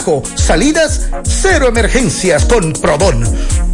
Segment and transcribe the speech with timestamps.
[0.00, 3.24] trabajo, salidas, cero emergencias con Prodón.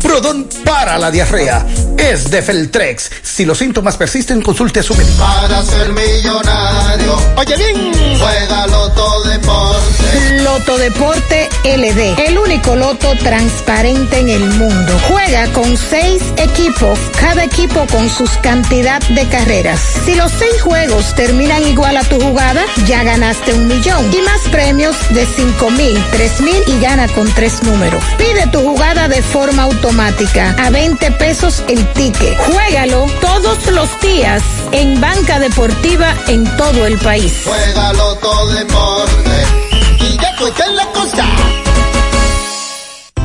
[0.01, 1.67] Prodón para la diarrea.
[1.97, 3.11] Es de Feltrex.
[3.23, 5.19] Si los síntomas persisten, consulte a su médico.
[5.19, 7.17] Para ser millonario.
[7.37, 7.93] Oye bien.
[8.19, 10.43] Juega Loto Deporte.
[10.43, 12.19] Loto Deporte LD.
[12.27, 14.99] El único loto transparente en el mundo.
[15.09, 16.99] Juega con seis equipos.
[17.19, 19.81] Cada equipo con sus cantidad de carreras.
[20.05, 24.13] Si los seis juegos terminan igual a tu jugada, ya ganaste un millón.
[24.13, 28.03] Y más premios de cinco mil, tres mil y gana con tres números.
[28.17, 32.35] Pide tu jugada de forma automática a 20 pesos el ticket.
[32.39, 34.43] Juégalo todos los días
[34.73, 37.43] en banca deportiva en todo el país.
[37.45, 39.45] Juégalo todo deporte
[40.01, 41.66] y ya la cosa.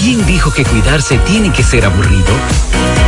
[0.00, 2.32] ¿Quién dijo que cuidarse tiene que ser aburrido?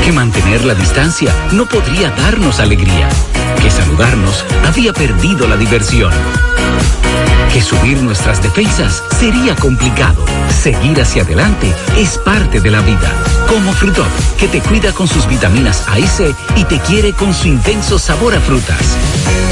[0.05, 3.09] Que mantener la distancia no podría darnos alegría.
[3.63, 6.13] Que saludarnos había perdido la diversión.
[7.53, 10.25] Que subir nuestras defensas sería complicado.
[10.49, 13.13] Seguir hacia adelante es parte de la vida.
[13.49, 17.33] Como Frutop, que te cuida con sus vitaminas A y C y te quiere con
[17.33, 18.97] su intenso sabor a frutas.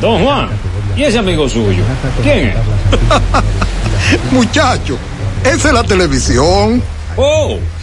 [0.00, 0.48] Don Juan,
[0.96, 1.84] ¿y ese amigo suyo?
[2.22, 2.56] ¿Quién es?
[4.32, 4.98] Muchacho,
[5.44, 6.82] esa es la televisión.
[7.16, 7.58] Oh,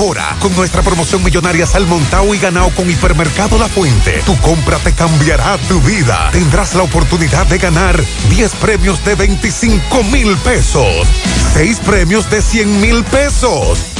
[0.00, 4.94] Ahora, con nuestra promoción millonaria Salmontao y ganado con Hipermercado La Fuente, tu compra te
[4.94, 6.30] cambiará tu vida.
[6.32, 11.06] Tendrás la oportunidad de ganar 10 premios de 25 mil pesos.
[11.52, 13.99] seis premios de 100 mil pesos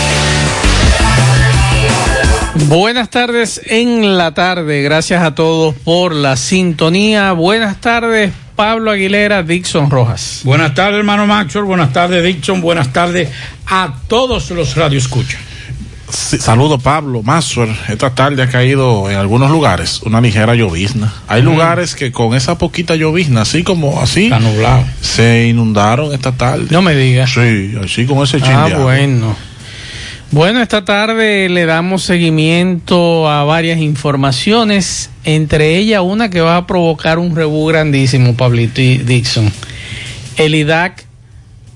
[2.67, 4.81] Buenas tardes en la tarde.
[4.83, 7.31] Gracias a todos por la sintonía.
[7.33, 10.41] Buenas tardes, Pablo Aguilera, Dixon Rojas.
[10.43, 11.65] Buenas tardes, hermano Maxwell.
[11.65, 12.61] Buenas tardes, Dixon.
[12.61, 13.29] Buenas tardes
[13.67, 15.39] a todos los radioescuchas.
[16.09, 17.73] Sí, saludo Pablo, Maxwell.
[17.87, 21.13] Esta tarde ha caído en algunos lugares una ligera llovizna.
[21.27, 21.45] Hay Mm.
[21.45, 24.83] lugares que con esa poquita llovizna, así como así, Está nublado.
[25.01, 26.65] se inundaron esta tarde.
[26.69, 27.31] No me digas.
[27.33, 28.83] Sí, así con ese Ah, chindeado.
[28.83, 29.35] bueno.
[30.31, 36.67] Bueno, esta tarde le damos seguimiento a varias informaciones, entre ellas una que va a
[36.67, 39.51] provocar un rebú grandísimo, Pablito y Dixon.
[40.37, 41.05] El IDAC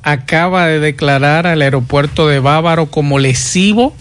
[0.04, 3.94] acaba de declarar al aeropuerto de Bávaro como lesivo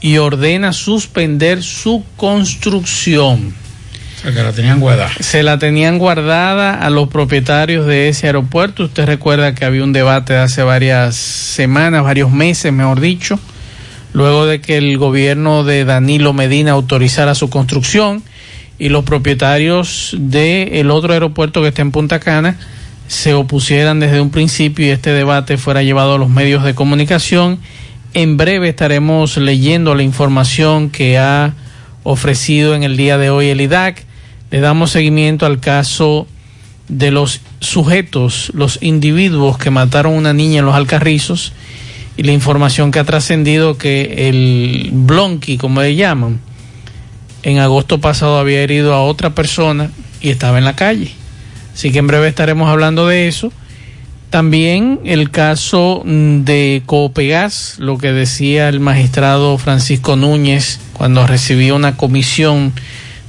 [0.00, 3.52] y ordena suspender su construcción.
[4.16, 5.10] O sea, que la tenían guardada.
[5.20, 8.84] Se la tenían guardada a los propietarios de ese aeropuerto.
[8.84, 13.38] Usted recuerda que había un debate de hace varias semanas, varios meses, mejor dicho,
[14.16, 18.22] luego de que el gobierno de Danilo Medina autorizara su construcción
[18.78, 22.56] y los propietarios del otro aeropuerto que está en Punta Cana
[23.08, 27.58] se opusieran desde un principio y este debate fuera llevado a los medios de comunicación.
[28.14, 31.52] En breve estaremos leyendo la información que ha
[32.02, 34.02] ofrecido en el día de hoy el IDAC.
[34.50, 36.26] Le damos seguimiento al caso
[36.88, 41.52] de los sujetos, los individuos que mataron a una niña en los Alcarrizos
[42.16, 46.40] y la información que ha trascendido que el Blonky, como le llaman,
[47.42, 49.90] en agosto pasado había herido a otra persona
[50.20, 51.10] y estaba en la calle.
[51.74, 53.52] Así que en breve estaremos hablando de eso.
[54.30, 61.96] También el caso de Coopegas, lo que decía el magistrado Francisco Núñez cuando recibió una
[61.96, 62.72] comisión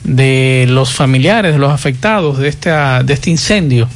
[0.03, 3.87] de los familiares, de los afectados de, esta, de este incendio.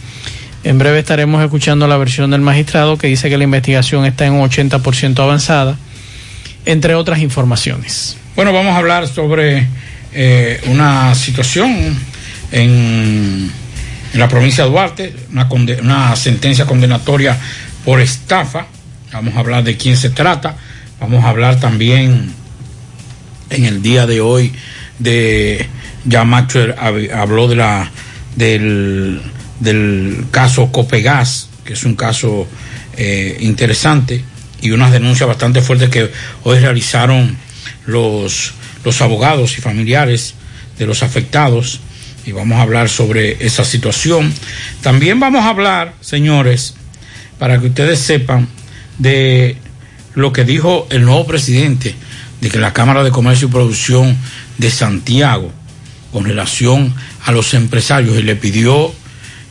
[0.63, 4.33] En breve estaremos escuchando la versión del magistrado que dice que la investigación está en
[4.33, 5.77] un 80% avanzada,
[6.65, 8.15] entre otras informaciones.
[8.35, 9.67] Bueno, vamos a hablar sobre
[10.13, 11.97] eh, una situación
[12.51, 13.51] en,
[14.13, 15.49] en la provincia de Duarte, una,
[15.81, 17.37] una sentencia condenatoria
[17.83, 18.67] por estafa.
[19.11, 20.55] Vamos a hablar de quién se trata.
[20.99, 22.31] Vamos a hablar también
[23.49, 24.53] en el día de hoy
[24.99, 25.65] de
[26.05, 27.89] ya hab- habló de la
[28.35, 29.21] del,
[29.61, 32.47] del caso Copegas, que es un caso
[32.97, 34.23] eh, interesante
[34.61, 36.11] y unas denuncias bastante fuertes que
[36.43, 37.37] hoy realizaron
[37.85, 38.53] los,
[38.83, 40.33] los abogados y familiares
[40.77, 41.79] de los afectados
[42.25, 44.33] y vamos a hablar sobre esa situación.
[44.81, 46.75] También vamos a hablar, señores,
[47.39, 48.47] para que ustedes sepan
[48.97, 49.57] de
[50.13, 51.95] lo que dijo el nuevo presidente
[52.41, 54.17] de que la Cámara de Comercio y Producción
[54.57, 55.51] de Santiago
[56.11, 56.93] con relación
[57.25, 58.93] a los empresarios y le pidió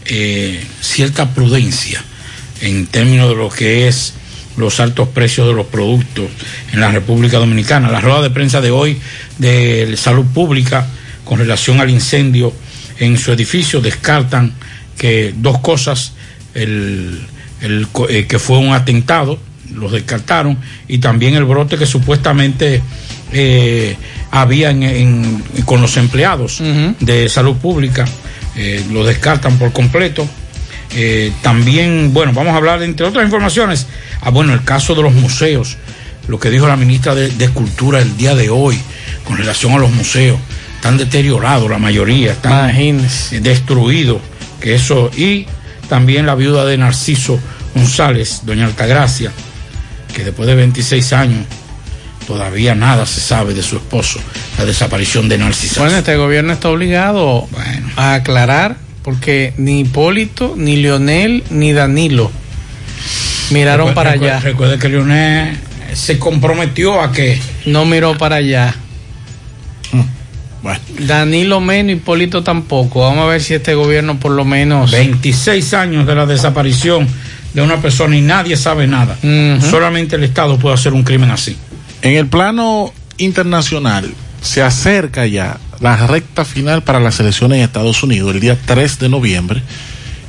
[0.07, 2.02] eh, cierta prudencia
[2.61, 4.14] en términos de lo que es
[4.57, 6.28] los altos precios de los productos
[6.73, 7.90] en la República Dominicana.
[7.90, 8.99] La rueda de prensa de hoy
[9.38, 10.87] de Salud Pública
[11.25, 12.52] con relación al incendio
[12.99, 14.52] en su edificio descartan
[14.99, 16.12] que dos cosas,
[16.54, 17.21] el,
[18.09, 19.38] eh, que fue un atentado,
[19.75, 22.83] los descartaron, y también el brote que supuestamente
[23.33, 23.97] eh,
[24.33, 26.61] había en- en- con los empleados
[26.99, 28.04] de salud pública,
[28.57, 30.28] eh, lo descartan por completo.
[30.95, 33.87] Eh, también, bueno, vamos a hablar, entre otras informaciones,
[34.23, 35.76] ah, bueno, el caso de los museos,
[36.26, 38.80] lo que dijo la ministra de, de Cultura el día de hoy
[39.25, 40.38] con relación a los museos,
[40.80, 43.02] están deteriorados la mayoría, están eh,
[43.40, 44.21] destruidos,
[44.61, 45.47] que eso, y
[45.88, 47.38] también la viuda de Narciso
[47.75, 49.30] González, doña Altagracia,
[50.14, 51.47] que después de 26 años
[52.35, 54.21] todavía nada se sabe de su esposo,
[54.57, 55.81] la desaparición de Narciso.
[55.81, 57.49] Bueno, este gobierno está obligado
[57.97, 62.31] a aclarar porque ni Hipólito, ni Leonel, ni Danilo
[63.51, 64.41] miraron Recuerde- para recuerde- allá.
[64.45, 65.59] Recuerde que Leonel
[65.93, 68.77] se comprometió a que no miró para allá.
[71.01, 73.01] Danilo menos, Hipólito tampoco.
[73.01, 74.93] Vamos a ver si este gobierno por lo menos...
[74.93, 77.09] 26 años de la desaparición
[77.55, 79.17] de una persona y nadie sabe nada.
[79.69, 81.57] Solamente el Estado puede hacer un crimen así.
[82.02, 88.02] En el plano internacional, se acerca ya la recta final para las elecciones en Estados
[88.02, 89.62] Unidos, el día 3 de noviembre.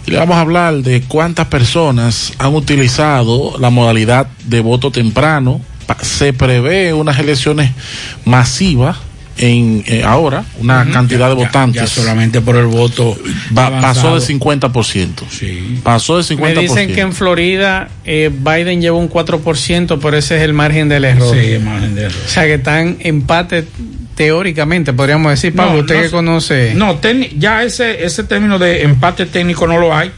[0.05, 5.61] Y le vamos a hablar de cuántas personas han utilizado la modalidad de voto temprano.
[6.01, 7.71] Se prevé unas elecciones
[8.25, 8.97] masivas
[9.37, 11.81] en eh, ahora, una cantidad de Ya- votantes.
[11.81, 13.17] ya solamente por el voto
[13.57, 15.25] Va- pasó de 50%.
[15.83, 16.39] Pasó de 50%.
[16.55, 20.89] Me dicen que en Florida eh, Biden lleva un 4%, pero ese es el margen
[20.89, 21.33] del error.
[21.35, 22.21] Sí, el margen de error.
[22.25, 23.65] O sea que están empate
[24.15, 26.73] teóricamente, podríamos decir, Pablo, No, usted no que conoce.
[26.75, 26.99] No,
[27.37, 30.11] ya ese, ese término de empate técnico no lo hay,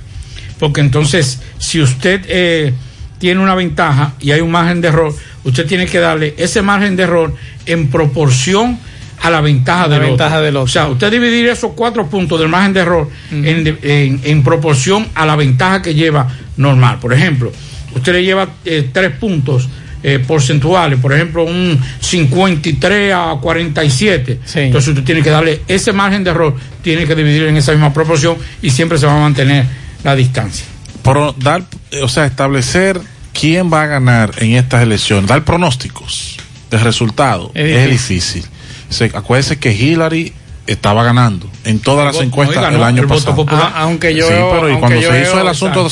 [0.60, 2.74] porque entonces si usted eh,
[3.20, 6.96] tiene una ventaja y hay un margen de error, usted tiene que darle ese margen
[6.96, 8.78] de error en proporción
[9.24, 10.46] a la ventaja, La del, ventaja otro.
[10.46, 10.64] del otro.
[10.66, 15.08] O sea, usted dividir esos cuatro puntos del margen de error en, en- en proporción
[15.16, 16.28] a la ventaja que lleva
[16.58, 17.00] normal.
[17.00, 17.52] Por ejemplo,
[17.96, 19.68] usted le lleva eh, tres puntos
[20.04, 24.40] eh, porcentuales, por ejemplo, un 53 a 47.
[24.56, 27.94] Entonces usted tiene que darle ese margen de error, tiene que dividirlo en esa misma
[27.94, 29.66] proporción y siempre se va a mantener
[30.04, 30.66] la distancia.
[31.02, 33.00] Pro- dar, eh, o sea, establecer
[33.34, 36.38] quién va a ganar en estas elecciones, dar pronósticos
[36.70, 38.44] de resultado Es es difícil.
[38.94, 40.34] Se, acuérdense que Hillary
[40.66, 43.36] estaba ganando en todas las voto- encuestas no, ganó el año el pasado.
[43.36, 43.74] popular.
[43.76, 45.90] Ah, aunque yo sí, pero y cuando se hizo veo- el asunto.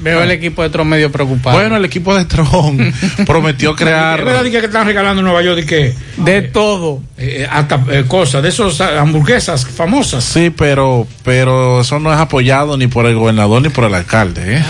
[0.00, 1.56] Veo el equipo de Trump medio preocupado.
[1.56, 2.92] bueno, el equipo de Tron
[3.26, 7.00] prometió crear Es verdad que están regalando en Nueva York y que de todo,
[7.48, 10.24] hasta eh, cosas, de esas hamburguesas famosas.
[10.24, 14.56] Sí, pero pero eso no es apoyado ni por el gobernador ni por el alcalde,
[14.56, 14.64] ¿eh?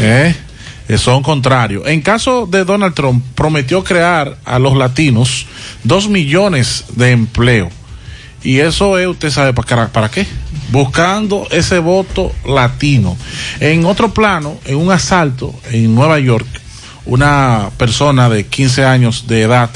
[0.00, 0.34] ¿Eh?
[0.88, 1.86] Eh, Son contrarios.
[1.86, 5.46] En caso de Donald Trump, prometió crear a los latinos
[5.84, 7.70] dos millones de empleo.
[8.42, 10.26] Y eso es, usted sabe, ¿para, para qué?
[10.70, 13.16] Buscando ese voto latino.
[13.60, 16.46] En otro plano, en un asalto en Nueva York,
[17.04, 19.70] una persona de 15 años de edad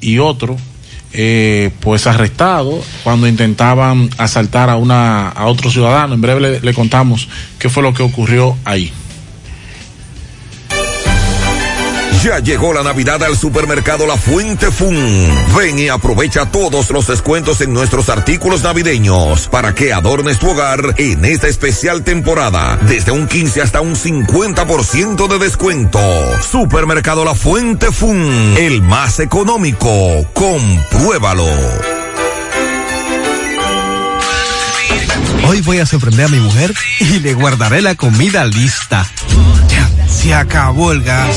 [0.00, 0.56] y otro
[1.12, 6.74] eh, pues arrestado cuando intentaban asaltar a una a otro ciudadano en breve le, le
[6.74, 7.28] contamos
[7.58, 8.92] qué fue lo que ocurrió ahí
[12.26, 14.96] Ya llegó la Navidad al supermercado La Fuente Fun.
[15.56, 20.96] Ven y aprovecha todos los descuentos en nuestros artículos navideños para que adornes tu hogar
[20.96, 22.80] en esta especial temporada.
[22.82, 26.00] Desde un 15 hasta un 50% de descuento.
[26.42, 29.88] Supermercado La Fuente Fun, el más económico.
[30.32, 31.46] Compruébalo.
[35.46, 39.06] Hoy voy a sorprender a mi mujer y le guardaré la comida lista.
[40.08, 41.36] Se acabó el gas.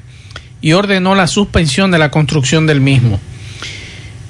[0.59, 3.17] y ordenó la suspensión de la construcción del mismo.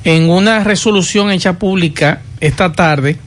[0.08, 3.17] En una resolución hecha pública esta tarde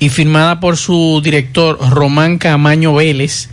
[0.00, 3.48] y firmada por su director Román Camaño Vélez,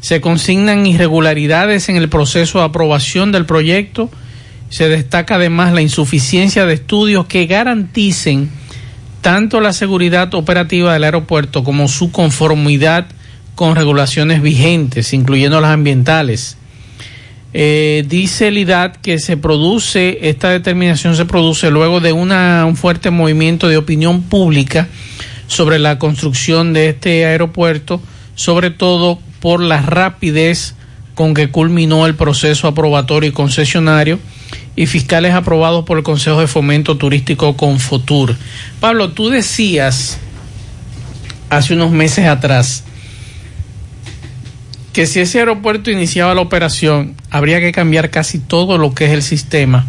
[0.00, 4.08] se consignan irregularidades en el proceso de aprobación del proyecto.
[4.68, 8.48] Se destaca además la insuficiencia de estudios que garanticen
[9.20, 13.08] tanto la seguridad operativa del aeropuerto como su conformidad
[13.56, 16.58] con regulaciones vigentes, incluyendo las ambientales.
[17.52, 22.76] Eh, dice el IDAT que se produce, esta determinación se produce luego de una, un
[22.76, 24.88] fuerte movimiento de opinión pública
[25.48, 28.00] sobre la construcción de este aeropuerto,
[28.36, 30.76] sobre todo por la rapidez
[31.14, 34.20] con que culminó el proceso aprobatorio y concesionario
[34.76, 38.36] y fiscales aprobados por el Consejo de Fomento Turístico Confotur.
[38.78, 40.18] Pablo, tú decías
[41.50, 42.84] hace unos meses atrás
[44.92, 49.12] que si ese aeropuerto iniciaba la operación, habría que cambiar casi todo lo que es
[49.12, 49.86] el sistema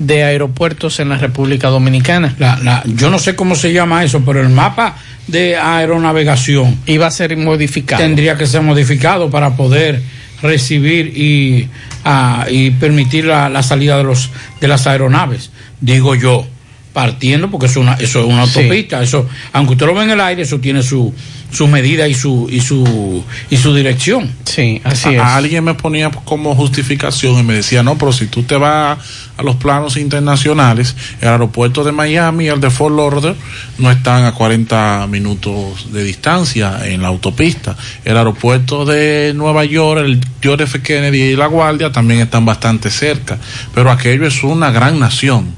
[0.00, 2.34] de aeropuertos en la República Dominicana.
[2.38, 4.96] La, la, yo no sé cómo se llama eso, pero el mapa
[5.28, 8.02] de aeronavegación iba a ser modificado.
[8.02, 10.02] Tendría que ser modificado para poder
[10.42, 11.68] recibir y,
[12.04, 16.46] uh, y permitir la, la, salida de, los, de las aeronaves, digo yo.
[16.92, 18.60] partiendo, porque eso es una, eso es una Sí.
[18.60, 21.12] autopista, eso, aunque usted lo ve en el aire, eso tiene su,
[21.54, 24.30] su medida y su, y su, y su dirección.
[24.44, 25.20] Sí, así A- es.
[25.22, 28.98] Alguien me ponía como justificación y me decía, no, pero si tú te vas
[29.36, 33.36] a los planos internacionales, el aeropuerto de Miami y el de Fort Lauderdale
[33.78, 37.76] no están a 40 minutos de distancia en la autopista.
[38.04, 40.82] El aeropuerto de Nueva York, el John F.
[40.82, 43.38] Kennedy y La Guardia también están bastante cerca,
[43.74, 45.54] pero aquello es una gran nación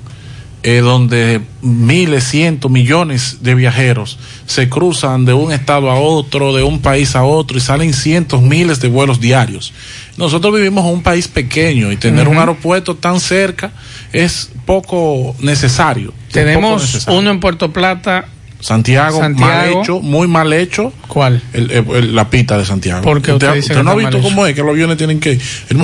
[0.69, 6.65] eh, donde miles, cientos, millones de viajeros se cruzan de un estado a otro, de
[6.65, 9.73] un país a otro y salen cientos, miles de vuelos diarios.
[10.17, 13.71] Nosotros vivimos en un país pequeño y tener un aeropuerto tan cerca
[14.13, 16.09] es poco necesario.
[16.09, 17.21] Poco Tenemos necesario.
[17.21, 18.27] uno en Puerto Plata.
[18.67, 20.93] Santiago, mal hecho, muy mal hecho.
[21.07, 21.41] ¿Cuál?
[21.53, 23.03] El- el- el- la pita de Santiago.
[23.03, 25.39] Porque usted dice que no ha visto cómo es que los aviones tienen que.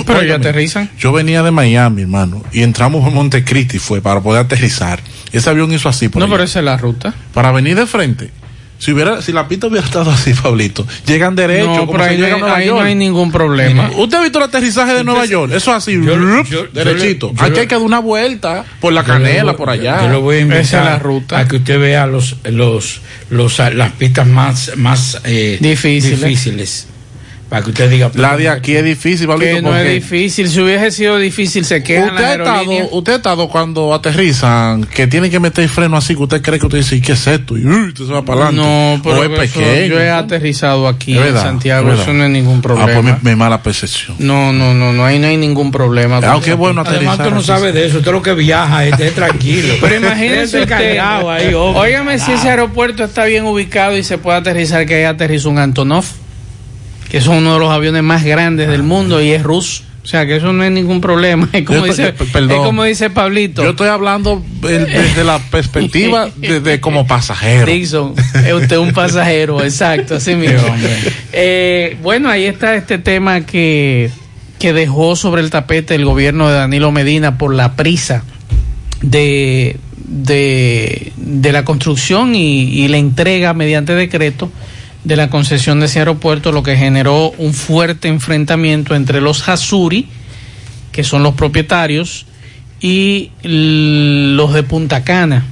[0.07, 0.91] Pero ya aterrizan.
[0.99, 5.01] Yo venía de Miami, hermano, y entramos en Montecristi fue para poder aterrizar.
[5.33, 6.35] Ese avión hizo así por No, allá.
[6.35, 7.15] pero esa es la ruta.
[7.33, 8.31] para venir de frente.
[8.83, 12.11] Si hubiera, si la pista hubiera estado así, Pablito, llegan derecho, No, como pero se
[12.11, 12.87] ahí, no llega a hay, Nueva ahí no York.
[12.87, 13.91] hay ningún problema.
[13.97, 15.53] ¿Usted ha visto el aterrizaje de Nueva York?
[15.55, 17.33] Eso así, rup, derechito.
[17.33, 20.03] yo Aquí hay que dar una vuelta por la canela, por allá.
[20.03, 21.39] Yo le voy a Esa invitar es la ruta.
[21.39, 26.21] a que usted vea los, los, los, las pistas más, más eh, Difíciles.
[26.21, 26.87] difíciles.
[27.53, 28.11] Para que usted diga.
[28.15, 29.57] La de aquí es difícil, Pablito.
[29.57, 30.49] Que no es difícil.
[30.49, 34.85] Si hubiese sido difícil, se quejan Usted las ha, estado, usted ha estado cuando aterrizan
[34.85, 37.27] que tienen que meter freno así que usted cree que usted dice, ¿y qué es
[37.27, 37.59] esto?
[37.59, 38.63] Y uy, usted se va para adelante.
[38.97, 39.87] No, pero o es eso- pequeño.
[39.95, 42.03] yo he aterrizado aquí Es en Santiago, verdad.
[42.05, 43.19] eso no es ningún Ah, pues problema.
[43.23, 44.17] mi, mi mala percepción.
[44.19, 46.21] No, no, no, no, ahí no hay ningún problema.
[46.25, 47.19] Aunque es bueno Además, aterrizar.
[47.27, 47.47] usted no así.
[47.49, 47.99] sabe de eso.
[47.99, 49.75] Usted lo que viaja, esté tranquilo.
[49.83, 54.39] Pero imagínese usted, cargado ahí, óigame si ese aeropuerto está bien ubicado y se puede
[54.39, 56.07] aterrizar, que ahí aterriza un Antonov,
[57.13, 59.83] que es uno de los aviones más grandes del mundo y es ruso.
[60.03, 61.47] O sea, que eso no es ningún problema.
[61.53, 62.51] Es como, Yo dice, estoy- perdón.
[62.53, 63.63] es como dice Pablito.
[63.63, 67.67] Yo estoy hablando eh, desde la perspectiva de, de como pasajero.
[67.67, 68.15] Dixon,
[68.47, 70.75] es usted un pasajero, exacto, así mismo.
[71.35, 74.09] Eh, bueno, ahí está este tema que,
[74.59, 78.25] que dejó sobre el tapete el gobierno de Danilo Medina por la prisa
[79.03, 84.51] de, de, de la construcción y, y la entrega mediante decreto
[85.05, 90.09] de la concesión de ese aeropuerto, lo que generó un fuerte enfrentamiento entre los Hasuri,
[90.93, 92.27] que son los propietarios,
[92.81, 95.47] y los de Punta Cana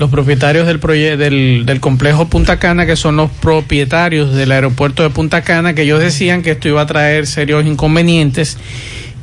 [0.00, 0.80] los propietarios del,
[1.18, 5.82] del, del complejo Punta Cana, que son los propietarios del aeropuerto de Punta Cana, que
[5.82, 8.56] ellos decían que esto iba a traer serios inconvenientes.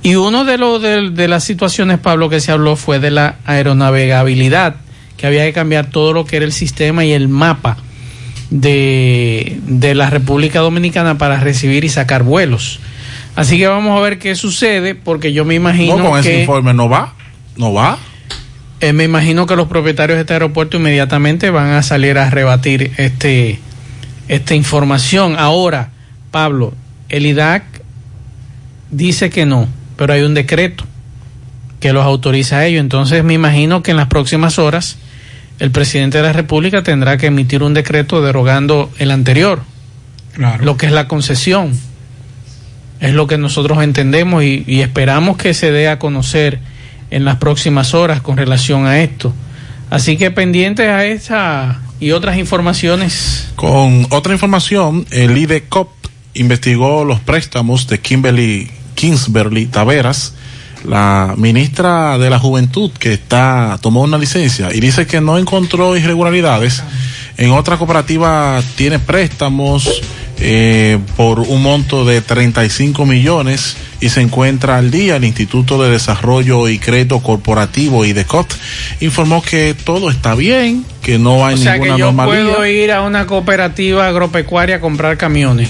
[0.04, 3.38] Y uno de, los de, de las situaciones, Pablo, que se habló fue de la
[3.46, 4.76] aeronavegabilidad,
[5.18, 7.78] que había que cambiar todo lo que era el sistema y el mapa
[8.50, 12.80] de, de la República Dominicana para recibir y sacar vuelos.
[13.36, 16.42] Así que vamos a ver qué sucede, porque yo me imagino No, con ese que...
[16.42, 17.14] informe no va.
[17.56, 17.98] No va.
[18.80, 22.92] Eh, me imagino que los propietarios de este aeropuerto inmediatamente van a salir a rebatir
[22.98, 23.60] este
[24.28, 25.36] esta información.
[25.38, 25.90] Ahora,
[26.32, 26.74] Pablo,
[27.10, 27.64] el IDAC
[28.92, 30.84] dice que no, pero hay un decreto
[31.80, 32.80] que los autoriza a ello.
[32.80, 34.98] Entonces me imagino que en las próximas horas
[35.60, 39.62] el presidente de la República tendrá que emitir un decreto derogando el anterior,
[40.34, 40.64] Claro.
[40.64, 41.72] lo que es la concesión.
[43.00, 46.60] Es lo que nosotros entendemos y, y esperamos que se dé a conocer
[47.12, 49.34] en las próximas horas con relación a esto.
[49.90, 53.50] Así que pendientes a esa y otras informaciones.
[53.56, 55.90] Con otra información, el IDECOP
[56.34, 60.34] investigó los préstamos de Kimberly Kingsbury Taveras,
[60.88, 65.96] la ministra de la Juventud que está tomó una licencia y dice que no encontró
[65.98, 66.84] irregularidades.
[67.38, 70.02] En otra cooperativa tiene préstamos
[70.40, 75.18] eh, por un monto de 35 millones y se encuentra al día.
[75.18, 78.48] El Instituto de Desarrollo y Crédito Corporativo IDECOP
[79.02, 82.44] informó que todo está bien, que no hay O sea que ninguna yo anomalía.
[82.44, 85.70] puedo ir a una cooperativa agropecuaria a comprar camiones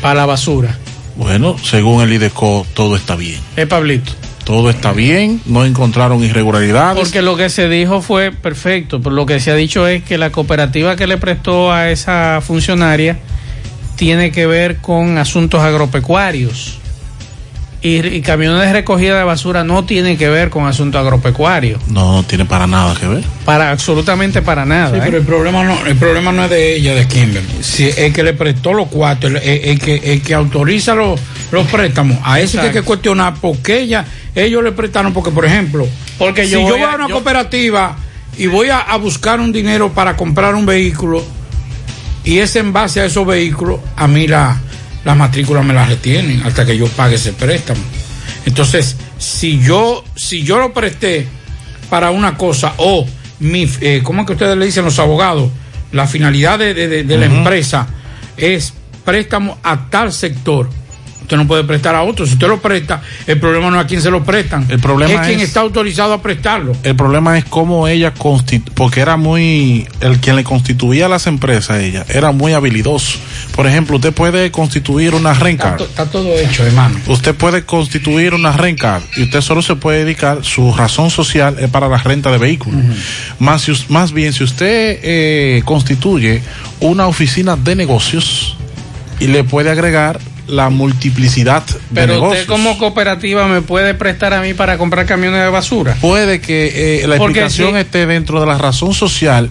[0.00, 0.76] para la basura.
[1.16, 3.40] Bueno, según el IDECO, todo está bien.
[3.56, 4.12] Eh, Pablito.
[4.46, 6.96] Todo está bien, no encontraron irregularidades.
[7.00, 10.18] Porque lo que se dijo fue perfecto, pero lo que se ha dicho es que
[10.18, 13.18] la cooperativa que le prestó a esa funcionaria
[13.96, 16.78] tiene que ver con asuntos agropecuarios.
[17.82, 21.80] Y, y camiones de recogida de basura no tiene que ver con asuntos agropecuarios.
[21.88, 23.24] No, no tiene para nada que ver.
[23.44, 24.90] Para absolutamente para nada.
[24.92, 25.02] Sí, ¿eh?
[25.04, 27.62] pero el problema no, el problema no es de ella, de Kimberly.
[27.62, 31.20] Si el que le prestó los cuatro, el, el- el que, el que autoriza los,
[31.52, 34.04] los préstamos, a ese que hay que cuestionar por qué ella,
[34.36, 37.96] ellos le prestaron, porque por ejemplo, Porque si yo yo, voy a- una yo- cooperativa
[38.38, 41.24] y voy a, a buscar un dinero para comprar un vehículo
[42.24, 44.60] y es en base a esos vehículos, a mí la,
[45.04, 47.80] las matrículas me las retienen hasta que yo pague ese préstamo.
[48.44, 51.26] Entonces, si yo, si yo lo presté
[51.88, 53.06] para una cosa o
[53.40, 55.50] mi, eh, ¿cómo es que ustedes le dicen los abogados?
[55.92, 57.86] La finalidad de, de- de- de la empresa
[58.36, 60.68] es préstamo a tal sector.
[61.22, 62.24] Usted no puede prestar a otro.
[62.24, 64.64] Si usted lo presta, el problema no es a quien se lo prestan.
[64.68, 66.72] El problema es quien es- está autorizado a prestarlo.
[66.84, 71.70] El problema es cómo ella constitu porque era muy, el quien le constituía las empresas
[71.70, 73.18] a ella, era muy habilidoso.
[73.56, 76.96] Por ejemplo, usted puede constituir una Está, to- está todo hecho, hermano.
[77.08, 81.68] Usted puede constituir una rencar y usted solo se puede dedicar, su razón social es
[81.70, 82.80] para la renta de vehículos.
[83.40, 86.40] más, si us- más bien, si usted eh, constituye
[86.78, 88.56] una oficina de negocios
[89.18, 92.42] y le puede agregar la multiplicidad de Pero negocios.
[92.42, 95.96] usted como cooperativa me puede prestar a mí para comprar camiones de basura.
[96.00, 99.50] puede que eh, la Porque explicación esté dentro de la razón social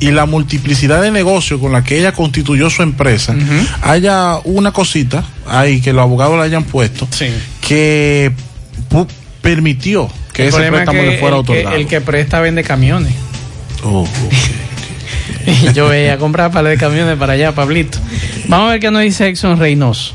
[0.00, 3.34] y la multiplicidad de negocios con la que ella constituyó su empresa,
[3.82, 7.06] haya una cosita ahí que los abogados le hayan puesto
[7.60, 8.32] que
[9.40, 12.64] permitió que El ese es préstamo que le fuera el que- el que presta vende
[12.64, 13.12] camiones.
[13.84, 14.06] Oh,
[15.46, 17.98] Y yo veía a comprar para de camiones para allá, Pablito.
[18.48, 20.12] Vamos a ver qué nos dice Exxon Reynoso.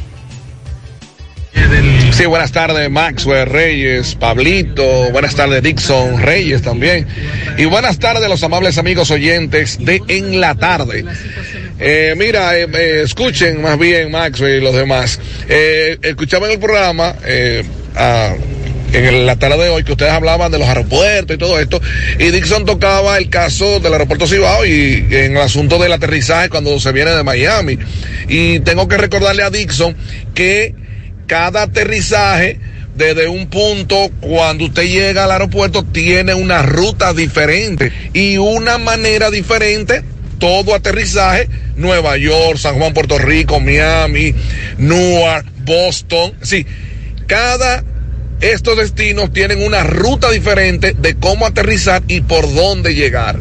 [2.11, 7.07] Sí, buenas tardes, Maxwell Reyes, Pablito, buenas tardes, Dixon Reyes también.
[7.57, 11.05] Y buenas tardes, los amables amigos oyentes de En la Tarde.
[11.79, 15.19] Eh, mira, eh, eh, escuchen más bien, Maxwell y los demás.
[15.47, 17.63] Eh, escuchaba en el programa, eh,
[18.91, 21.79] en la tarde de hoy, que ustedes hablaban de los aeropuertos y todo esto,
[22.17, 26.77] y Dixon tocaba el caso del aeropuerto Cibao y en el asunto del aterrizaje cuando
[26.81, 27.77] se viene de Miami.
[28.27, 29.95] Y tengo que recordarle a Dixon
[30.33, 30.88] que
[31.29, 32.59] cada aterrizaje
[32.95, 39.29] desde un punto cuando usted llega al aeropuerto tiene una ruta diferente y una manera
[39.29, 40.03] diferente
[40.39, 44.33] todo aterrizaje Nueva York, San Juan, Puerto Rico, Miami,
[44.79, 46.65] Newark, Boston, sí,
[47.27, 47.83] cada
[48.41, 53.37] estos destinos tienen una ruta diferente de cómo aterrizar y por dónde llegar.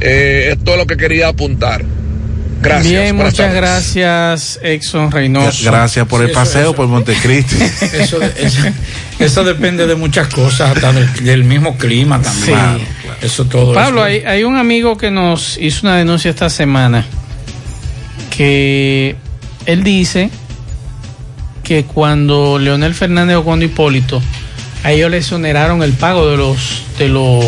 [0.00, 1.82] Eh, esto es lo que quería apuntar.
[2.60, 2.88] Gracias.
[2.92, 3.54] Bien, buenas muchas tardes.
[3.94, 5.64] gracias, Exxon Reynoso.
[5.64, 7.56] Gracias por el Sí, eso- paseo eso- por Montecristi.
[7.92, 8.60] Eso, eso,
[9.18, 12.58] eso depende de muchas cosas, hasta del, del mismo clima también.
[12.78, 13.06] Sí.
[13.26, 13.74] Eso todo.
[13.74, 14.26] Pablo, eso.
[14.26, 17.04] hay, hay un amigo que nos hizo una denuncia esta semana
[18.36, 19.16] que
[19.66, 20.30] él dice
[21.62, 24.22] que cuando Leonel Fernández o cuando Hipólito
[24.84, 27.44] a ellos le exoneraron el pago de los de los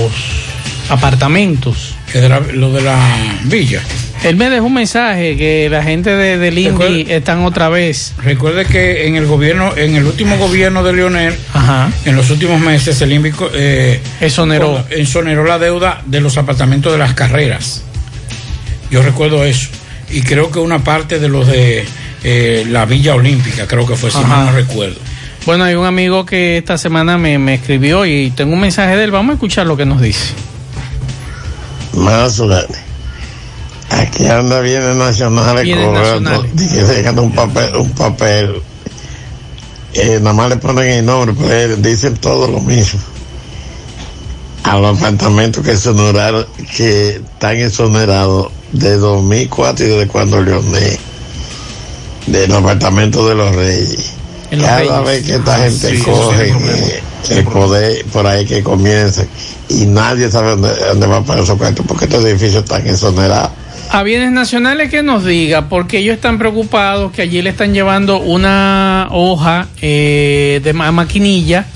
[0.88, 1.94] apartamentos.
[2.12, 2.98] Que de la- lo de la
[3.44, 3.80] villa.
[4.22, 8.12] Él me dejó un mensaje que la gente de, del INDI están otra vez.
[8.22, 11.34] Recuerde que en el gobierno, en el último gobierno de Leonel,
[12.04, 14.84] en los últimos meses, el INVI eh, exoneró.
[14.90, 17.82] exoneró la deuda de los apartamentos de las carreras.
[18.90, 19.68] Yo recuerdo eso.
[20.10, 21.84] Y creo que una parte de los de
[22.22, 24.26] eh, la Villa Olímpica, creo que fue, si Ajá.
[24.26, 24.96] mal no recuerdo.
[25.46, 29.04] Bueno, hay un amigo que esta semana me, me escribió y tengo un mensaje de
[29.04, 29.10] él.
[29.10, 30.34] Vamos a escuchar lo que nos dice.
[31.94, 32.89] Más o menos.
[33.90, 36.42] Aquí anda bienes nacionales cobrando.
[36.54, 38.62] Dice que dejan un papel, un papel.
[39.94, 43.00] Eh, nada más le ponen el nombre, pero dicen todo lo mismo.
[44.62, 50.98] A los apartamentos que exoneraron, que están exonerados de 2004 y desde cuando Leonel,
[52.26, 54.12] de los apartamentos de los reyes.
[54.50, 59.24] Cada vez que esta Ah, gente sí, coge eh, el poder por ahí que comienza
[59.68, 63.50] y nadie sabe dónde, dónde va para esos cuentos porque estos edificios están exonerados.
[63.92, 68.20] A bienes nacionales que nos diga, porque ellos están preocupados que allí le están llevando
[68.20, 71.66] una hoja eh, de ma- maquinilla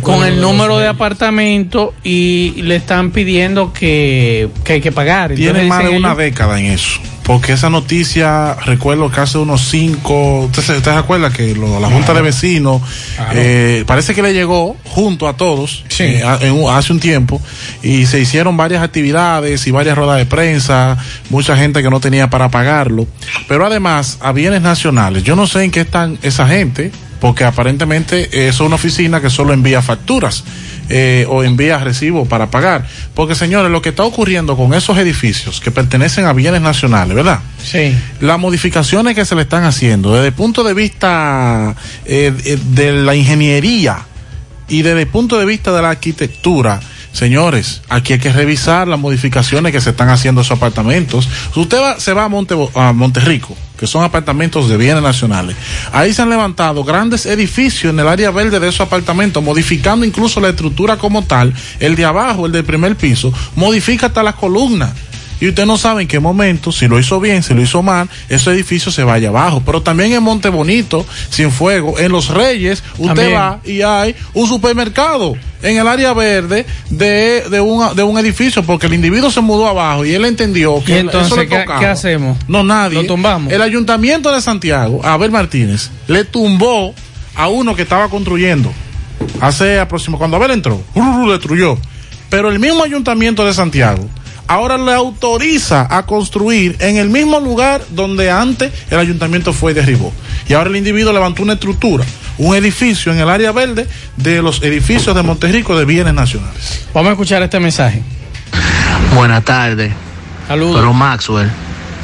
[0.00, 4.90] con el de número los de apartamento y le están pidiendo que, que hay que
[4.90, 5.28] pagar.
[5.34, 7.00] Tiene Entonces más de una ellos- década en eso.
[7.22, 11.78] Porque esa noticia, recuerdo que hace unos cinco, ¿usted se, usted se acuerda que lo-
[11.78, 12.82] la Junta de Vecinos,
[13.34, 15.84] eh, parece que le llegó junto a todos
[16.18, 17.40] eh, a- en hace un tiempo
[17.82, 20.96] y se hicieron varias actividades y varias ruedas de prensa,
[21.28, 23.06] mucha gente que no tenía para pagarlo.
[23.46, 28.48] Pero además, a bienes nacionales, yo no sé en qué están esa gente, porque aparentemente
[28.48, 30.42] es una oficina que solo envía facturas
[30.90, 32.86] eh, o envía recibos para pagar.
[33.14, 37.40] Porque señores, lo que está ocurriendo con esos edificios que pertenecen a bienes nacionales, ¿verdad?
[37.62, 37.96] Sí.
[38.20, 43.14] Las modificaciones que se le están haciendo desde el punto de vista eh, de la
[43.14, 43.98] ingeniería
[44.68, 46.80] y desde el punto de vista de la arquitectura,
[47.12, 51.28] señores, aquí hay que revisar las modificaciones que se están haciendo a esos apartamentos.
[51.52, 55.56] Si usted se va a, Monte, a Monterrico, que son apartamentos de bienes nacionales,
[55.92, 60.40] ahí se han levantado grandes edificios en el área verde de esos apartamentos, modificando incluso
[60.40, 64.92] la estructura como tal, el de abajo, el del primer piso, modifica hasta las columnas.
[65.40, 68.08] Y usted no sabe en qué momento, si lo hizo bien, si lo hizo mal,
[68.28, 69.62] ese edificio se vaya abajo.
[69.64, 73.34] Pero también en Monte Bonito, Sin Fuego, en Los Reyes, usted También.
[73.34, 78.62] va y hay un supermercado en el área verde de, de, un, de un edificio
[78.62, 81.64] porque el individuo se mudó abajo y él entendió ¿Y que entonces eso le ¿qué,
[81.78, 82.38] qué hacemos?
[82.48, 83.02] No, nadie.
[83.02, 83.52] Lo tumbamos.
[83.52, 86.94] El ayuntamiento de Santiago, Abel Martínez, le tumbó
[87.34, 88.72] a uno que estaba construyendo.
[89.40, 91.30] Hace aproximadamente, cuando Abel entró, ¡ru!
[91.30, 91.78] destruyó.
[92.28, 94.08] Pero el mismo ayuntamiento de Santiago
[94.50, 99.74] ahora le autoriza a construir en el mismo lugar donde antes el ayuntamiento fue y
[99.76, 100.12] derribó.
[100.48, 102.04] Y ahora el individuo levantó una estructura,
[102.36, 103.86] un edificio en el área verde
[104.16, 106.84] de los edificios de Monterrico de bienes nacionales.
[106.92, 108.02] Vamos a escuchar este mensaje.
[109.14, 109.92] Buenas tardes.
[110.48, 110.80] Saludos.
[110.80, 111.48] Pero Maxwell,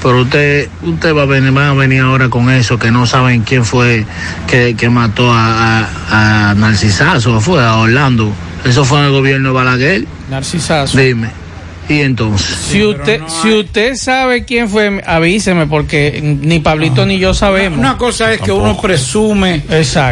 [0.00, 3.42] pero usted, usted va a venir, van a venir ahora con eso, que no saben
[3.42, 4.06] quién fue
[4.46, 8.32] que, que mató a, a, a Narcisazo, fue a Orlando.
[8.64, 10.06] Eso fue en el gobierno de Balaguer.
[10.30, 10.96] Narcisazo.
[10.96, 11.45] Dime.
[11.88, 12.56] Y entonces.
[12.56, 17.78] Si usted, si usted sabe quién fue, avíseme, porque ni Pablito ni yo sabemos.
[17.78, 19.62] Una cosa es que uno presume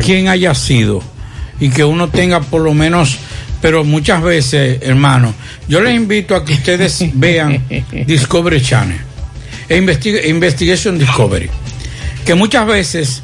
[0.04, 1.02] quién haya sido
[1.58, 3.16] y que uno tenga por lo menos,
[3.60, 5.34] pero muchas veces, hermano,
[5.68, 7.64] yo les invito a que ustedes vean
[8.06, 8.98] Discovery Channel
[9.68, 11.48] e investigue- Investigation Discovery,
[12.24, 13.22] que muchas veces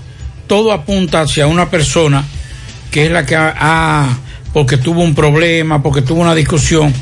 [0.49, 2.25] todo apunta hacia una persona
[2.91, 4.19] que es la que ha, ha-
[4.53, 6.93] porque tuvo un problema, porque tuvo una discusión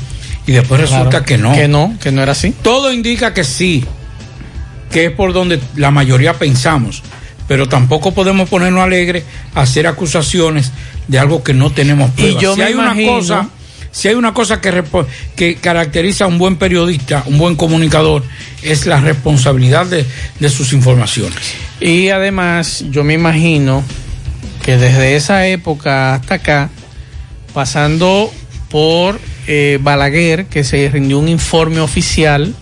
[0.49, 1.53] y después resulta Claro, que no.
[1.53, 2.53] Que no, que no era así.
[2.63, 3.85] Todo indica que sí,
[4.91, 7.03] que es por donde la mayoría pensamos,
[7.47, 10.71] pero tampoco podemos ponernos alegres a hacer acusaciones
[11.07, 12.41] de algo que no tenemos pruebas.
[12.41, 13.49] yo si me hay imagino- una cosa,
[13.91, 14.83] si hay una cosa que,
[15.35, 18.23] que caracteriza a un buen periodista, un buen comunicador,
[18.63, 20.05] es la responsabilidad de,
[20.39, 21.37] de sus informaciones.
[21.79, 23.83] Y además, yo me imagino
[24.63, 26.69] que desde esa época hasta acá,
[27.53, 28.31] pasando
[28.69, 29.19] por
[29.51, 32.53] eh, Balaguer, que se rindió un informe oficial,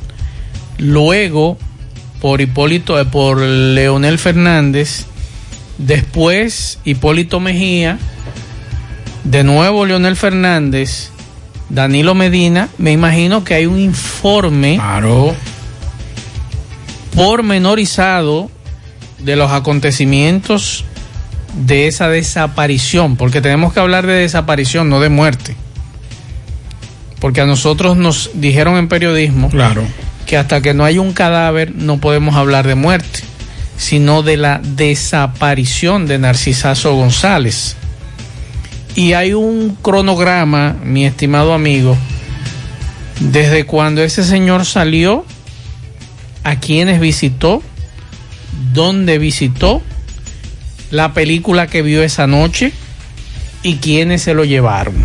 [0.77, 1.57] luego
[2.21, 5.05] por Hipólito, eh, por Leonel Fernández,
[5.77, 7.99] después Hipólito Mejía,
[9.25, 11.09] de nuevo Leonel Fernández,
[11.67, 14.79] Danilo Medina, me imagino que hay un informe
[17.13, 18.49] pormenorizado
[19.19, 20.85] de los acontecimientos
[21.65, 25.57] de esa desaparición, porque tenemos que hablar de desaparición, no de muerte.
[27.19, 29.83] Porque a nosotros nos dijeron en periodismo claro.
[30.25, 33.19] que hasta que no hay un cadáver no podemos hablar de muerte,
[33.77, 37.75] sino de la desaparición de Narcisazo González.
[38.95, 41.97] Y hay un cronograma, mi estimado amigo,
[43.19, 45.25] desde cuando ese señor salió,
[46.43, 47.61] a quienes visitó,
[48.73, 49.81] dónde visitó,
[50.91, 52.71] la película que vio esa noche
[53.63, 54.95] y quiénes se lo llevaron.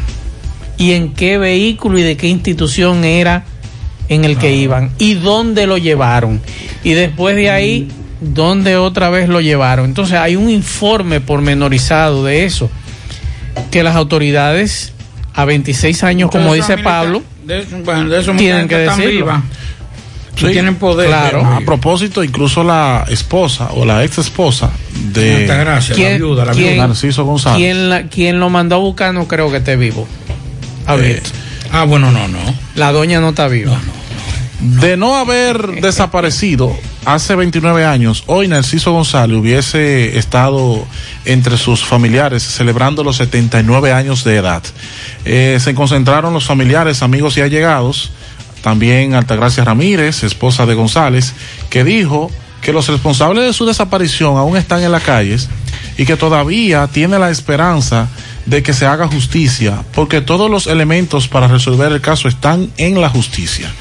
[0.82, 3.44] Y en qué vehículo y de qué institución era
[4.08, 6.40] en el que iban y dónde lo llevaron.
[6.82, 7.88] Y después de ahí,
[8.20, 9.84] dónde otra vez lo llevaron.
[9.86, 12.68] Entonces hay un informe pormenorizado de eso
[13.70, 14.92] que las autoridades
[15.34, 18.86] a 26 años, como dice Pablo, De eso, bueno, de eso tienen que
[20.34, 21.08] que tienen poder.
[21.08, 21.44] Claro.
[21.44, 24.70] A propósito, incluso la esposa o la ex esposa
[25.12, 26.86] de Altagracia, la ¿Quién- viuda, la quién- viuda.
[26.88, 27.58] Narciso González.
[27.58, 30.08] ¿quién, la- quién lo mandó a buscar no creo que esté vivo.
[30.92, 31.30] Alberto.
[31.72, 32.38] ah, bueno, no, no.
[32.74, 33.80] La doña no está viva.
[34.60, 36.72] De no haber desaparecido
[37.04, 40.86] hace 29 años, hoy Narciso González hubiese estado
[41.24, 44.62] entre sus familiares celebrando los 79 años de edad.
[45.24, 48.12] Eh, se concentraron los familiares, amigos y allegados,
[48.62, 51.32] también Altagracia Ramírez, esposa de González,
[51.68, 55.48] que dijo que los responsables de su desaparición aún están en las calles
[55.98, 58.08] y que todavía tiene la esperanza de
[58.62, 63.08] que se haga justicia, porque todos los elementos para resolver el caso están en la
[63.08, 63.72] justicia.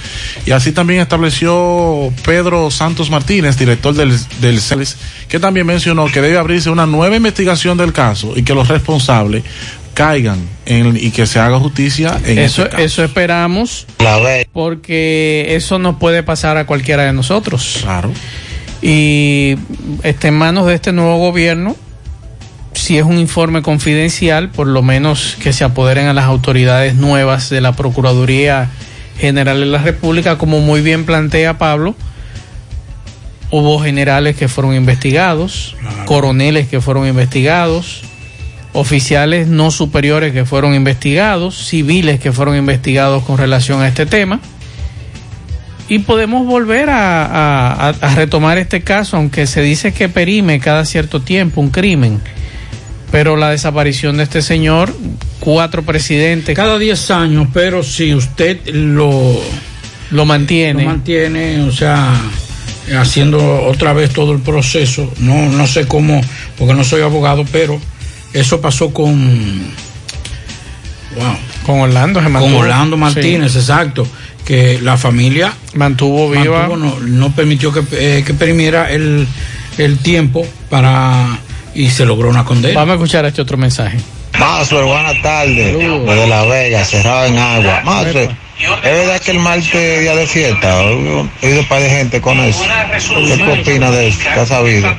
[0.46, 4.98] Y así también estableció Pedro Santos Martínez, director del, del CELES,
[5.28, 9.44] que también mencionó que debe abrirse una nueva investigación del caso y que los responsables
[9.94, 12.84] caigan en- y que se haga justicia en Eso, este caso.
[12.84, 13.88] eso esperamos.
[14.54, 17.80] Porque eso nos puede pasar a cualquiera de nosotros.
[17.82, 18.12] Claro.
[18.82, 19.56] Y
[20.04, 21.76] está en manos de este nuevo gobierno.
[22.92, 27.50] Si es un informe confidencial, por lo menos que se apoderen a las autoridades nuevas
[27.50, 28.68] de la Procuraduría
[29.18, 31.96] General de la República, como muy bien plantea Pablo.
[33.50, 38.02] Hubo generales que fueron investigados, coroneles que fueron investigados,
[38.74, 44.42] oficiales no superiores que fueron investigados, civiles que fueron investigados con relación a este tema.
[45.88, 50.60] Y podemos volver a, a- a- a retomar este caso, aunque se dice que perime
[50.60, 52.20] cada cierto tiempo un crimen.
[53.12, 54.96] Pero la desaparición de este señor,
[55.40, 56.56] cuatro presidentes.
[56.56, 59.38] Cada 10 años, pero si usted lo,
[60.12, 60.84] Lo mantiene.
[60.84, 62.14] Lo mantiene, o sea,
[62.98, 65.12] haciendo otra vez todo el proceso.
[65.20, 66.22] No, no sé cómo,
[66.58, 67.80] porque no soy abogado, pero
[68.34, 69.62] eso pasó con.
[71.18, 71.36] Wow.
[71.66, 72.54] Con Orlando se Con.
[72.54, 73.60] Orlando Martínez, Sí.
[73.60, 74.08] exacto.
[74.46, 76.68] Que la familia mantuvo viva.
[76.68, 79.28] mantuvo, no, no permitió que, eh, que perimiera el,
[79.78, 81.38] el tiempo para.
[81.76, 82.80] Y se logró una condena.
[82.80, 83.98] Vamos a escuchar este otro mensaje.
[84.40, 85.78] Maxwell, buenas tardes.
[85.78, 87.82] Desde La Vega, cerrado en agua.
[87.84, 90.82] Maxwell, ¿es verdad que el martes es día de fiesta?
[90.84, 92.64] He oído para de gente con eso.
[93.38, 94.20] ¿Qué opinas de eso?
[94.34, 94.90] ¿Qué has sabido?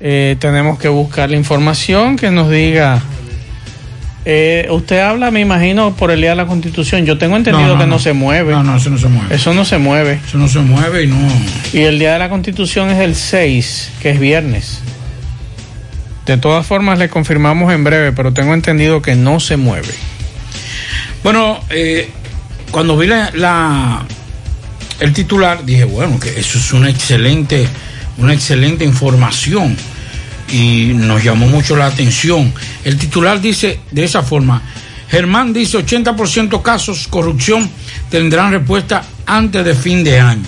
[0.00, 3.02] Eh, tenemos que buscar la información que nos diga.
[4.28, 7.06] Eh, usted habla, me imagino, por el día de la Constitución.
[7.06, 7.98] Yo tengo entendido No, no, que no, no.
[8.00, 8.52] se mueve.
[8.52, 9.34] No, no, eso no se mueve.
[9.34, 10.20] Eso no se mueve.
[10.26, 11.16] Eso no se mueve y no.
[11.72, 14.80] Y el día de la Constitución es el 6, que es viernes.
[16.26, 19.94] De todas formas, le confirmamos en breve, pero tengo entendido que no se mueve.
[21.22, 22.10] Bueno, eh,
[22.70, 24.04] cuando vi la, la-
[25.00, 27.66] el titular, dije, bueno, que eso es una excelente,
[28.18, 29.76] una excelente información.
[30.50, 32.52] Y nos llamó mucho la atención.
[32.84, 34.62] El titular dice de esa forma,
[35.08, 37.68] Germán dice 80% casos corrupción
[38.10, 40.44] tendrán respuesta antes de fin de año.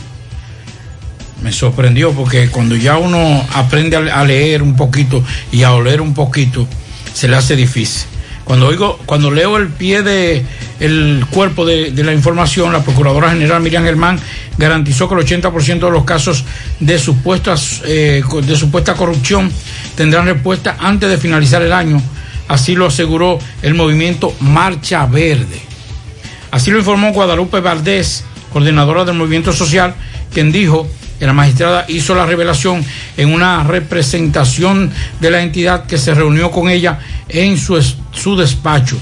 [1.42, 5.22] Me sorprendió porque cuando ya uno aprende a leer un poquito
[5.52, 6.66] y a oler un poquito,
[7.12, 8.08] se le hace difícil.
[8.44, 10.42] Cuando oigo, cuando leo el pie de
[10.80, 14.18] el cuerpo de, de la información, la Procuradora General Miriam Germán
[14.56, 16.44] garantizó que el 80% de los casos
[16.80, 19.52] de supuestas eh, de supuesta corrupción
[19.96, 22.00] tendrán respuesta antes de finalizar el año.
[22.48, 25.60] Así lo aseguró el movimiento Marcha Verde.
[26.50, 29.94] Así lo informó Guadalupe Valdés, coordinadora del movimiento social,
[30.32, 30.88] quien dijo
[31.26, 32.84] la magistrada hizo la revelación
[33.16, 34.90] en una representación
[35.20, 36.98] de la entidad que se reunió con ella
[37.28, 37.80] en su,
[38.12, 38.96] su despacho.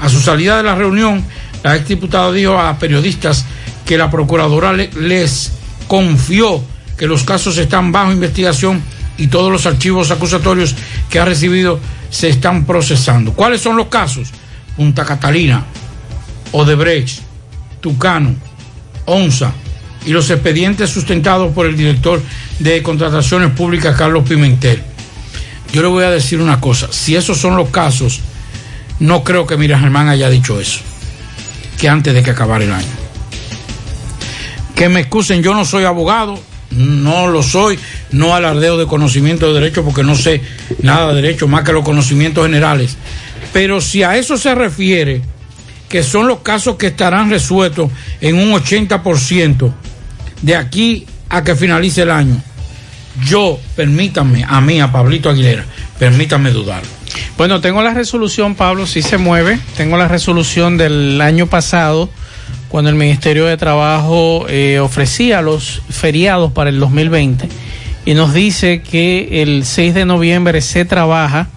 [0.00, 1.24] A su salida de la reunión,
[1.62, 3.44] la exdiputada dijo a periodistas
[3.86, 5.52] que la procuradora le- les
[5.88, 6.62] confió
[6.98, 8.82] que los casos están bajo investigación
[9.18, 10.74] y todos los archivos acusatorios
[11.08, 11.78] que ha recibido
[12.10, 13.32] se están procesando.
[13.32, 14.28] ¿Cuáles son los casos?
[14.76, 15.64] Punta Catalina,
[16.52, 17.20] Odebrecht,
[17.80, 18.34] Tucano,
[19.06, 19.52] ONSA
[20.04, 22.20] y los expedientes sustentados por el director
[22.58, 24.82] de contrataciones públicas, Carlos Pimentel.
[25.72, 28.20] Yo le voy a decir una cosa, si esos son los casos,
[29.00, 30.80] no creo que Mira Germán haya dicho eso,
[31.78, 32.86] que antes de que acabara el año.
[34.74, 36.38] Que me excusen, yo no soy abogado,
[36.70, 37.78] no lo soy,
[38.10, 40.42] no alardeo de conocimiento de derecho porque no sé
[40.82, 42.96] nada de derecho más que los conocimientos generales.
[43.52, 45.22] Pero si a eso se refiere,
[45.88, 47.90] que son los casos que estarán resueltos
[48.20, 49.72] en un 80%
[50.42, 52.42] de aquí a que finalice el año,
[53.24, 55.64] yo, permítanme, a mí, a Pablito Aguilera,
[55.98, 56.82] permítanme dudar.
[57.36, 59.58] Bueno, tengo la resolución, Pablo, si se mueve.
[59.76, 62.08] Tengo la resolución del año pasado,
[62.68, 67.48] cuando el Ministerio de Trabajo eh, ofrecía los feriados para el 2020
[68.04, 71.48] y nos dice que el 6 de noviembre se trabaja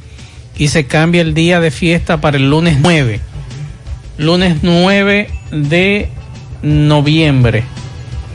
[0.57, 3.19] y se cambia el día de fiesta para el lunes 9.
[4.17, 6.09] Lunes 9 de
[6.61, 7.63] noviembre.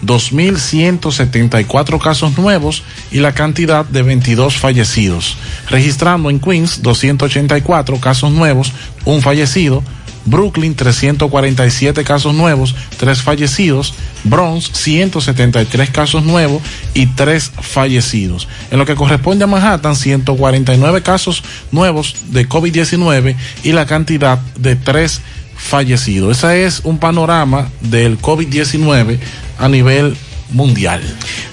[0.05, 5.37] 2.174 casos nuevos y la cantidad de 22 fallecidos,
[5.69, 8.73] registrando en Queens 284 casos nuevos,
[9.05, 9.81] un fallecido,
[10.25, 13.93] Brooklyn 347 casos nuevos, 3 fallecidos,
[14.23, 16.61] Bronx 173 casos nuevos
[16.93, 18.47] y 3 fallecidos.
[18.71, 24.75] En lo que corresponde a Manhattan, 149 casos nuevos de COVID-19 y la cantidad de
[24.75, 25.21] 3
[25.55, 26.37] fallecidos.
[26.37, 29.19] Ese es un panorama del COVID-19
[29.59, 30.15] a nivel
[30.51, 31.01] mundial.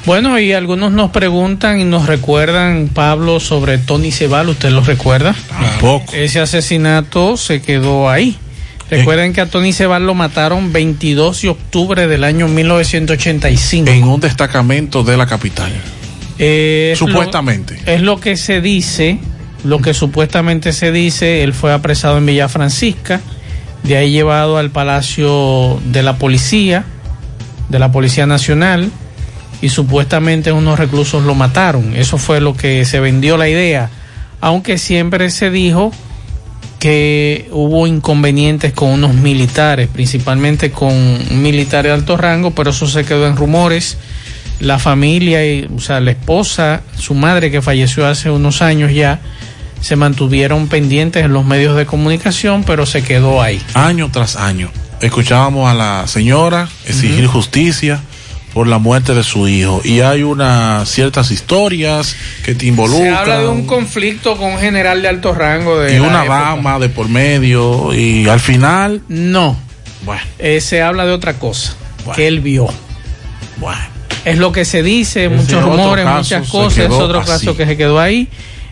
[0.04, 5.34] Bueno, y algunos nos preguntan y nos recuerdan, Pablo, sobre Tony Cebal, ¿usted lo recuerda?
[5.48, 6.12] Tampoco.
[6.12, 8.38] Ese asesinato se quedó ahí.
[8.90, 13.88] Recuerden que a Tony Cebal lo mataron 22 de octubre del año 1985.
[13.90, 15.70] En un destacamento de la capital.
[16.38, 17.78] Eh, es Supuestamente.
[17.86, 19.18] lo- es lo que se dice,
[19.64, 23.20] lo que supuestamente se dice, él fue apresado en Villa Francisca,
[23.82, 26.84] de ahí llevado al Palacio de la Policía,
[27.68, 28.90] de la Policía Nacional,
[29.62, 31.94] y supuestamente unos reclusos lo mataron.
[31.94, 33.90] Eso fue lo que se vendió la idea,
[34.40, 35.92] aunque siempre se dijo
[36.80, 42.88] que hubo inconvenientes con unos militares, principalmente con un militar de alto rango, pero eso
[42.88, 43.98] se quedó en rumores.
[44.60, 49.20] La familia, y, o sea, la esposa, su madre que falleció hace unos años ya,
[49.80, 53.60] se mantuvieron pendientes en los medios de comunicación, pero se quedó ahí.
[53.74, 54.70] Año tras año.
[55.00, 58.00] Escuchábamos a la señora exigir justicia
[58.52, 59.80] por la muerte de su hijo.
[59.84, 63.12] Y hay unas ciertas historias que te involucran.
[63.12, 66.78] Se habla de un conflicto con un general de alto rango de y una dama
[66.78, 67.94] de por medio.
[67.94, 69.02] Y al final.
[69.08, 69.56] No.
[70.04, 70.22] Bueno.
[70.38, 71.74] Eh, se habla de otra cosa
[72.14, 72.68] que él vio.
[73.58, 73.80] Bueno.
[74.24, 76.78] Es lo que se dice, Ese muchos rumores, muchas cosas.
[76.78, 77.30] Es otro así.
[77.30, 78.28] caso que se quedó ahí.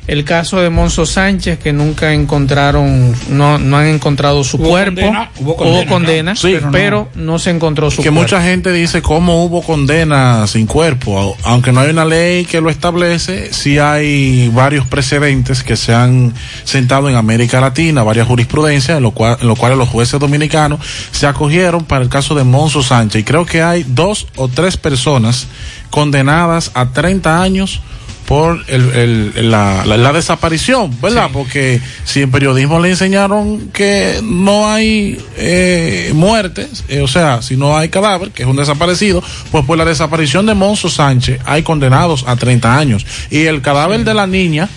[0.09, 5.03] El caso de Monzo Sánchez, que nunca encontraron, no, no han encontrado su Hubo cuerpo.
[5.03, 8.21] condena, hubo hubo condena, Sí, pero, pero no, se encontró su que cuerpo.
[8.23, 12.71] mucha gente dice cómo hubo condena sin cuerpo, aunque no hay una ley que lo
[12.71, 16.33] establece, sí hay varios precedentes que se han
[16.65, 20.81] sentado en América Latina, varias jurisprudencias, en lo cual, en lo cuales los jueces dominicanos
[21.11, 23.21] se acogieron para el caso de Monzo Sánchez.
[23.21, 25.49] Y creo que hay dos o tres personas
[25.91, 27.81] condenadas a 30 años
[28.29, 28.91] por el,
[29.35, 31.31] el- la, la- la desaparición, ¿verdad?
[31.33, 37.57] Porque si en periodismo le enseñaron que no hay eh, muertes, eh, o sea, si
[37.57, 41.63] no hay cadáver, que es un desaparecido, pues por la desaparición de Monzo Sánchez hay
[41.63, 43.07] condenados a 30 años.
[43.31, 44.69] Y el cadáver de la niña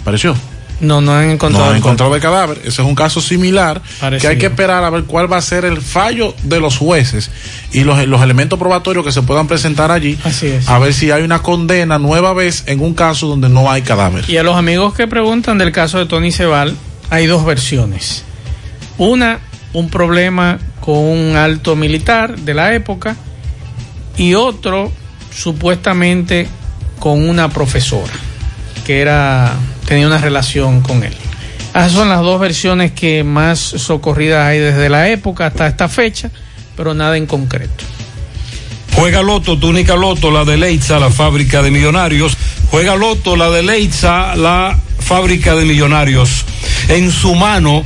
[0.00, 0.34] apareció.
[0.80, 1.64] No, no han No encontrado.
[1.66, 2.58] han el encontrado el cadáver.
[2.60, 3.82] Ese es un caso similar
[4.20, 7.30] que hay que esperar a ver cuál va a ser el fallo de los jueces
[7.72, 10.16] y los, los elementos probatorios que se puedan presentar allí.
[10.24, 10.68] Así es.
[10.68, 14.24] A ver si hay una condena nueva vez en un caso donde no hay cadáver.
[14.28, 16.76] Y a los amigos que preguntan del caso de Tony Cebal,
[17.10, 18.22] hay dos versiones.
[18.98, 19.40] Una,
[19.72, 23.16] un problema con un alto militar de la época
[24.16, 24.90] y otro,
[25.34, 26.48] supuestamente,
[26.98, 28.12] con una profesora
[28.86, 29.52] que era
[29.88, 31.14] tenía una relación con él.
[31.70, 36.30] Esas son las dos versiones que más socorridas hay desde la época hasta esta fecha,
[36.76, 37.84] pero nada en concreto.
[38.94, 42.36] Juega Loto, tu única Loto, la de Leitza, la fábrica de millonarios.
[42.70, 46.44] Juega Loto, la de Leitza, la fábrica de millonarios.
[46.88, 47.82] En su mano,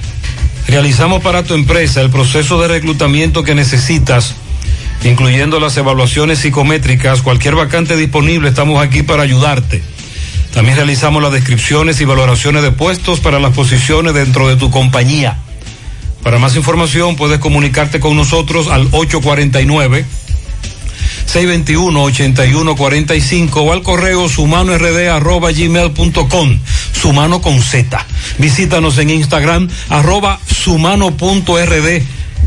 [0.67, 4.35] realizamos para tu empresa el proceso de reclutamiento que necesitas,
[5.05, 9.92] incluyendo las evaluaciones psicométricas, cualquier vacante disponible, estamos aquí para ayudarte.
[10.53, 15.39] También realizamos las descripciones y valoraciones de puestos para las posiciones dentro de tu compañía.
[16.23, 20.05] Para más información puedes comunicarte con nosotros al 849
[21.33, 26.59] 621-8145 o al correo sumanord arroba gmail.com,
[26.93, 28.07] sumano con Z.
[28.39, 32.03] Visítanos en Instagram arroba sumano.rd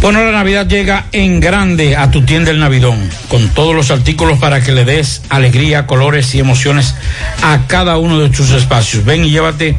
[0.00, 4.38] Bueno, la Navidad llega en grande a tu tienda El Navidón, con todos los artículos
[4.38, 6.94] para que le des alegría, colores y emociones
[7.42, 9.04] a cada uno de tus espacios.
[9.04, 9.76] Ven y llévate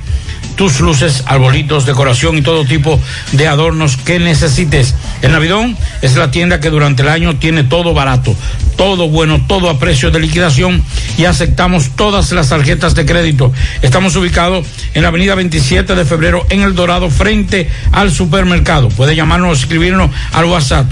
[0.60, 3.00] tus luces, arbolitos, decoración y todo tipo
[3.32, 4.94] de adornos que necesites.
[5.22, 8.36] El Navidón es la tienda que durante el año tiene todo barato,
[8.76, 10.84] todo bueno, todo a precio de liquidación
[11.18, 13.54] y aceptamos todas las tarjetas de crédito.
[13.82, 18.90] Estamos ubicados en la avenida 27 de febrero en El Dorado frente al supermercado.
[18.90, 20.92] Puede llamarnos o escribirnos al WhatsApp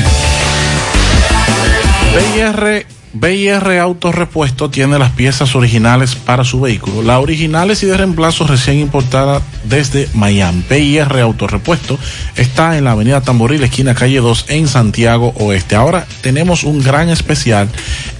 [3.12, 7.02] BIR, BIR Autorepuesto tiene las piezas originales para su vehículo.
[7.02, 10.64] Las originales y de reemplazo recién importadas desde Miami.
[10.68, 11.98] BIR Autorepuesto
[12.36, 15.74] está en la avenida Tamboril, esquina calle 2 en Santiago Oeste.
[15.74, 17.68] Ahora tenemos un gran especial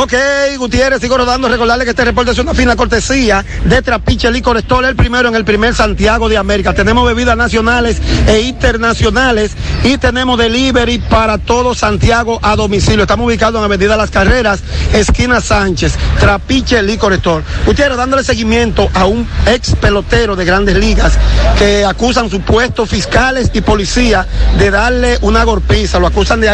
[0.00, 0.14] Ok,
[0.56, 1.46] Gutiérrez, sigo rodando.
[1.48, 5.34] Recordarle que este reporte es una fina cortesía de Trapiche Licor Store, el primero en
[5.34, 6.72] el primer Santiago de América.
[6.72, 9.52] Tenemos bebidas nacionales e internacionales
[9.84, 13.02] y tenemos delivery para todo Santiago a domicilio.
[13.02, 14.60] Estamos ubicados en Avenida Las Carreras,
[14.94, 17.44] esquina Sánchez, Trapiche Licor Store.
[17.66, 21.18] Gutiérrez, dándole seguimiento a un ex pelotero de grandes ligas
[21.58, 24.26] que acusan supuestos fiscales y policía
[24.58, 25.98] de darle una golpiza.
[25.98, 26.48] Lo acusan de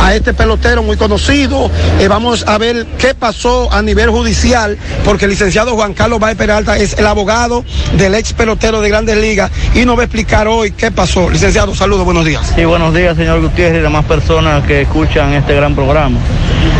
[0.00, 1.70] a este pelotero muy conocido.
[2.00, 6.36] Eh, vamos a ver qué pasó a nivel judicial, porque el licenciado Juan Carlos Baez
[6.36, 7.64] Peralta es el abogado
[7.96, 11.30] del ex pelotero de Grandes Ligas y nos va a explicar hoy qué pasó.
[11.30, 12.52] Licenciado, saludos, buenos días.
[12.56, 16.18] Sí, buenos días, señor Gutiérrez y demás personas que escuchan este gran programa.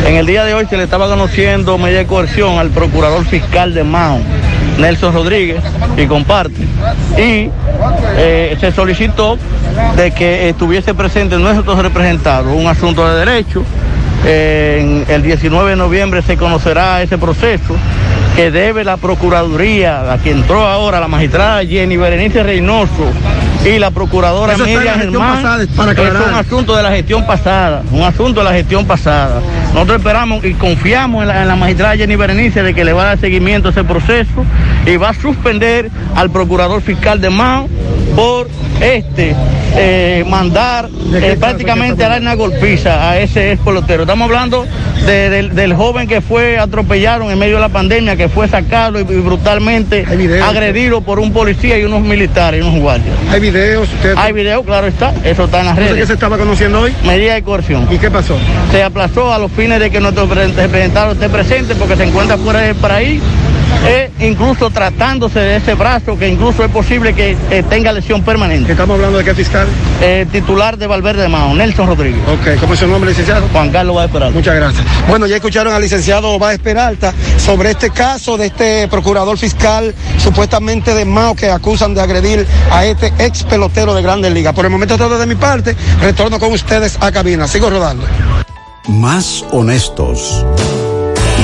[0.05, 3.75] En el día de hoy se le estaba conociendo medida de coerción al procurador fiscal
[3.75, 4.19] de Mao,
[4.79, 5.63] Nelson Rodríguez,
[5.97, 6.63] y comparte.
[7.17, 7.51] Y
[8.17, 9.39] eh, se solicitó
[9.97, 13.63] de que estuviese presente nuestros representados, un asunto de derecho.
[14.27, 17.77] En el 19 de noviembre se conocerá ese proceso
[18.35, 23.13] que debe la Procuraduría, a quien entró ahora la magistrada Jenny Berenice Reynoso
[23.65, 25.43] y la procuradora Miriam Germán.
[25.43, 29.41] pasada, para es un asunto de la gestión pasada, un asunto de la gestión pasada.
[29.73, 33.03] Nosotros esperamos y confiamos en la, en la magistrada Jenny Berenice de que le va
[33.03, 34.45] a dar seguimiento a ese proceso
[34.87, 37.69] y va a suspender al procurador fiscal de Mao
[38.15, 38.49] por
[38.81, 39.35] este
[39.77, 44.03] eh, mandar eh, prácticamente a dar una golpiza a ese ex pelotero.
[44.03, 44.67] Estamos hablando
[45.05, 48.99] de- del, del joven que fue atropellado en medio de la pandemia, que fue sacado
[49.01, 50.05] y, y brutalmente
[50.45, 53.17] agredido por un policía y unos militares y unos guardias.
[53.33, 54.15] Hay videos, usted...
[54.17, 56.01] Hay videos, claro está, eso está en las ¿Eso redes.
[56.03, 56.93] qué se estaba conociendo hoy?
[57.05, 57.89] Medida de coerción.
[57.91, 58.37] ¿Y qué pasó?
[58.71, 62.37] Se aplazó a los fines de que nuestro pre- representado esté presente porque se encuentra
[62.39, 63.21] fuera del país,
[63.87, 68.73] e incluso tratándose de ese brazo que incluso es posible que eh, tenga lesión permanente.
[68.73, 69.67] ¿Estamos hablando de qué fiscal?
[70.01, 72.21] Eh, titular de Valverde de Mao, Nelson Rodríguez.
[72.29, 73.47] Ok, ¿cómo es su nombre, licenciado?
[73.53, 74.33] Juan Carlos va a esperar.
[74.33, 74.85] Muchas gracias.
[75.09, 80.95] Bueno, ya escucharon al licenciado Báez Peralta sobre este caso de este procurador fiscal supuestamente
[80.95, 84.55] de Mao que acusan de agredir a este ex pelotero de Grandes Ligas.
[84.55, 87.47] Por el momento todo de mi parte, retorno con ustedes a cabina.
[87.47, 88.05] Sigo rodando.
[88.89, 90.45] Más honestos.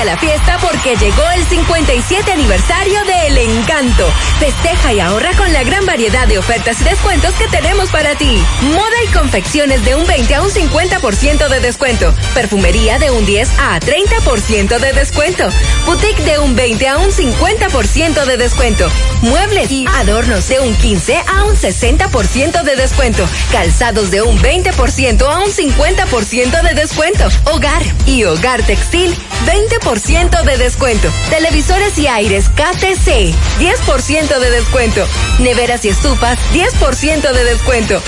[0.00, 4.04] A la fiesta porque llegó el 57 aniversario de El Encanto.
[4.40, 8.42] Festeja y ahorra con la gran variedad de ofertas y descuentos que tenemos para ti.
[8.62, 12.12] Moda y confecciones de un 20 a un 50% de descuento.
[12.34, 15.48] Perfumería de un 10 a 30% de descuento.
[15.86, 18.88] Boutique de un 20 a un 50% de descuento.
[19.22, 23.24] Muebles y adornos de un 15 a un 60% de descuento.
[23.52, 27.28] Calzados de un 20% a un 50% de descuento.
[27.44, 29.16] Hogar y hogar textil
[29.46, 31.08] 20% de descuento.
[31.28, 35.06] Televisores y aires KTC, 10% de descuento.
[35.40, 38.00] Neveras y estufas, 10% de descuento.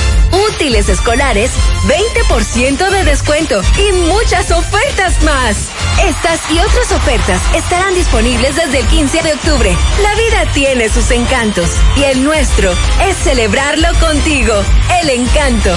[0.49, 1.51] Útiles escolares,
[1.87, 3.61] 20% de descuento.
[3.79, 5.69] Y muchas ofertas más.
[6.03, 9.77] Estas y otras ofertas estarán disponibles desde el 15 de octubre.
[10.03, 12.73] La vida tiene sus encantos y el nuestro
[13.03, 14.55] es celebrarlo contigo.
[15.03, 15.77] El encanto.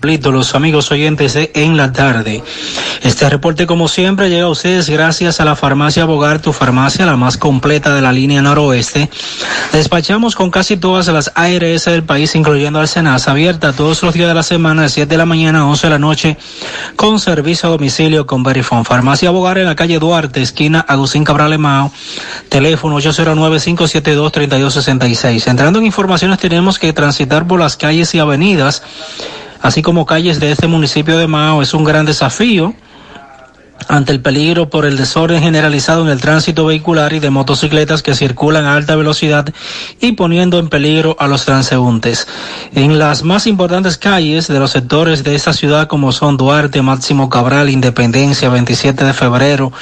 [0.00, 2.44] Los amigos oyentes En la Tarde.
[3.02, 7.16] Este reporte, como siempre, llega a ustedes gracias a la farmacia Bogar, tu farmacia, la
[7.16, 9.10] más completa de la línea noroeste.
[9.72, 14.34] Despachamos con casi todas las ARS del país, incluyendo Alcenas, abierta todos los días de
[14.34, 16.36] la semana, de 7 de la mañana a 11 de la noche,
[16.94, 18.84] con servicio a domicilio con Verifone.
[18.84, 21.92] Farmacia Bogar en la calle Duarte, esquina Agustín Cabral Emao,
[22.48, 25.48] teléfono 809-572-3266.
[25.48, 28.82] Entrando en informaciones, tenemos que transitar por las calles y avenidas
[29.62, 32.74] así como calles de este municipio de Mao, es un gran desafío
[33.86, 38.14] ante el peligro por el desorden generalizado en el tránsito vehicular y de motocicletas que
[38.14, 39.52] circulan a alta velocidad
[40.00, 42.26] y poniendo en peligro a los transeúntes.
[42.74, 47.28] En las más importantes calles de los sectores de esta ciudad como son Duarte, Máximo
[47.28, 49.72] Cabral, Independencia, 27 de febrero,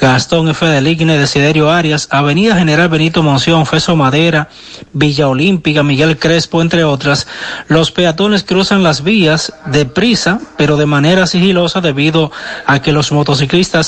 [0.00, 0.64] Gastón F.
[0.66, 4.48] de Ligne, Desiderio Arias, Avenida General Benito Monción, Feso Madera,
[4.92, 7.26] Villa Olímpica, Miguel Crespo, entre otras,
[7.68, 12.30] los peatones cruzan las vías deprisa, pero de manera sigilosa debido
[12.66, 13.39] a que los motocicletas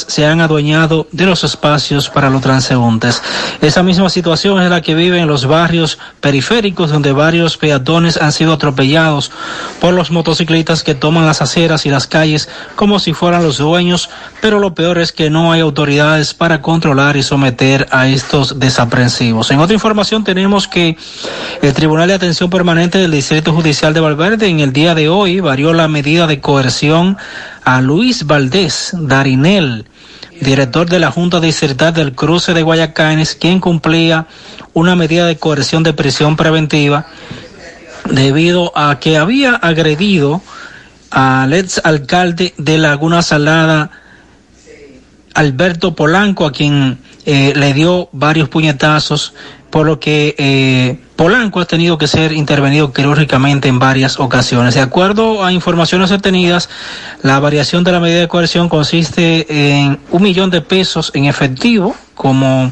[0.09, 3.22] se han adueñado de los espacios para los transeúntes.
[3.61, 8.32] Esa misma situación es la que vive en los barrios periféricos donde varios peatones han
[8.32, 9.30] sido atropellados
[9.80, 14.11] por los motociclistas que toman las aceras y las calles como si fueran los dueños,
[14.40, 19.50] pero lo peor es que no hay autoridades para controlar y someter a estos desaprensivos.
[19.50, 20.96] En otra información tenemos que
[21.61, 25.40] el Tribunal de Atención Permanente del Distrito Judicial de Valverde en el día de hoy
[25.40, 27.18] varió la medida de coerción
[27.64, 29.86] a Luis Valdés Darinel,
[30.40, 34.26] director de la Junta Distrital del Cruce de Guayacanes, quien cumplía
[34.72, 37.06] una medida de coerción de prisión preventiva
[38.10, 40.42] debido a que había agredido
[41.10, 43.90] al ex alcalde de Laguna Salada,
[45.34, 49.34] Alberto Polanco, a quien eh, le dio varios puñetazos,
[49.72, 54.74] por lo que eh, Polanco ha tenido que ser intervenido quirúrgicamente en varias ocasiones.
[54.74, 56.68] De acuerdo a informaciones obtenidas,
[57.22, 61.96] la variación de la medida de coerción consiste en un millón de pesos en efectivo
[62.14, 62.70] como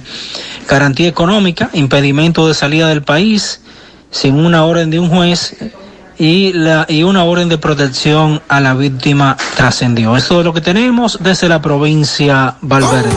[0.68, 3.62] garantía económica, impedimento de salida del país,
[4.10, 5.56] sin una orden de un juez
[6.18, 10.18] y, la, y una orden de protección a la víctima trascendió.
[10.18, 13.08] Esto es lo que tenemos desde la provincia Valverde.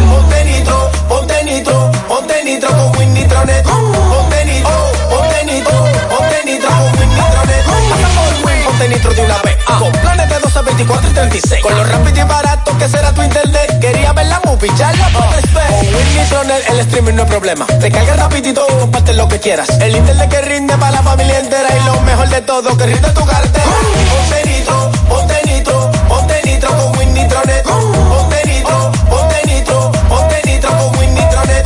[10.83, 11.61] 24 y 36.
[11.61, 13.79] Con lo rápido y barato que será tu internet.
[13.79, 15.67] Quería ver la movie, ya la puedes ver.
[15.67, 17.65] Con Win Nitronet el streaming no es problema.
[17.65, 19.69] Te carga rapidito, comparte lo que quieras.
[19.79, 21.69] El internet que rinde para la familia entera.
[21.75, 23.65] Y lo mejor de todo, que rinde tu cartera.
[24.11, 27.63] Ponte nitro, ponte nitro, ponte nitro con Win Nitronet.
[27.63, 31.65] Ponte nitro, ponte nitro, ponte nitro con Win Nitronet.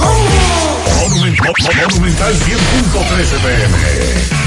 [1.90, 4.47] Monumental 100.13 pm.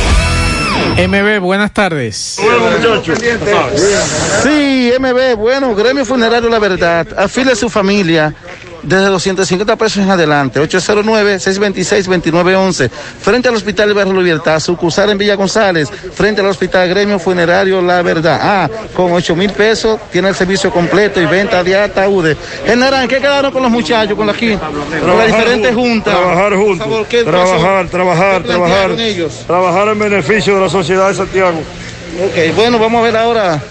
[1.07, 2.37] MB, buenas tardes.
[4.43, 8.33] Sí, MB, bueno, Gremio Funerario La Verdad, afile a su familia
[8.83, 12.89] desde 250 pesos en adelante, 809-626-2911,
[13.21, 17.81] frente al Hospital de Barrio Libertad, sucursal en Villa González, frente al Hospital Gremio Funerario
[17.81, 18.39] La Verdad.
[18.41, 22.37] Ah, con 8 mil pesos tiene el servicio completo y venta de ataúdes.
[22.65, 26.15] General, ¿qué quedaron con los muchachos, con, la, aquí, con las diferentes juntas?
[26.15, 26.77] Trabajar juntos.
[26.77, 28.91] Por favor, ¿qué trabajar, trabajar, ¿Qué trabajar.
[28.99, 29.43] ellos?
[29.45, 31.59] Trabajar en beneficio de la sociedad de Santiago.
[32.25, 33.61] Ok, bueno, vamos a ver ahora.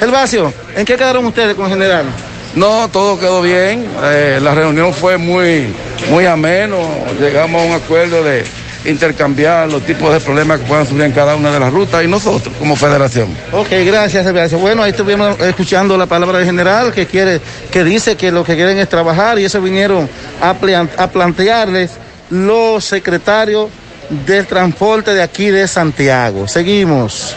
[0.00, 2.06] El vacío, ¿en qué quedaron ustedes con el general?
[2.54, 3.86] No, todo quedó bien.
[4.02, 5.72] Eh, la reunión fue muy,
[6.10, 6.78] muy ameno.
[7.20, 8.44] Llegamos a un acuerdo de
[8.84, 12.08] intercambiar los tipos de problemas que puedan surgir en cada una de las rutas y
[12.08, 13.28] nosotros como federación.
[13.52, 14.58] Ok, gracias, vacío.
[14.58, 17.40] Bueno, ahí estuvimos escuchando la palabra del general que quiere,
[17.70, 20.08] que dice que lo que quieren es trabajar y eso vinieron
[20.40, 20.54] a,
[20.96, 21.92] a plantearles
[22.30, 23.68] los secretarios
[24.26, 26.48] del transporte de aquí de Santiago.
[26.48, 27.36] Seguimos.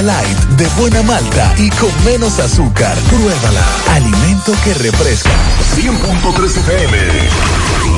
[0.00, 2.96] Light, de buena malta y con menos azúcar.
[3.10, 3.62] Pruébala.
[3.90, 5.30] Alimento que refresca.
[5.76, 6.98] 100.3 FM.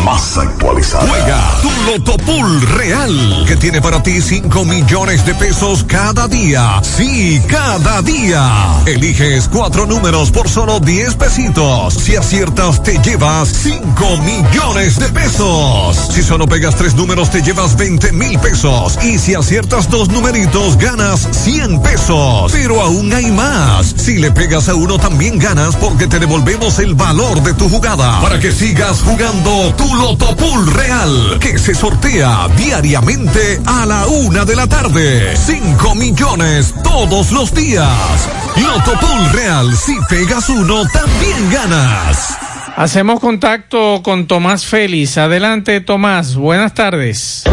[0.04, 1.06] Más actualizada.
[1.06, 6.80] Juega tu Loto Pool Real, que tiene para ti 5 millones de pesos cada día.
[6.82, 8.82] Sí, cada día.
[8.86, 11.94] Eliges cuatro números por solo 10 pesitos.
[11.94, 15.96] Si aciertas, te llevas 5 millones de pesos.
[16.12, 18.98] Si solo pegas tres números, te llevas 20 mil pesos.
[19.02, 22.50] Y si aciertas dos numeritos, ganas 100 pesos.
[22.52, 23.94] Pero aún hay más.
[23.96, 28.20] Si le pegas a uno, también ganas porque te devolvemos el valor de tu jugada.
[28.20, 34.44] Para que sigas jugando tu Loto Pool Real, que se sortea diariamente a la una
[34.44, 35.36] de la tarde.
[35.36, 38.28] 5 millones todos los días.
[38.56, 42.38] Loto Pool Real, si pegas uno, también ganas.
[42.76, 45.16] Hacemos contacto con Tomás Félix.
[45.16, 46.34] Adelante, Tomás.
[46.34, 47.44] Buenas tardes.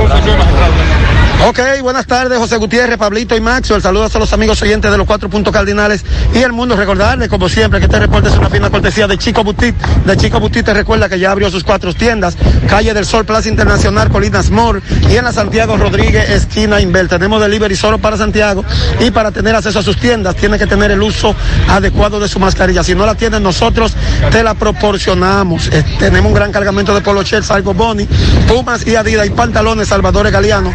[1.47, 3.81] Ok, buenas tardes, José Gutiérrez, Pablito y Maxwell.
[3.81, 6.75] Saludos a los amigos oyentes de los cuatro puntos cardinales y el mundo.
[6.75, 9.75] Recordarles, como siempre, que este reporte es una fina cortesía de Chico Butit.
[10.05, 12.37] De Chico Butit te recuerda que ya abrió sus cuatro tiendas.
[12.69, 17.07] Calle del Sol, Plaza Internacional, Colinas Mall y en la Santiago Rodríguez, esquina Inver.
[17.07, 18.63] Tenemos delivery solo para Santiago
[18.99, 21.35] y para tener acceso a sus tiendas tiene que tener el uso
[21.67, 22.83] adecuado de su mascarilla.
[22.83, 23.95] Si no la tienes, nosotros
[24.31, 25.69] te la proporcionamos.
[25.69, 28.07] Eh, tenemos un gran cargamento de Polo Shirts, Algo Boni,
[28.47, 30.71] Pumas y Adidas y pantalones Salvador Galeano.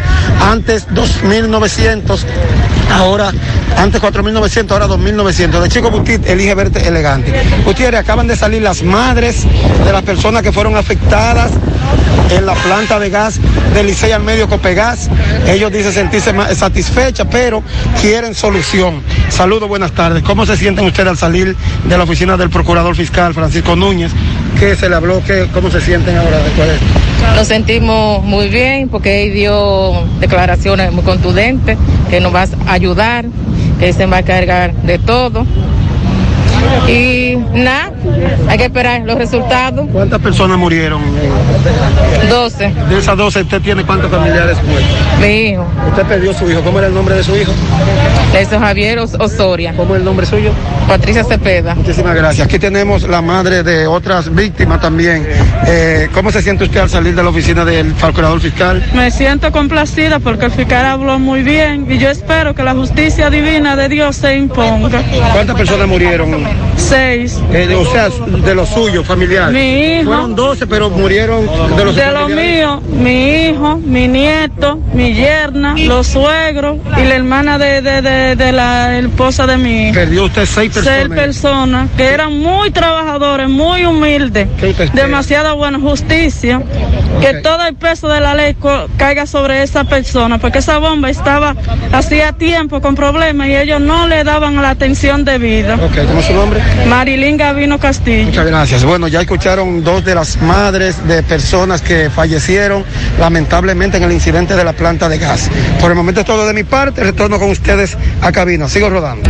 [0.57, 2.25] Antes 2.900,
[2.91, 3.31] ahora,
[3.77, 5.61] antes 4.900, ahora 2.900.
[5.61, 7.33] De Chico Butit, elige verte elegante.
[7.65, 9.45] Gutiérrez, acaban de salir las madres
[9.85, 11.51] de las personas que fueron afectadas
[12.29, 13.39] en la planta de gas
[13.73, 15.09] del Licey al medio Copegas.
[15.47, 17.63] Ellos dicen sentirse satisfechas, pero
[18.01, 19.01] quieren solución.
[19.29, 20.23] Saludos, buenas tardes.
[20.23, 24.11] ¿Cómo se sienten ustedes al salir de la oficina del procurador fiscal Francisco Núñez?
[24.59, 25.21] ¿Qué se le habló?
[25.25, 26.85] ¿Qué, ¿Cómo se sienten ahora después de esto?
[27.35, 31.77] Nos sentimos muy bien porque él dio declaraciones muy contundentes
[32.09, 33.25] que nos va a ayudar,
[33.79, 35.45] que se va a cargar de todo.
[36.87, 37.91] Y nada,
[38.47, 39.87] hay que esperar los resultados.
[39.91, 41.01] ¿Cuántas personas murieron?
[42.29, 42.73] 12.
[42.89, 44.89] De esas 12, ¿usted tiene cuántos familiares muertos?
[45.21, 45.65] Mi hijo.
[45.89, 46.61] ¿Usted perdió su hijo?
[46.61, 47.51] ¿Cómo era el nombre de su hijo?
[48.33, 49.73] Nelson Javier Os- Osoria.
[49.75, 50.51] ¿Cómo es el nombre suyo?
[50.87, 51.75] Patricia Cepeda.
[51.75, 52.45] Muchísimas gracias.
[52.47, 55.27] Aquí tenemos la madre de otras víctimas también.
[55.67, 58.83] Eh, ¿Cómo se siente usted al salir de la oficina del procurador fiscal?
[58.93, 63.29] Me siento complacida porque el fiscal habló muy bien y yo espero que la justicia
[63.29, 65.01] divina de Dios se imponga.
[65.33, 66.46] ¿Cuántas personas murieron?
[66.75, 67.39] Seis.
[67.51, 69.51] Eh, o sea, de los suyos, familiares.
[69.53, 70.05] Mi hijo.
[70.05, 71.45] Fueron 12, pero murieron
[71.75, 72.55] de los De lo familiares.
[72.55, 78.35] mío, mi hijo, mi nieto, mi yerna, los suegros y la hermana de, de, de,
[78.35, 79.95] de la esposa de mi hijo.
[79.95, 80.99] Perdió usted seis personas.
[80.99, 84.47] Seis personas que eran muy trabajadores, muy humildes,
[84.93, 86.61] demasiada buena justicia,
[87.21, 88.55] que todo el peso de la ley
[88.97, 91.55] caiga sobre esa persona, porque esa bomba estaba
[91.91, 95.75] hacía tiempo con problemas y ellos no le daban la atención debida.
[95.75, 96.61] Ok, ¿cómo es su nombre?
[96.87, 98.25] Marilyn Gavino Castillo.
[98.25, 98.83] Muchas gracias.
[98.85, 102.85] Bueno, ya escucharon dos de las madres de personas que fallecieron
[103.19, 105.49] lamentablemente en el incidente de la planta de gas.
[105.81, 107.03] Por el momento es todo de mi parte.
[107.03, 108.69] Retorno con ustedes a cabina.
[108.69, 109.29] Sigo rodando.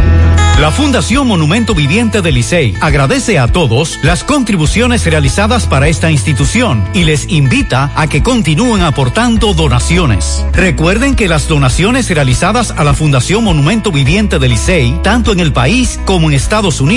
[0.60, 6.84] La Fundación Monumento Viviente del Licey agradece a todos las contribuciones realizadas para esta institución
[6.96, 10.44] y les invita a que continúen aportando donaciones.
[10.54, 15.54] Recuerden que las donaciones realizadas a la Fundación Monumento Viviente del Licey, tanto en el
[15.54, 16.97] país como en Estados Unidos,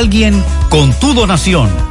[0.69, 1.90] con tu donación.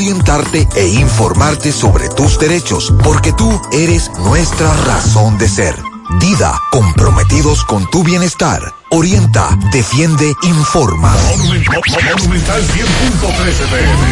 [0.01, 5.75] orientarte e informarte sobre tus derechos, porque tú eres nuestra razón de ser.
[6.19, 8.73] Dida, comprometidos con tu bienestar.
[8.89, 11.15] Orienta, defiende, informa.
[11.37, 12.01] Monumental 100.13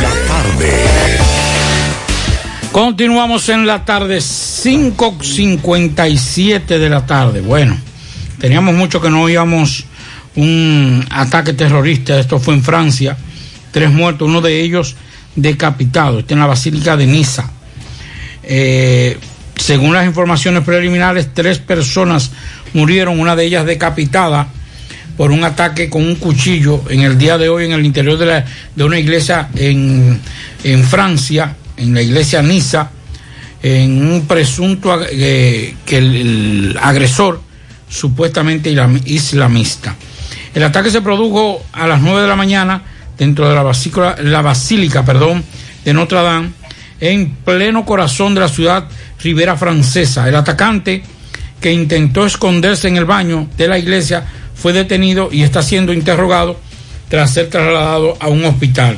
[0.03, 0.71] La tarde.
[2.71, 7.41] Continuamos en la tarde, 5.57 de la tarde.
[7.41, 7.75] Bueno,
[8.37, 9.85] teníamos mucho que no oíamos
[10.35, 12.19] un ataque terrorista.
[12.19, 13.17] Esto fue en Francia.
[13.71, 14.95] Tres muertos, uno de ellos
[15.35, 16.19] decapitado.
[16.19, 17.49] Está en la Basílica de Niza.
[18.43, 19.17] Eh,
[19.55, 22.31] según las informaciones preliminares, tres personas
[22.73, 24.47] murieron, una de ellas decapitada
[25.17, 28.43] por un ataque con un cuchillo en el día de hoy en el interior de,
[28.75, 30.19] de una iglesia en,
[30.63, 32.89] en Francia, en la iglesia Niza,
[33.61, 37.41] en un presunto eh, que el, agresor
[37.89, 39.93] supuestamente islam- islamista.
[40.53, 42.81] El ataque se produjo a las 9 de la mañana
[43.19, 45.43] dentro de la basílica, la basílica perdón,
[45.83, 46.51] de Notre Dame,
[47.01, 48.87] en pleno corazón de la ciudad
[49.21, 50.27] ribera francesa.
[50.27, 51.03] El atacante
[51.61, 56.59] que intentó esconderse en el baño de la iglesia fue detenido y está siendo interrogado
[57.09, 58.97] tras ser trasladado a un hospital.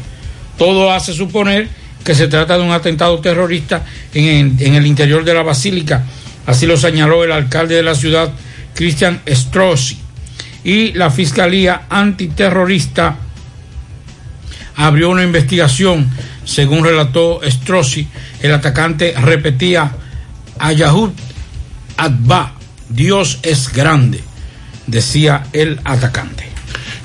[0.57, 1.67] Todo hace suponer
[2.03, 6.03] que se trata de un atentado terrorista en, en el interior de la basílica.
[6.45, 8.32] Así lo señaló el alcalde de la ciudad,
[8.76, 9.97] Christian Strozzi.
[10.63, 13.15] Y la Fiscalía Antiterrorista
[14.76, 16.09] abrió una investigación.
[16.43, 18.07] Según relató Strozzi,
[18.41, 19.91] el atacante repetía
[20.59, 21.11] a Yahud
[21.97, 22.53] Adba,
[22.89, 24.24] Dios es grande,
[24.88, 26.49] decía el atacante.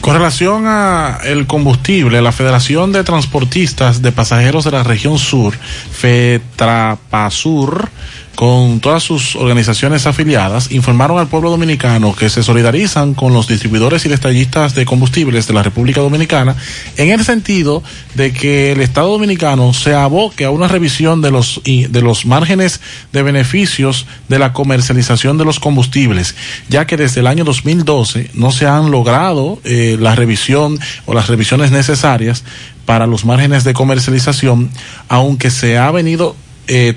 [0.00, 5.54] Con relación a el combustible, la Federación de Transportistas de Pasajeros de la Región Sur,
[5.92, 7.90] FETRAPASUR,
[8.36, 14.04] con todas sus organizaciones afiliadas, informaron al pueblo dominicano que se solidarizan con los distribuidores
[14.04, 16.54] y detallistas de combustibles de la República Dominicana
[16.98, 17.82] en el sentido
[18.14, 22.82] de que el Estado dominicano se aboque a una revisión de los, de los márgenes
[23.10, 26.34] de beneficios de la comercialización de los combustibles,
[26.68, 31.28] ya que desde el año 2012 no se han logrado eh, la revisión o las
[31.28, 32.44] revisiones necesarias
[32.84, 34.70] para los márgenes de comercialización,
[35.08, 36.36] aunque se ha venido
[36.68, 36.96] eh,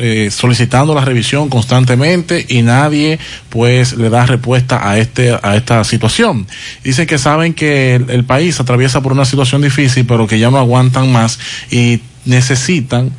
[0.00, 5.84] eh, solicitando la revisión constantemente y nadie pues le da respuesta a este a esta
[5.84, 6.46] situación.
[6.84, 10.50] Dicen que saben que el, el país atraviesa por una situación difícil, pero que ya
[10.50, 11.38] no aguantan más
[11.70, 13.10] y necesitan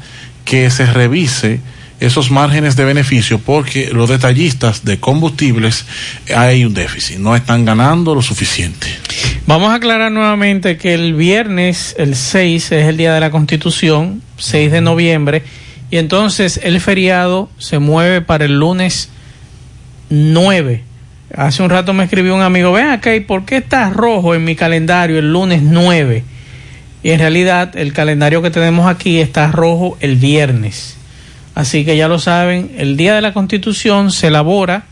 [0.45, 1.59] que se revise
[1.99, 5.85] esos márgenes de beneficio porque los detallistas de combustibles
[6.33, 8.87] hay un déficit, no están ganando lo suficiente.
[9.45, 14.21] Vamos a aclarar nuevamente que el viernes, el 6, es el día de la Constitución,
[14.37, 15.43] 6 de noviembre,
[15.91, 19.09] y entonces el feriado se mueve para el lunes
[20.09, 20.83] 9.
[21.35, 24.43] Hace un rato me escribió un amigo, ven acá, ¿y por qué está rojo en
[24.43, 26.23] mi calendario el lunes 9?
[27.01, 30.97] Y en realidad el calendario que tenemos aquí está rojo el viernes.
[31.55, 34.85] Así que ya lo saben, el día de la Constitución se elabora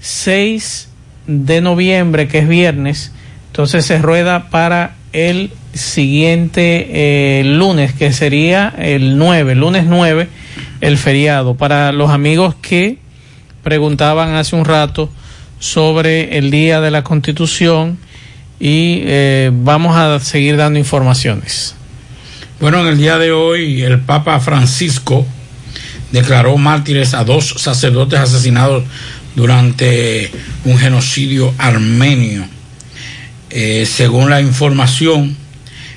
[0.00, 0.88] 6
[1.26, 3.12] de noviembre, que es viernes,
[3.48, 6.88] entonces se rueda para el siguiente
[7.40, 10.28] eh, lunes, que sería el 9, lunes 9,
[10.80, 11.54] el feriado.
[11.54, 12.98] Para los amigos que
[13.62, 15.10] preguntaban hace un rato
[15.58, 17.98] sobre el día de la Constitución
[18.58, 21.74] y eh, vamos a seguir dando informaciones.
[22.60, 25.26] Bueno, en el día de hoy el Papa Francisco
[26.12, 28.84] declaró mártires a dos sacerdotes asesinados
[29.34, 30.30] durante
[30.64, 32.44] un genocidio armenio.
[33.54, 35.36] Eh, según la información,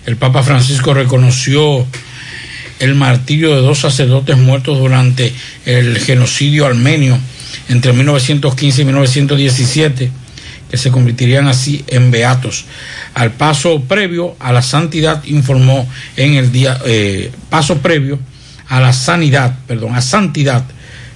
[0.06, 1.88] el Papa Francisco reconoció
[2.80, 5.34] el martirio de dos sacerdotes muertos durante
[5.66, 7.18] el genocidio armenio
[7.70, 10.12] entre 1915 y 1917,
[10.70, 12.66] que se convertirían así en beatos.
[13.14, 15.88] Al paso previo a la santidad, informó
[16.18, 18.20] en el día, eh, paso previo
[18.68, 20.66] a la sanidad, perdón, a santidad,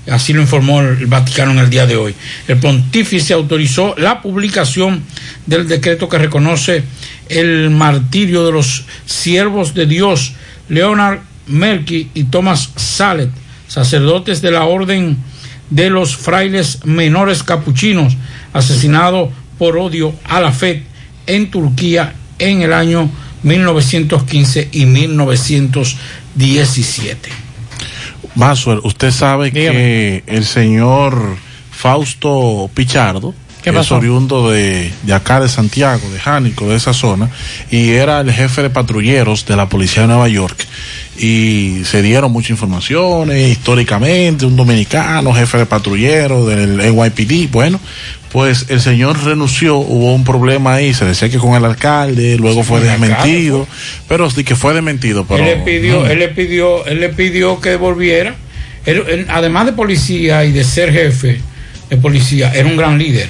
[0.07, 2.15] así lo informó el Vaticano en el día de hoy.
[2.47, 5.03] El pontífice autorizó la publicación
[5.45, 6.83] del decreto que reconoce
[7.27, 10.33] el martirio de los siervos de Dios,
[10.67, 13.29] Leonard Merky y Thomas Salet,
[13.67, 15.17] sacerdotes de la orden
[15.69, 18.15] de los frailes menores capuchinos,
[18.53, 20.83] asesinados por odio a la fe
[21.27, 23.09] en Turquía en el año
[23.43, 27.48] 1915 y 1917.
[28.35, 31.37] Maxwell, usted sabe que el señor
[31.71, 36.93] Fausto Pichardo, ¿Qué que es oriundo de, de acá de Santiago, de Jánico, de esa
[36.93, 37.29] zona,
[37.69, 40.65] y era el jefe de patrulleros de la policía de Nueva York.
[41.17, 47.51] Y se dieron muchas informaciones históricamente, un dominicano, jefe de patrulleros del NYPD.
[47.51, 47.81] Bueno,
[48.31, 52.63] pues el señor renunció, hubo un problema ahí, se decía que con el alcalde, luego
[52.63, 53.67] fue desmentido,
[54.07, 55.25] pero sí que fue desmentido.
[55.27, 58.35] Pero, él le pidió, él le pidió, él le pidió que volviera.
[58.85, 61.41] Él- él, además de policía y de ser jefe
[61.89, 63.29] de policía, era un gran líder.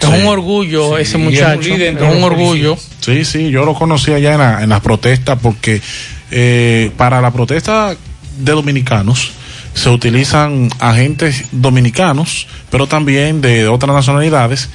[0.00, 2.78] Es un orgullo Sí, ese y es un muchacho, es un orgullo.
[3.00, 5.80] Sí, sí, yo lo conocí allá en, la- en las protestas porque
[6.30, 7.96] eh, para la protesta
[8.38, 9.32] de dominicanos
[9.78, 14.68] se utilizan agentes dominicanos, pero también de otras nacionalidades,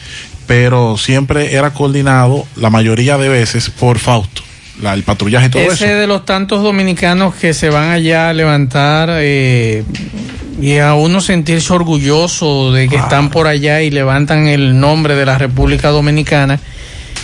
[0.48, 4.42] pero siempre era coordinado la mayoría de veces por Fausto,
[4.82, 5.96] la- el patrullaje y todo Ese eso.
[6.00, 9.84] de los tantos dominicanos que se van allá a levantar eh,
[10.62, 15.26] y a uno sentirse orgulloso de que están por allá y levantan el nombre de
[15.26, 16.60] la República Dominicana.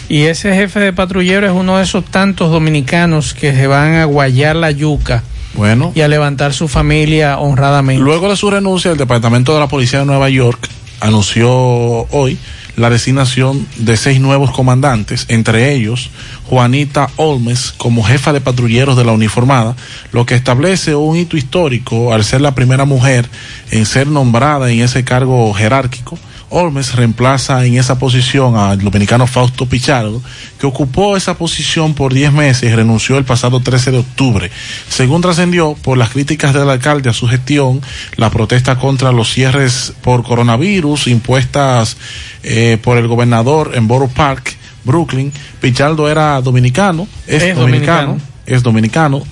[0.07, 4.05] Y ese jefe de patrullero es uno de esos tantos dominicanos que se van a
[4.05, 5.23] guayar la yuca
[5.54, 5.91] Bueno.
[5.95, 8.04] y a levantar su familia honradamente.
[8.04, 10.70] Luego de su renuncia, el Departamento de la Policía de Nueva York
[11.02, 12.38] anunció hoy
[12.76, 16.12] la designación de seis nuevos comandantes, entre ellos
[16.45, 19.76] Juanita Olmes como jefa de patrulleros de la uniformada,
[20.14, 23.30] lo que establece un hito histórico al ser la primera mujer
[23.72, 26.18] en ser nombrada en ese cargo jerárquico.
[26.50, 30.22] Olmes reemplaza en esa posición al dominicano Fausto Pichardo,
[30.60, 34.52] que ocupó esa posición por 10 meses y renunció el pasado 13 de octubre.
[34.89, 37.82] Según trascendió, por las críticas del alcalde a su gestión,
[38.16, 41.97] la protesta contra los cierres por coronavirus impuestas
[42.43, 45.32] eh, por el gobernador en Borough Park, Brooklyn,
[45.62, 48.28] Pichardo era dominicano, es, Es dominicano, dominicano.
[48.50, 49.24] Es dominicano,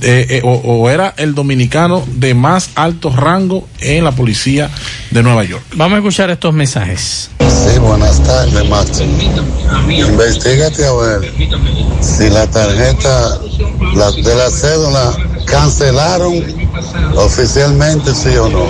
[0.00, 4.70] eh, eh, o, o era el dominicano de más alto rango en la policía
[5.10, 5.62] de Nueva York.
[5.76, 7.30] Vamos a escuchar estos mensajes.
[7.38, 9.02] Sí, buenas tardes, Max.
[9.88, 11.32] Investígate a ver
[12.00, 13.38] si la tarjeta
[13.94, 15.14] la, de la cédula
[15.46, 16.44] cancelaron
[17.16, 18.66] oficialmente, sí o no.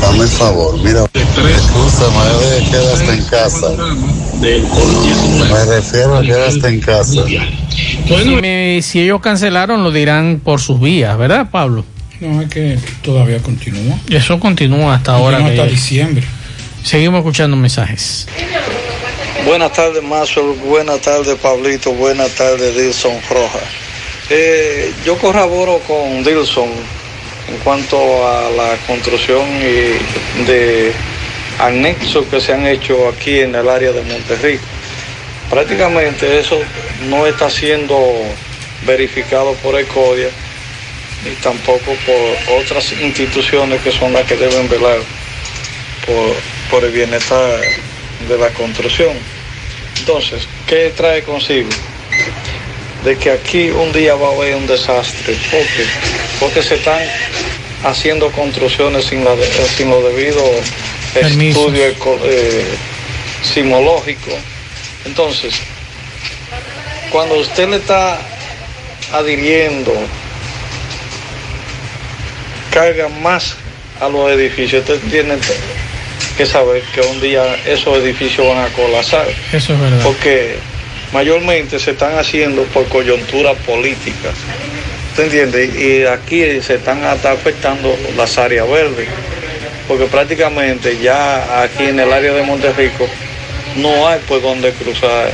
[0.00, 3.70] Dame el favor, mira, me quedaste en casa.
[4.40, 7.22] Me refiero a quedaste en casa.
[8.06, 11.84] Si, me- si ellos cancelaron, lo dirán por sus vías, ¿verdad, Pablo?
[12.20, 13.96] No, es que todavía continúa.
[14.08, 15.38] Eso continúa hasta ahora.
[15.38, 16.24] Continúa hasta diciembre.
[16.82, 18.26] Seguimos escuchando mensajes.
[19.46, 20.54] Buenas tardes, Maxwell.
[20.66, 21.92] Buenas tardes, Pablito.
[21.92, 23.62] Buenas tardes, Dilson Rojas.
[24.30, 26.70] Eh, yo corroboro con Dilson
[27.48, 29.44] en cuanto a la construcción
[30.46, 30.92] de
[31.58, 34.64] anexos que se han hecho aquí en el área de Monterrico.
[35.50, 36.58] Prácticamente eso
[37.08, 37.98] no está siendo
[38.86, 40.28] verificado por ECODIA
[41.24, 44.98] ni tampoco por otras instituciones que son las que deben velar
[46.06, 46.34] por,
[46.70, 47.60] por el bienestar
[48.26, 49.12] de la construcción.
[49.98, 51.68] Entonces, ¿qué trae consigo?
[53.04, 55.84] De que aquí un día va a haber un desastre, porque,
[56.40, 57.00] porque se están
[57.84, 60.42] haciendo construcciones sin, la eh, sin lo debido
[61.12, 61.60] Permisos.
[61.64, 62.64] estudio eco- eh,
[63.42, 64.30] sismológico.
[65.04, 65.54] Entonces,
[67.10, 68.18] cuando usted le está
[69.12, 69.92] adhiriendo
[72.72, 73.54] carga más
[74.00, 75.34] a los edificios, usted tiene
[76.38, 80.00] que saber que un día esos edificios van a colapsar, Eso es verdad.
[80.02, 80.56] porque
[81.14, 84.30] mayormente se están haciendo por coyuntura política.
[85.10, 85.64] ¿Usted entiende?
[85.66, 89.08] Y aquí se están afectando las áreas verdes,
[89.86, 93.06] porque prácticamente ya aquí en el área de Monterrico
[93.76, 95.30] no hay por donde cruzar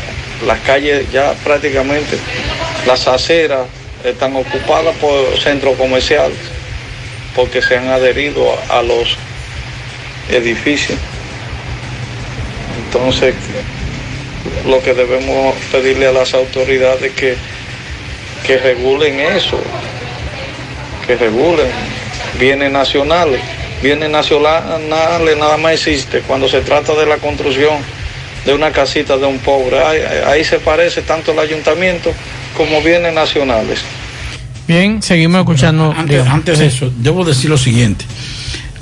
[0.46, 2.18] las calles ya prácticamente,
[2.86, 3.62] las aceras
[4.04, 6.38] están ocupadas por centros comerciales
[7.34, 9.16] porque se han adherido a los
[10.30, 10.98] edificios.
[12.84, 13.34] Entonces,
[14.66, 17.36] lo que debemos pedirle a las autoridades que,
[18.46, 19.60] que regulen eso,
[21.06, 21.66] que regulen
[22.38, 23.40] bienes nacionales.
[23.82, 27.78] Bienes nacionales nada más existe cuando se trata de la construcción
[28.44, 29.78] de una casita de un pobre.
[29.82, 32.12] Ahí, ahí se parece tanto el ayuntamiento
[32.56, 33.80] como bienes nacionales.
[34.68, 35.94] Bien, seguimos escuchando.
[35.96, 38.04] Antes, antes de eso, debo decir lo siguiente.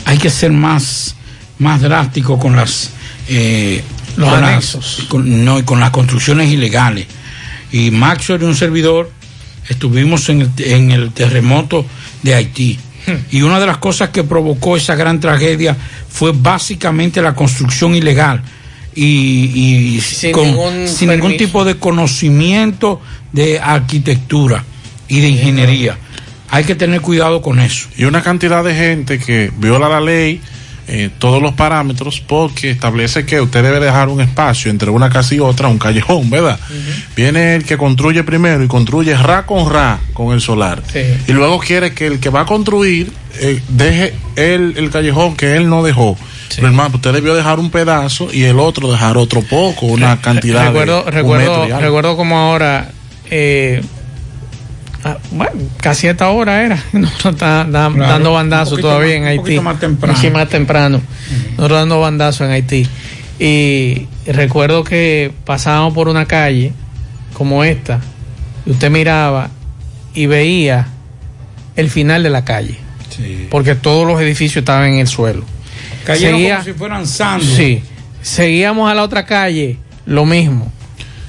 [0.04, 1.14] Hay que ser más,
[1.58, 2.90] más drástico con las...
[3.28, 3.82] eh,
[4.16, 5.06] Los con las- anexos.
[5.08, 7.06] con- no, y con las construcciones ilegales.
[7.72, 9.10] Y Maxwell y un servidor
[9.68, 11.84] estuvimos en el, en el terremoto
[12.22, 12.78] de Haití.
[13.06, 13.12] Hmm.
[13.30, 15.76] Y una de las cosas que provocó esa gran tragedia
[16.08, 18.42] fue básicamente la construcción ilegal.
[18.94, 23.00] Y, y Sin con- ningún sin ningún tipo de conocimiento
[23.32, 24.64] de arquitectura
[25.08, 25.96] y de ingeniería.
[26.50, 27.88] Hay que tener cuidado con eso.
[27.96, 30.40] Y una cantidad de gente que viola la ley,
[30.88, 35.34] eh, todos los parámetros, porque establece que usted debe dejar un espacio entre una casa
[35.34, 36.58] y otra, un callejón, ¿verdad?
[37.14, 40.82] Viene el que construye primero y construye ra con ra con el solar.
[40.90, 41.00] Sí.
[41.26, 45.56] Y luego quiere que el que va a construir eh, deje el, el callejón que
[45.56, 46.16] él no dejó.
[46.54, 50.66] Pero hermano, usted debió dejar un pedazo y el otro dejar otro poco, una cantidad
[50.66, 52.90] recuerdo, de recuerdo, recuerdo como ahora,
[53.30, 53.82] eh,
[55.04, 59.16] ah, bueno, casi a esta hora era, nosotros está- da- Claro, dando bandazos todavía más-
[59.16, 59.40] en un Haití.
[59.40, 60.18] poquito más temprano.
[60.20, 61.00] Sí, más temprano.
[61.56, 62.86] Nosotros dando bandazos en Haití.
[63.38, 66.72] Y recuerdo que pasábamos por una calle
[67.34, 68.00] como esta,
[68.66, 69.50] y usted miraba
[70.14, 70.88] y veía
[71.76, 72.78] el final de la calle.
[73.50, 75.44] Porque todos los edificios estaban en el suelo.
[76.04, 77.48] Cayeron como si fueran sandos.
[77.48, 77.82] Sí.
[78.22, 80.72] Seguíamos a la otra calle, lo mismo.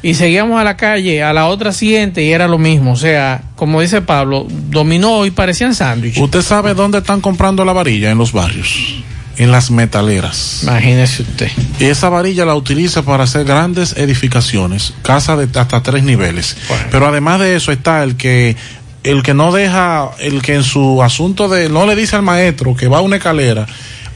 [0.01, 2.93] Y seguíamos a la calle, a la otra siguiente, y era lo mismo.
[2.93, 6.21] O sea, como dice Pablo, dominó y parecían sándwiches.
[6.21, 9.03] ¿Usted sabe dónde están comprando la varilla en los barrios?
[9.37, 10.61] En las metaleras.
[10.63, 11.49] Imagínese usted.
[11.79, 16.57] Y esa varilla la utiliza para hacer grandes edificaciones, casas de hasta tres niveles.
[16.91, 18.55] Pero además de eso está el que
[19.03, 22.75] el que no deja, el que en su asunto de no le dice al maestro
[22.75, 23.65] que va a una escalera,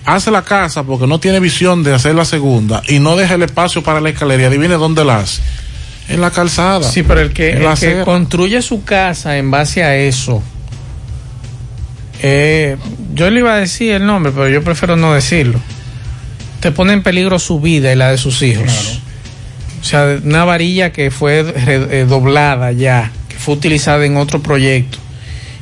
[0.06, 3.44] hace la casa porque no tiene visión de hacer la segunda y no deja el
[3.44, 5.42] espacio para la escalera y adivine dónde la hace.
[6.10, 6.84] En la calzada.
[6.84, 10.44] Sí, pero el que, el que construye su casa en base a eso,
[12.22, 12.78] eh,
[13.14, 15.60] yo le iba a decir el nombre, pero yo prefiero no decirlo.
[16.60, 19.00] Te pone en peligro su vida y la de sus hijos.
[19.82, 24.98] O sea, una varilla que fue eh, doblada ya, que fue utilizada en otro proyecto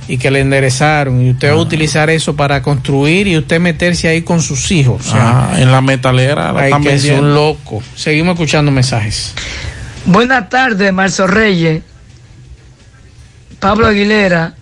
[0.07, 4.09] y que le enderezaron y usted va a utilizar eso para construir y usted meterse
[4.09, 5.07] ahí con sus hijos.
[5.07, 7.21] O sea, Ah, en la metalera la hay que vendiendo.
[7.21, 7.81] un loco.
[7.95, 9.33] Seguimos escuchando mensajes.
[10.05, 11.83] Buenas tardes, Marzo Reyes,
[13.59, 14.55] Pablo Aguilera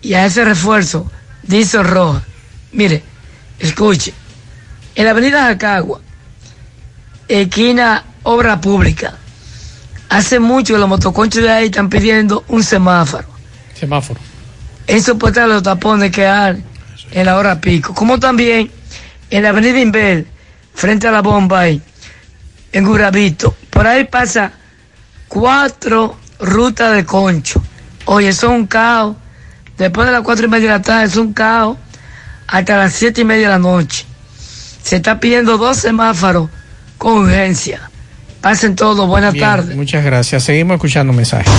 [0.00, 1.10] y a ese refuerzo,
[1.42, 2.22] Dizo Roja.
[2.72, 3.02] Mire,
[3.58, 4.14] escuche,
[4.94, 6.00] en la avenida Jacagua,
[7.28, 9.14] esquina Obra Pública,
[10.08, 13.28] hace mucho que los motoconchos de ahí están pidiendo un semáforo.
[13.78, 14.20] Semáforo.
[14.86, 16.64] Es insoportable los tapones que hay
[17.12, 17.94] en la hora pico.
[17.94, 18.70] Como también
[19.28, 20.26] en la avenida Inbel,
[20.74, 21.82] frente a la bomba ahí,
[22.72, 23.54] en Gurabito.
[23.80, 24.52] Por ahí pasa
[25.26, 27.62] cuatro rutas de concho.
[28.04, 29.16] Oye, eso es un caos.
[29.78, 31.78] Después de las cuatro y media de la tarde es un caos
[32.46, 34.04] hasta las siete y media de la noche.
[34.82, 36.50] Se está pidiendo dos semáforos
[36.98, 37.90] con urgencia.
[38.42, 39.74] Pasen todos, buenas Bien, tardes.
[39.74, 40.42] Muchas gracias.
[40.42, 41.50] Seguimos escuchando mensajes.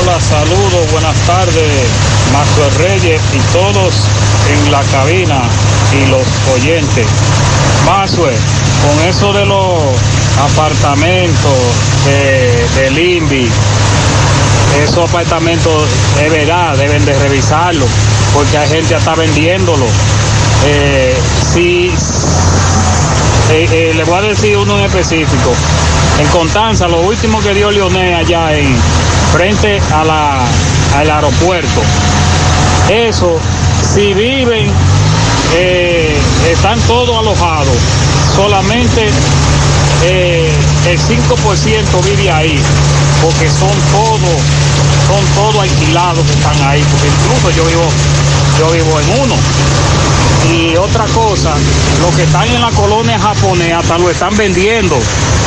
[0.00, 1.86] Hola, saludos, buenas tardes,
[2.32, 3.92] Marco Reyes y todos
[4.50, 5.42] en la cabina
[5.92, 7.06] y los oyentes.
[7.86, 8.32] Masue,
[8.82, 9.82] con eso de los
[10.40, 11.52] apartamentos
[12.06, 13.50] de, del INVI,
[14.82, 15.84] esos apartamentos
[16.22, 17.86] es verdad, deben de revisarlo,
[18.32, 19.86] porque hay gente que está vendiéndolo.
[20.64, 21.14] Eh,
[21.52, 21.88] si,
[23.50, 25.52] eh, eh, le voy a decir uno en específico.
[26.18, 28.74] En Constanza, lo último que dio Leonel allá en
[29.32, 30.44] frente a la,
[30.96, 31.82] al aeropuerto.
[32.88, 33.38] Eso,
[33.82, 34.70] si viven,
[35.54, 36.16] eh,
[36.50, 37.76] están todos alojados.
[38.34, 39.08] Solamente
[40.04, 40.50] eh,
[40.88, 42.58] el 5% vive ahí,
[43.22, 44.20] porque son todos,
[45.06, 47.88] son todos alquilados que están ahí, porque incluso yo vivo,
[48.58, 49.34] yo vivo en uno.
[50.50, 51.54] Y otra cosa,
[52.00, 54.98] los que están en la colonia japonesa hasta lo están vendiendo.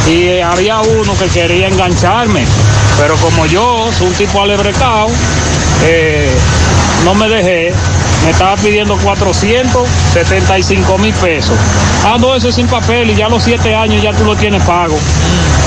[0.08, 2.46] Y eh, había uno que quería engancharme,
[2.98, 5.08] pero como yo soy un tipo alebrecado,
[5.84, 6.30] eh,
[7.04, 7.74] no me dejé
[8.26, 11.56] me estaba pidiendo 475 mil pesos.
[12.04, 14.36] Ah, no, eso es sin papel y ya a los siete años ya tú lo
[14.36, 14.98] tienes pago.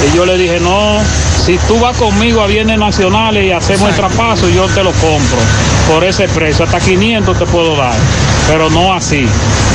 [0.07, 0.99] Y yo le dije, no,
[1.45, 5.39] si tú vas conmigo a bienes nacionales y hacemos el traspaso, yo te lo compro
[5.89, 6.65] por ese precio.
[6.65, 7.95] Hasta 500 te puedo dar,
[8.49, 9.27] pero no así.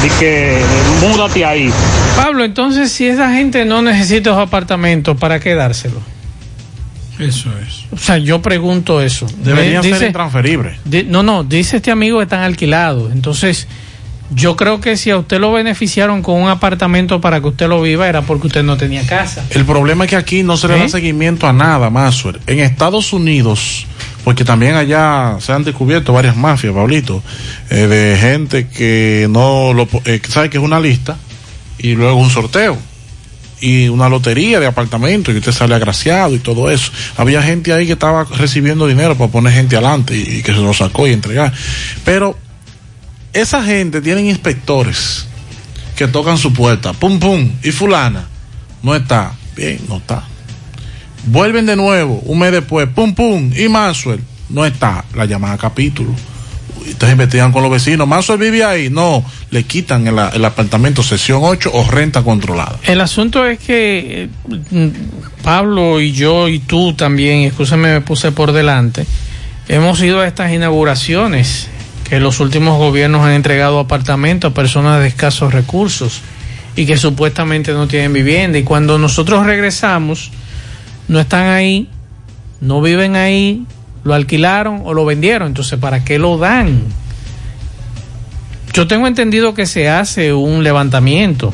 [0.01, 0.61] Di que
[1.01, 1.72] múdate ahí.
[2.18, 6.12] Pablo, entonces si esa gente no necesita esos apartamentos, ¿para qué dárselo?
[7.19, 7.85] Eso es.
[7.91, 9.27] O sea, yo pregunto eso.
[9.44, 10.77] Deberían ser intransferibles.
[10.84, 13.11] di- no, no, dice este amigo que están alquilados.
[13.11, 13.68] Entonces,
[14.35, 17.81] yo creo que si a usted lo beneficiaron con un apartamento para que usted lo
[17.81, 19.45] viva, era porque usted no tenía casa.
[19.52, 20.80] El problema es que aquí no se le ¿Eh?
[20.80, 22.40] da seguimiento a nada, Maxwell.
[22.48, 23.85] En Estados Unidos,
[24.23, 27.22] porque también allá se han descubierto varias mafias, Pablito,
[27.69, 31.15] eh, de gente que no lo po- eh, que sabe que es una lista
[31.77, 32.76] y luego un sorteo
[33.61, 36.91] y una lotería de apartamentos y usted sale agraciado y todo eso.
[37.17, 40.73] Había gente ahí que estaba recibiendo dinero para poner gente adelante y, que se lo
[40.73, 41.53] sacó y entregar.
[42.03, 42.38] Pero
[43.31, 45.25] esa gente tienen inspectores
[45.95, 48.27] que tocan su puerta, pum pum, y fulana
[48.84, 50.23] no está, bien, no está.
[51.25, 56.13] Vuelven de nuevo, un mes después, pum pum, y Maxwell no está, la llamada capítulo.
[56.85, 61.72] Entonces investigan con los vecinos, Maxwell vive ahí, no, le quitan el, apartamento sesión 8
[61.73, 62.80] o renta controlada.
[62.84, 64.30] El asunto es que
[64.72, 64.91] eh,
[65.43, 69.05] Pablo y yo y tú también, escúchame, me puse por delante,
[69.68, 71.68] hemos ido a estas inauguraciones
[72.10, 76.22] que los últimos gobiernos han entregado apartamentos a personas de escasos recursos
[76.76, 78.57] y que supuestamente no tienen vivienda.
[78.57, 80.31] Y cuando nosotros regresamos,
[81.07, 81.88] no están ahí,
[82.61, 83.65] no viven ahí,
[84.03, 85.49] lo alquilaron o lo vendieron.
[85.49, 86.84] Entonces, ¿para qué lo dan?
[88.73, 91.53] Yo tengo entendido que se hace un levantamiento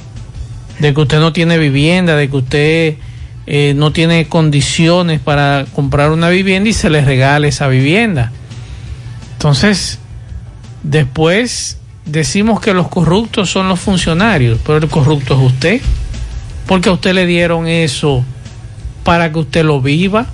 [0.79, 2.95] de que usted no tiene vivienda, de que usted
[3.45, 8.31] eh, no tiene condiciones para comprar una vivienda y se le regale esa vivienda.
[9.33, 9.99] Entonces,
[10.83, 15.81] después decimos que los corruptos son los funcionarios, pero el corrupto es usted,
[16.67, 18.23] porque a usted le dieron eso
[19.03, 20.27] para que usted lo viva,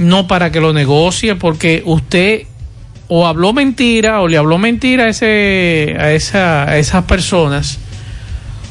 [0.00, 2.42] no para que lo negocie, porque usted
[3.08, 7.78] o habló mentira o le habló mentira a, ese, a, esa, a esas personas,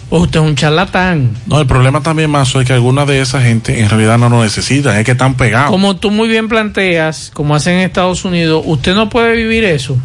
[0.10, 1.32] o usted es un charlatán.
[1.46, 4.42] No, el problema también más es que alguna de esa gente en realidad no lo
[4.44, 5.72] necesitan, es que están pegados.
[5.72, 9.98] Como tú muy bien planteas, como hacen en Estados Unidos, usted no puede vivir eso.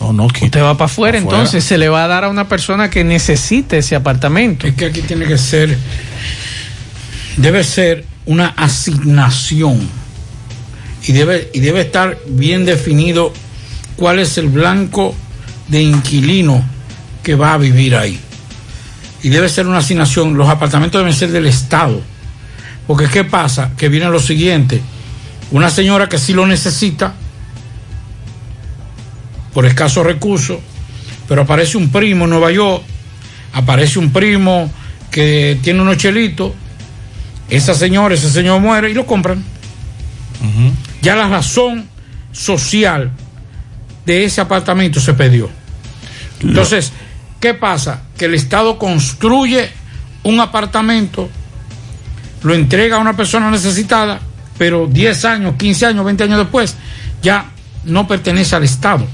[0.00, 1.18] No, no, Usted va para afuera, Pa' afuera.
[1.18, 4.66] entonces se le va a dar a una persona que necesite ese apartamento.
[4.66, 5.76] Es que aquí tiene que ser,
[7.36, 9.78] debe ser una asignación
[11.06, 13.32] y debe, y debe estar bien definido
[13.96, 15.14] cuál es el blanco
[15.68, 16.64] de inquilino
[17.22, 18.18] que va a vivir ahí.
[19.22, 22.00] Y debe ser una asignación, los apartamentos deben ser del Estado.
[22.86, 23.72] Porque ¿qué pasa?
[23.76, 24.82] Que viene lo siguiente,
[25.52, 27.14] una señora que sí lo necesita,
[29.52, 30.58] por escasos recursos,
[31.28, 32.82] pero aparece un primo en Nueva York,
[33.52, 34.70] aparece un primo
[35.10, 36.52] que tiene unos chelitos,
[37.50, 39.44] esa señora, ese señor muere y lo compran.
[41.02, 41.88] Ya la razón
[42.32, 43.10] social
[44.06, 45.50] de ese apartamento se perdió.
[46.40, 46.92] Entonces,
[47.40, 48.02] ¿qué pasa?
[48.16, 49.70] Que el Estado construye
[50.22, 51.28] un apartamento,
[52.42, 54.20] lo entrega a una persona necesitada,
[54.58, 56.76] pero 10 años, 15 años, 20 años después,
[57.22, 57.46] ya
[57.84, 59.06] no pertenece al Estado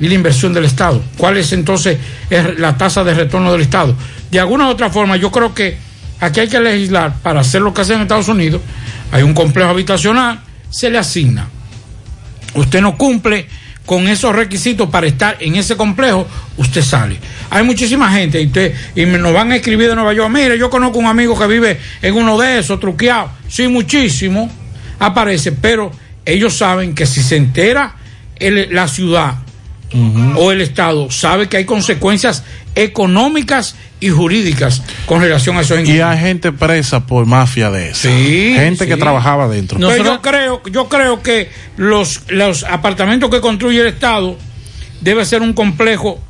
[0.00, 1.02] y la inversión del Estado.
[1.16, 1.98] ¿Cuál es entonces
[2.28, 3.94] es la tasa de retorno del Estado?
[4.30, 5.78] De alguna u otra forma, yo creo que
[6.20, 8.60] aquí hay que legislar para hacer lo que hacen en Estados Unidos.
[9.12, 10.40] Hay un complejo habitacional,
[10.74, 11.48] se le asigna.
[12.54, 13.46] Usted no cumple
[13.86, 16.26] con esos requisitos para estar en ese complejo,
[16.56, 17.16] usted sale.
[17.50, 20.30] Hay muchísima gente y, usted, y nos van a escribir de Nueva York.
[20.32, 23.30] Mire, yo conozco un amigo que vive en uno de esos, truqueado.
[23.48, 24.50] Sí, muchísimo.
[24.98, 25.92] Aparece, pero
[26.24, 27.94] ellos saben que si se entera
[28.36, 29.34] el- la ciudad
[30.36, 32.42] o el Estado, sabe que hay consecuencias
[32.74, 38.08] económicas y jurídicas con relación a esos Y hay gente presa por mafia de eso.
[38.08, 39.78] Sí, gente que trabajaba dentro.
[39.78, 44.36] Pero yo creo, yo creo que los, los apartamentos que construye el Estado
[45.00, 46.20] debe ser un complejo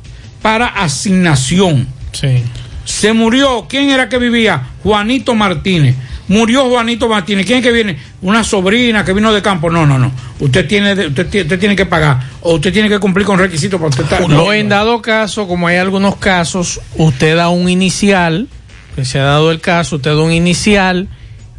[0.41, 1.87] para asignación.
[2.11, 2.43] Sí.
[2.85, 4.69] Se murió, ¿quién era que vivía?
[4.83, 5.95] Juanito Martínez.
[6.27, 7.45] Murió Juanito Martínez.
[7.45, 7.97] ¿Quién es que viene?
[8.21, 9.69] Una sobrina que vino de campo.
[9.69, 10.11] No, no, no.
[10.39, 13.89] Usted tiene, usted, usted tiene que pagar o usted tiene que cumplir con requisitos para
[13.89, 14.21] usted estar.
[14.21, 18.47] O en dado caso, como hay algunos casos, usted da un inicial,
[18.95, 21.07] que se ha dado el caso, usted da un inicial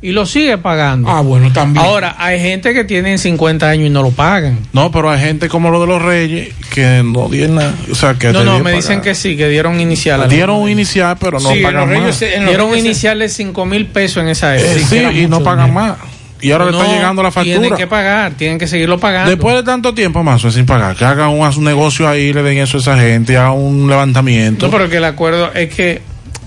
[0.08, 1.08] y lo sigue pagando.
[1.10, 1.84] Ah, bueno, también.
[1.84, 4.58] Ahora, hay gente que tienen 50 años y no lo pagan.
[4.72, 7.74] No, pero hay gente como lo de los reyes que no dieron nada.
[7.90, 8.76] O sea, que No, no, me pagar.
[8.76, 10.28] dicen que sí, que dieron inicial.
[10.28, 11.98] Dieron un inicial, pero no Sí, pagan los más.
[11.98, 14.86] Reyes se- Dieron un inicial de 5 mil pesos en esa Eh, época.
[14.88, 15.96] sí, y no pagan más.
[16.40, 17.58] Y ahora le está No, llegando la factura.
[17.58, 19.30] Tienen que pagar, tienen que seguirlo pagando.
[19.30, 22.58] Después de tanto tiempo más sin pagar, que hagan un, un negocio ahí, le den
[22.58, 24.66] eso a esa gente, hagan un levantamiento.
[24.66, 26.02] No, pero que el acuerdo es que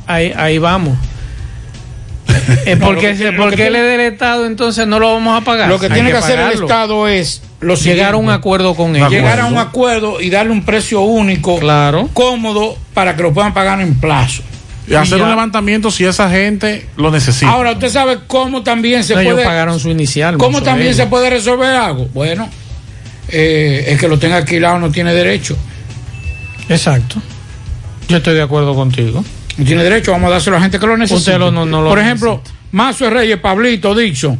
[0.06, 0.96] ahí, ahí vamos.
[2.66, 5.70] Eh, porque porque que él es del Estado, entonces no lo vamos a pagar.
[5.70, 6.64] Lo que Hay tiene que, hacer el.
[6.64, 9.10] Estado es lo Llegar a un acuerdo con ellos.
[9.10, 12.10] Llegar a un acuerdo y darle un precio único, claro.
[12.14, 14.44] cómodo, para que lo puedan pagar en plazo.
[14.88, 17.52] Y hacer un levantamiento si esa gente lo necesita.
[17.52, 19.46] Ahora, usted sabe cómo también se No, ellos puede.
[19.46, 20.38] pagaron su inicial.
[20.38, 22.08] ¿Cómo también se puede resolver algo?
[22.14, 22.50] Bueno,
[23.28, 25.56] eh, el que lo tenga alquilado no tiene derecho.
[26.70, 27.22] Exacto.
[28.08, 29.24] Yo estoy de acuerdo contigo.
[29.60, 31.18] No tiene derecho, vamos a dárselo a la gente que lo necesita.
[31.20, 32.42] Usted lo- no- no lo Por ejemplo,
[32.72, 34.40] Mazo Reyes, Pablito, Dixon,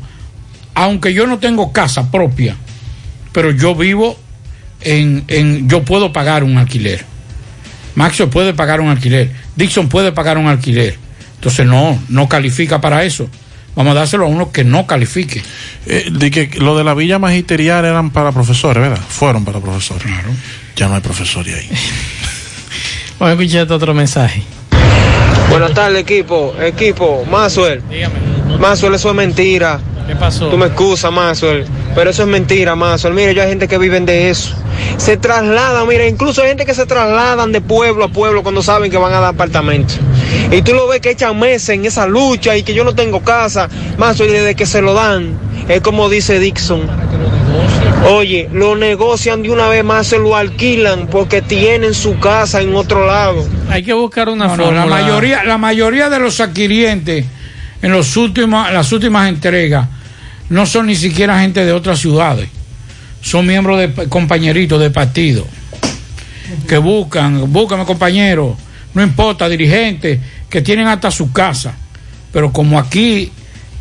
[0.76, 2.56] aunque yo no tengo casa propia,
[3.32, 4.18] pero yo vivo
[4.82, 7.04] en, en yo puedo pagar un alquiler.
[7.96, 9.30] Maxo puede pagar un alquiler.
[9.56, 10.98] Dixon puede pagar un alquiler.
[11.36, 13.30] Entonces no, no califica para eso.
[13.76, 15.42] Vamos a dárselo a uno que no califique.
[15.86, 19.02] Eh, de que lo de la villa magisterial eran para profesores, ¿verdad?
[19.10, 20.04] Fueron para profesores.
[20.04, 20.30] Claro.
[20.78, 21.70] Ya no hay profesores ahí.
[23.20, 24.44] Vamos a escuchar este otro mensaje.
[25.60, 26.56] Buenas tardes, equipo.
[26.62, 27.82] Equipo, Maxwell.
[28.60, 29.78] Maxwell, eso es mentira.
[30.08, 30.48] ¿Qué pasó?
[30.48, 31.66] Tú me excusas, Maxwell.
[31.94, 33.14] Pero eso es mentira, Maxwell.
[33.14, 34.56] Mira, ya hay gente que viven de eso.
[34.96, 38.90] Se trasladan, mira, incluso hay gente que se trasladan de pueblo a pueblo cuando saben
[38.90, 40.00] que van a dar apartamentos.
[40.50, 43.20] Y tú lo ves que echan meses en esa lucha y que yo no tengo
[43.20, 43.68] casa.
[43.98, 45.38] Maxwell, desde que se lo dan,
[45.68, 46.88] es como dice Dixon.
[48.12, 52.76] Oye, lo negocian de una vez más, se lo alquilan porque tienen su casa en
[52.76, 53.48] otro lado.
[53.70, 54.86] Hay que buscar una No, no, fórmula.
[54.86, 57.26] la mayoría, la mayoría de los adquirientes
[57.82, 59.88] en los últimos, las últimas entregas
[60.50, 62.50] no son ni siquiera gente de otras ciudades,
[63.22, 65.46] son miembros de compañeritos de partido
[66.68, 68.58] que buscan, búscame compañero,
[68.96, 70.20] no importa, dirigentes
[70.50, 71.76] que tienen hasta su casa,
[72.34, 73.32] pero como aquí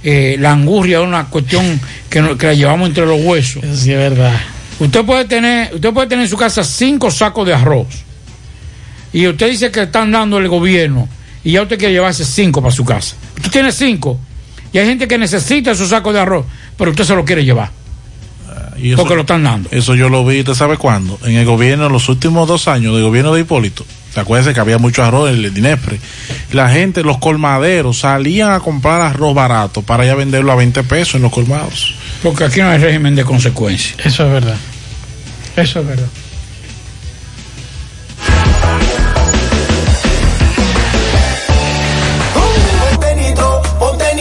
[0.04, 3.62] eh, la angurria es una cuestión que, no- que la llevamos entre los huesos.
[3.74, 4.38] Sí, es verdad.
[4.80, 7.86] Usted puede tener, usted puede tener en su casa cinco sacos de arroz.
[9.12, 11.08] Y usted dice que están dando el gobierno
[11.42, 13.16] y ya usted quiere llevarse cinco para su casa.
[13.36, 14.20] Usted tiene cinco.
[14.72, 16.44] Y hay gente que necesita esos sacos de arroz,
[16.76, 17.70] pero usted se lo quiere llevar.
[18.76, 19.68] Y eso, Porque lo están dando.
[19.72, 21.18] Eso yo lo vi, ¿usted sabe cuándo?
[21.24, 23.84] En el gobierno, en los últimos dos años del gobierno de Hipólito.
[24.12, 26.00] ¿Se acuerdan que había mucho arroz en el Dinepre?
[26.52, 31.16] La gente, los colmaderos, salían a comprar arroz barato para ya venderlo a 20 pesos
[31.16, 31.94] en los colmados.
[32.22, 33.94] Porque aquí no hay régimen de consecuencias.
[34.04, 34.56] Eso es verdad.
[35.56, 36.08] Eso es verdad.
[43.16, 44.14] Nitro, ponte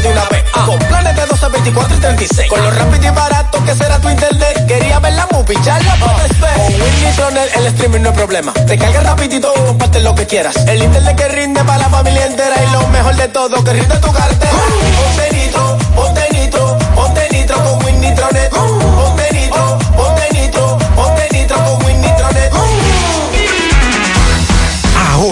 [0.00, 1.03] de una vez.
[1.28, 2.50] Con planes de 12, 24 y 36.
[2.50, 4.66] Con lo rápido y barato que será tu internet.
[4.66, 6.54] Quería ver la movie, ya la puedes ver.
[6.54, 8.52] Con Win Nitronet el streaming no es problema.
[8.52, 10.56] Te carga rapidito y comparte lo que quieras.
[10.66, 12.56] El internet que rinde para la familia entera.
[12.62, 14.52] Y lo mejor de todo, que rinde tu cartera.
[14.52, 18.52] Ponte nitro, ponte nitro, ponte nitro con Win Nitronet.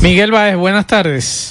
[0.00, 1.50] Miguel Baez, buenas tardes.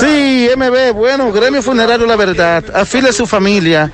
[0.00, 3.92] Sí, MB, bueno, Gremio Funerario La Verdad, afile a su familia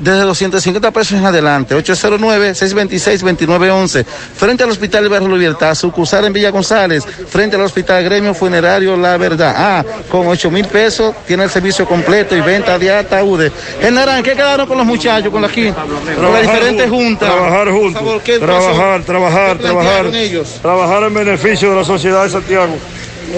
[0.00, 1.76] desde 250 pesos en adelante.
[1.76, 4.04] 809-626-2911.
[4.04, 9.16] Frente al Hospital Barrio Libertad, sucursal en Villa González, frente al Hospital Gremio Funerario La
[9.16, 9.54] Verdad.
[9.56, 13.52] Ah, con 8 mil pesos tiene el servicio completo y venta de ataúdes.
[13.80, 17.30] En Naranja, ¿qué quedaron con los muchachos, con, la, aquí, con las diferentes juntas?
[17.30, 18.02] Trabajar juntos.
[18.40, 20.06] Trabajar, trabajar, ¿Qué trabajar.
[20.06, 20.58] ellos?
[20.62, 22.74] Trabajar en beneficio de la sociedad de Santiago.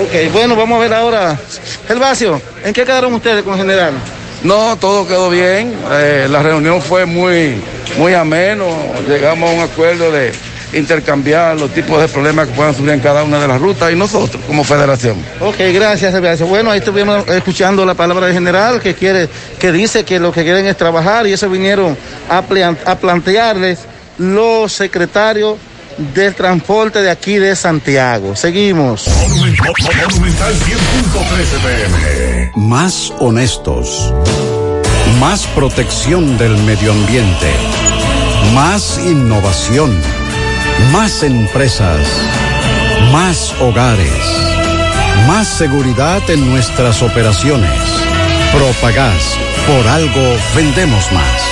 [0.01, 1.39] Ok, bueno, vamos a ver ahora.
[1.87, 3.93] Gervasio, ¿en qué quedaron ustedes con el general?
[4.45, 5.75] No, todo quedó bien.
[5.93, 7.61] Eh, la reunión fue muy,
[7.97, 8.69] muy ameno.
[9.09, 10.33] Llegamos a un acuerdo de
[10.73, 13.97] intercambiar los tipos de problemas que puedan surgir en cada una de las rutas y
[13.97, 15.17] nosotros como federación.
[15.41, 16.49] Ok, gracias, gracias.
[16.49, 19.29] Bueno, ahí estuvimos escuchando la palabra del general que quiere,
[19.59, 21.97] que dice que lo que quieren es trabajar y eso vinieron
[22.29, 23.81] a, a plantearles
[24.19, 25.57] los secretarios
[25.99, 28.35] del transporte de aquí de Santiago.
[28.37, 29.09] Seguimos.
[29.09, 32.53] Monumental 100.13 pm.
[32.57, 34.13] Más honestos.
[35.21, 37.51] Más protección del medio ambiente.
[38.55, 39.97] Más innovación.
[40.93, 42.01] Más empresas.
[43.13, 44.09] Más hogares.
[45.27, 47.71] Más seguridad en nuestras operaciones.
[48.53, 49.37] Propagás.
[49.67, 51.52] Por algo vendemos más.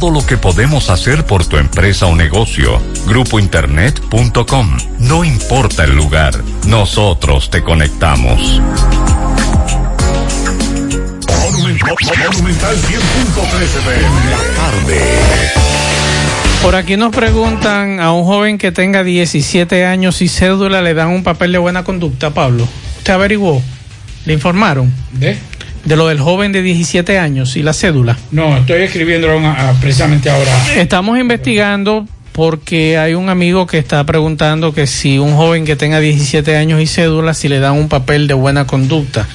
[0.09, 2.81] lo que podemos hacer por tu empresa o negocio.
[3.05, 4.77] Grupointernet.com.
[4.99, 6.33] No importa el lugar,
[6.65, 8.61] nosotros te conectamos.
[12.31, 14.09] Monumental 100.13 PM.
[14.29, 15.01] La tarde.
[16.61, 21.09] Por aquí nos preguntan a un joven que tenga 17 años y cédula le dan
[21.09, 22.67] un papel de buena conducta, Pablo.
[22.97, 23.61] ¿Usted averiguó?
[24.25, 24.93] ¿Le informaron?
[25.11, 25.37] ¿De?
[25.85, 28.17] De lo del joven de 17 años y la cédula.
[28.31, 29.27] No, estoy escribiendo
[29.81, 30.51] precisamente ahora.
[30.75, 35.99] Estamos investigando porque hay un amigo que está preguntando que si un joven que tenga
[35.99, 39.27] 17 años y cédula, si le dan un papel de buena conducta.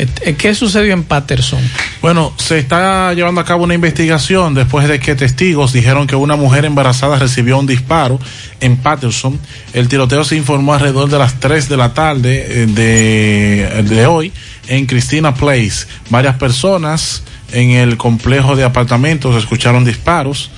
[0.00, 1.60] Eh, ¿Qué sucedió en Patterson?
[2.00, 6.36] Bueno, se está llevando a cabo una investigación después de que testigos dijeron que una
[6.36, 8.18] mujer embarazada recibió un disparo
[8.60, 9.38] en Patterson.
[9.74, 14.32] El tiroteo se informó alrededor de las 3 de la tarde eh, de, de hoy
[14.68, 15.86] en Christina Place.
[16.08, 17.22] Varias personas
[17.52, 20.50] en el complejo de apartamentos escucharon disparos.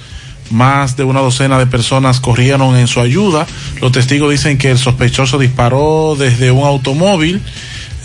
[0.50, 3.46] Más de una docena de personas corrieron en su ayuda.
[3.80, 7.40] Los testigos dicen que el sospechoso disparó desde un automóvil.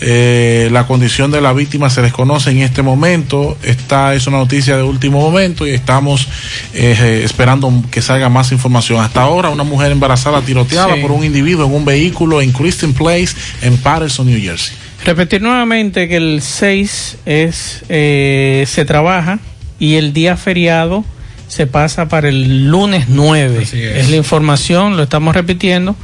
[0.00, 3.58] Eh, la condición de la víctima se desconoce en este momento.
[3.62, 6.28] Esta es una noticia de último momento y estamos
[6.74, 9.00] eh, esperando que salga más información.
[9.02, 11.00] Hasta ahora, una mujer embarazada tiroteada Sí.
[11.00, 14.74] por un individuo en un vehículo en Christian Place, en Patterson, New Jersey.
[15.04, 19.38] Repetir nuevamente que el 6 es, eh, se trabaja
[19.78, 21.04] y el día feriado
[21.46, 23.60] se pasa para el lunes 9.
[23.62, 23.96] Así es.
[23.96, 24.10] es.
[24.10, 25.96] la información, lo estamos repitiendo,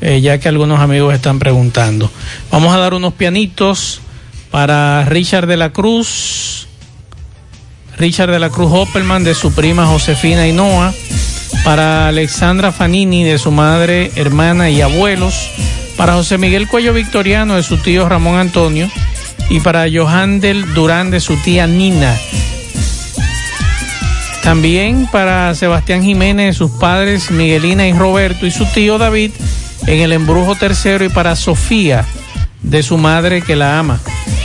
[0.00, 2.10] eh, ya que algunos amigos están preguntando.
[2.50, 4.00] Vamos a dar unos pianitos
[4.50, 6.68] para Richard de la Cruz,
[7.96, 10.92] Richard de la Cruz Hopperman de su prima Josefina Hinoa,
[11.64, 15.50] para Alexandra Fanini de su madre, hermana y abuelos,
[15.96, 18.90] para José Miguel Cuello Victoriano de su tío Ramón Antonio
[19.48, 22.14] y para Johandel Durán de su tía Nina.
[24.42, 29.30] También para Sebastián Jiménez de sus padres Miguelina y Roberto y su tío David
[29.86, 32.04] en el embrujo tercero y para Sofía
[32.62, 34.00] de su madre que la ama.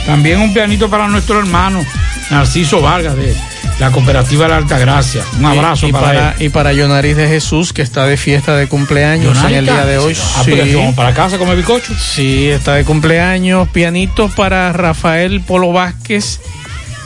[0.06, 1.84] También un pianito para nuestro hermano
[2.30, 3.34] Narciso Vargas de
[3.78, 5.24] la cooperativa La Altagracia.
[5.38, 6.46] Un abrazo y, y para, para, él.
[6.46, 9.98] y para Yonaris de Jesús que está de fiesta de cumpleaños en el día de
[9.98, 10.16] hoy.
[10.36, 11.94] Ah, pero que vamos para casa come bicocho.
[11.98, 13.68] Sí, está de cumpleaños.
[13.68, 16.40] Pianitos para Rafael Polo Vázquez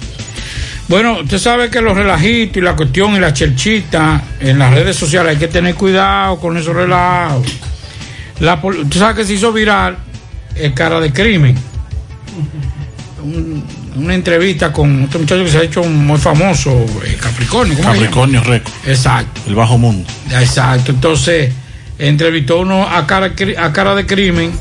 [0.87, 4.95] Bueno, usted sabe que los relajitos y la cuestión y la cherchita en las redes
[4.95, 7.45] sociales hay que tener cuidado con esos relajos.
[8.39, 9.97] La, usted sabe que se hizo viral
[10.55, 11.55] el cara de crimen.
[13.23, 13.63] Un-
[13.95, 16.71] una entrevista con otro muchacho que se ha hecho muy famoso,
[17.05, 17.75] eh, Capricornio.
[17.75, 17.89] ¿cómo?
[17.91, 18.71] Capricornio Reco.
[18.87, 19.41] Exacto.
[19.47, 20.07] El bajo mundo.
[20.31, 21.51] Exacto, entonces
[21.99, 24.51] entrevistó uno a cara, a cara de crimen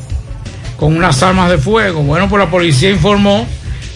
[0.77, 2.03] con unas armas de fuego.
[2.03, 3.47] Bueno, pues la policía informó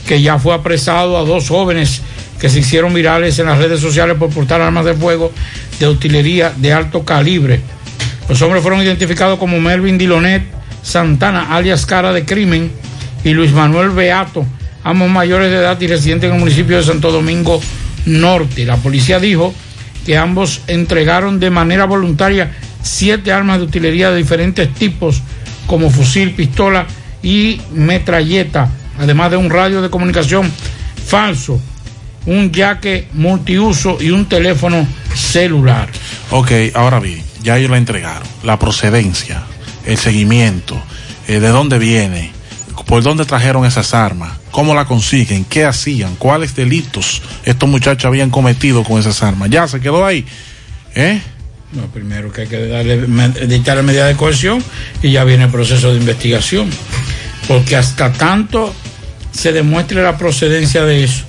[0.07, 2.01] que ya fue apresado a dos jóvenes
[2.39, 5.31] que se hicieron virales en las redes sociales por portar armas de fuego
[5.79, 7.61] de utilería de alto calibre.
[8.27, 10.43] Los hombres fueron identificados como Melvin Dilonet
[10.81, 12.71] Santana, alias Cara de Crimen,
[13.23, 14.45] y Luis Manuel Beato,
[14.83, 17.61] ambos mayores de edad y residentes en el municipio de Santo Domingo
[18.05, 18.65] Norte.
[18.65, 19.53] La policía dijo
[20.05, 22.51] que ambos entregaron de manera voluntaria
[22.83, 25.23] siete armas de utilería de diferentes tipos,
[25.65, 26.85] como fusil, pistola
[27.23, 28.69] y metralleta,
[28.99, 30.51] además de un radio de comunicación
[31.07, 31.59] falso,
[32.25, 34.85] un jaque multiuso y un teléfono
[35.15, 35.89] celular.
[36.29, 38.27] Ok, ahora bien, ya ellos la entregaron.
[38.43, 39.43] La procedencia,
[39.85, 40.81] el seguimiento,
[41.27, 42.31] eh, de dónde viene,
[42.85, 48.29] por dónde trajeron esas armas, cómo la consiguen, qué hacían, cuáles delitos estos muchachos habían
[48.29, 49.49] cometido con esas armas.
[49.49, 50.25] Ya se quedó ahí.
[50.95, 51.21] ¿Eh?
[51.75, 53.05] No, primero que hay que darle,
[53.47, 54.63] dictar la medida de coerción
[55.01, 56.69] y ya viene el proceso de investigación.
[57.47, 58.73] Porque hasta tanto
[59.31, 61.23] se demuestre la procedencia de eso,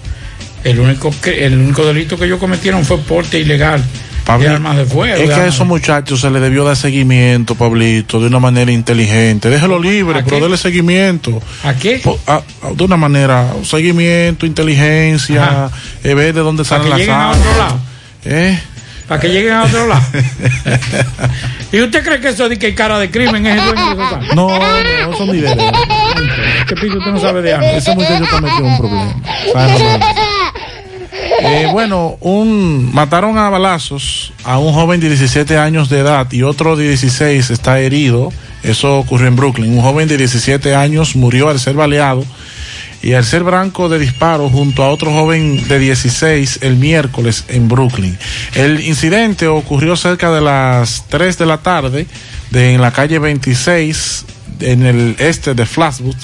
[0.65, 3.83] el único, que, el único delito que ellos cometieron fue porte ilegal
[4.27, 5.17] armas de fuego.
[5.23, 9.51] Es que a esos muchachos se les debió dar seguimiento, Pablito, de una manera inteligente.
[9.51, 10.43] Déjelo libre, ¿A pero qué?
[10.43, 11.43] dele seguimiento.
[11.63, 12.01] ¿A qué?
[12.03, 15.69] Po- a- a- de una manera, seguimiento, inteligencia,
[16.03, 17.75] eh, ver de dónde salen las armas.
[18.25, 18.59] ¿Eh?
[19.09, 20.03] Para que lleguen a otro lado.
[21.73, 24.35] ¿Y usted cree que eso de que hay cara de crimen es el dueño de?
[24.35, 25.57] No, no, eso ni idea.
[26.67, 27.75] ¿Qué piso usted no sabe de armas?
[27.75, 29.15] Ese muchacho está metido en un problema.
[31.41, 36.43] Eh, bueno, un, mataron a balazos a un joven de 17 años de edad y
[36.43, 38.33] otro de 16 está herido.
[38.63, 39.77] Eso ocurrió en Brooklyn.
[39.77, 42.25] Un joven de 17 años murió al ser baleado
[43.05, 47.69] y al ser blanco de disparo junto a otro joven de 16 el miércoles en
[47.69, 48.17] Brooklyn.
[48.55, 52.07] El incidente ocurrió cerca de las 3 de la tarde
[52.51, 54.25] de, en la calle 26
[54.61, 56.17] en el este de Flatwood.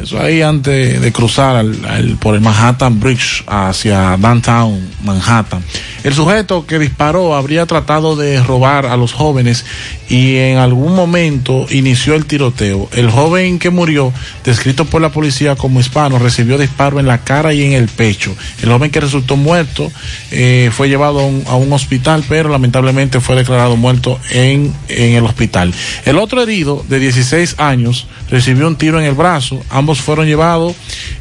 [0.00, 5.62] Eso ahí antes de cruzar al- al- por el Manhattan Bridge hacia downtown Manhattan.
[6.04, 9.64] El sujeto que disparó habría tratado de robar a los jóvenes
[10.08, 12.88] y en algún momento inició el tiroteo.
[12.92, 14.12] El joven que murió,
[14.44, 18.34] descrito por la policía como hispano, recibió disparo en la cara y en el pecho.
[18.62, 19.90] El joven que resultó muerto
[20.30, 25.72] eh, fue llevado a un, hospital, pero lamentablemente fue declarado muerto en, el hospital.
[26.04, 29.62] El otro herido, de 16 años, recibió un tiro en el brazo.
[29.70, 30.74] Ambos fueron llevados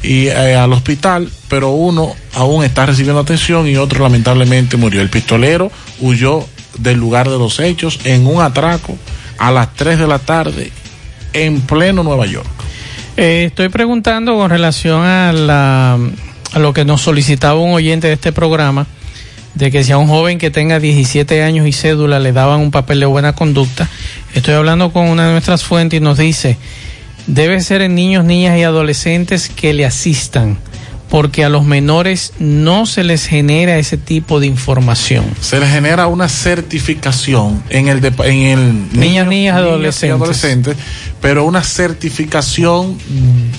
[0.04, 5.02] eh, al hospital, pero uno aún está recibiendo atención y otro lamentablemente murió.
[5.02, 6.46] El pistolero huyó
[6.78, 8.98] del lugar de los hechos en un atraco
[9.38, 10.72] a las 3 de la tarde
[11.34, 12.48] en pleno Nueva York.
[13.18, 15.98] Eh, estoy preguntando con relación a, la,
[16.54, 18.88] a lo que nos solicitaba un oyente de este programa,
[19.56, 22.72] de que si a un joven que tenga 17 años y cédula le daban un
[22.72, 23.90] papel de buena conducta.
[24.34, 26.58] Estoy hablando con una de nuestras fuentes y nos dice,
[27.28, 30.58] debe ser en niños, niñas y adolescentes que le asistan,
[31.12, 35.26] porque a los menores no se les genera ese tipo de información.
[35.42, 40.16] Se le genera una certificación en el, depa- en el Niñas, niñas, y adolescentes.
[40.22, 40.78] adolescentes,
[41.22, 42.98] pero una certificación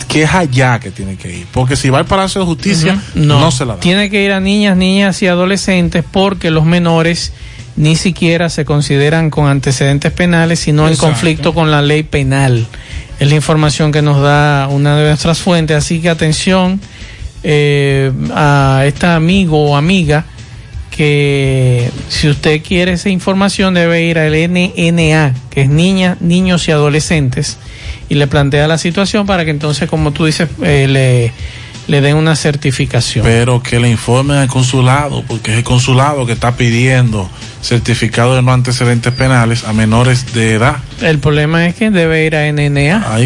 [0.08, 1.46] que es allá que tiene que ir.
[1.52, 3.80] Porque si va al Palacio de Justicia, no, se la da.
[3.80, 7.32] Tiene que ir a niñas, niñas y adolescentes porque los menores
[7.76, 12.66] ni siquiera se consideran con antecedentes penales, sino en conflicto con la ley penal.
[13.20, 15.76] Es la información que nos da una de nuestras fuentes.
[15.76, 16.80] Así que atención
[17.42, 20.24] eh, a esta amigo o amiga
[20.90, 26.70] que si usted quiere esa información debe ir al NNA, que es niñas, niños y
[26.70, 27.56] adolescentes,
[28.08, 31.32] y le plantea la situación para que entonces, como tú dices, eh, le,
[31.88, 33.24] le den una certificación.
[33.24, 37.28] Pero que le informen al consulado, porque es el consulado que está pidiendo
[37.62, 40.76] certificado de no antecedentes penales a menores de edad.
[41.00, 43.16] El problema es que debe ir a NNA,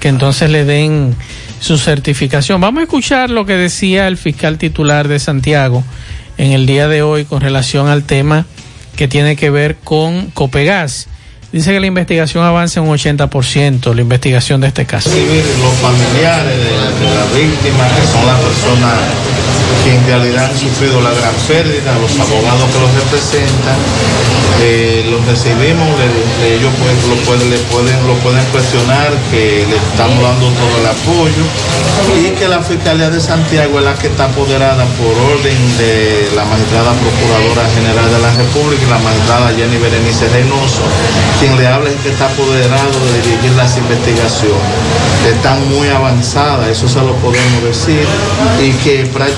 [0.00, 1.16] que entonces le den
[1.60, 2.60] su certificación.
[2.60, 5.84] Vamos a escuchar lo que decía el fiscal titular de Santiago
[6.38, 8.46] en el día de hoy con relación al tema
[8.96, 11.08] que tiene que ver con Copegas.
[11.52, 15.10] Dice que la investigación avanza un 80%, la investigación de este caso.
[15.10, 16.66] los familiares de,
[17.62, 19.25] que son las personas
[19.84, 23.78] que en realidad han sufrido la gran pérdida, los abogados que los representan,
[24.62, 25.88] eh, los recibimos,
[26.42, 30.86] ellos pues, lo, pueden, le pueden, lo pueden cuestionar, que le estamos dando todo el
[30.86, 31.44] apoyo
[32.18, 36.44] y que la Fiscalía de Santiago es la que está apoderada por orden de la
[36.44, 40.82] magistrada Procuradora General de la República la magistrada Jenny Berenice Reynoso,
[41.40, 44.56] quien le habla es que está apoderado de dirigir las investigaciones.
[45.26, 48.06] Están muy avanzadas, eso se lo podemos decir,
[48.62, 49.35] y que prácticamente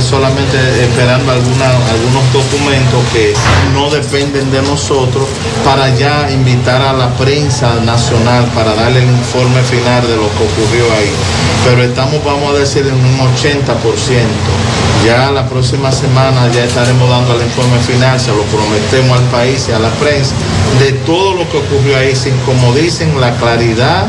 [0.00, 3.32] solamente esperando algunos documentos que
[3.72, 5.26] no dependen de nosotros
[5.64, 10.44] para ya invitar a la prensa nacional para darle el informe final de lo que
[10.44, 11.10] ocurrió ahí.
[11.64, 13.72] Pero estamos, vamos a decir, en un 80%.
[15.06, 19.66] Ya la próxima semana ya estaremos dando el informe final, se lo prometemos al país
[19.68, 20.34] y a la prensa,
[20.78, 24.06] de todo lo que ocurrió ahí, sin como dicen, la claridad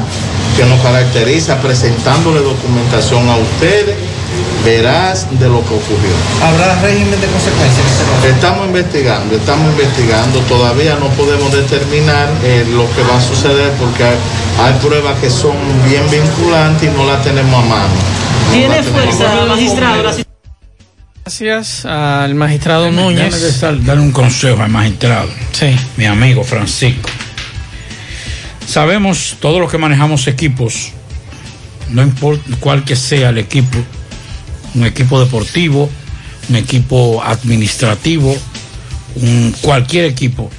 [0.57, 3.95] que nos caracteriza, presentándole documentación a ustedes,
[4.63, 6.13] verás de lo que ocurrió.
[6.41, 7.85] ¿Habrá régimen de consecuencias?
[8.25, 14.03] Estamos investigando, estamos investigando, todavía no podemos determinar eh, lo que va a suceder porque
[14.03, 14.15] hay,
[14.63, 15.55] hay pruebas que son
[15.89, 17.93] bien vinculantes y no las tenemos a mano.
[18.47, 20.03] No ¿Tiene fuerza, magistrado?
[21.25, 23.33] Gracias al magistrado Núñez.
[23.41, 25.29] Déjame dar- dar un consejo al magistrado.
[25.53, 25.75] Sí.
[25.97, 27.09] Mi amigo Francisco.
[28.67, 30.91] Sabemos todos los que manejamos equipos,
[31.89, 33.77] no importa cuál que sea el equipo,
[34.75, 35.89] un equipo deportivo,
[36.49, 38.35] un equipo administrativo,
[39.15, 40.49] un, cualquier equipo,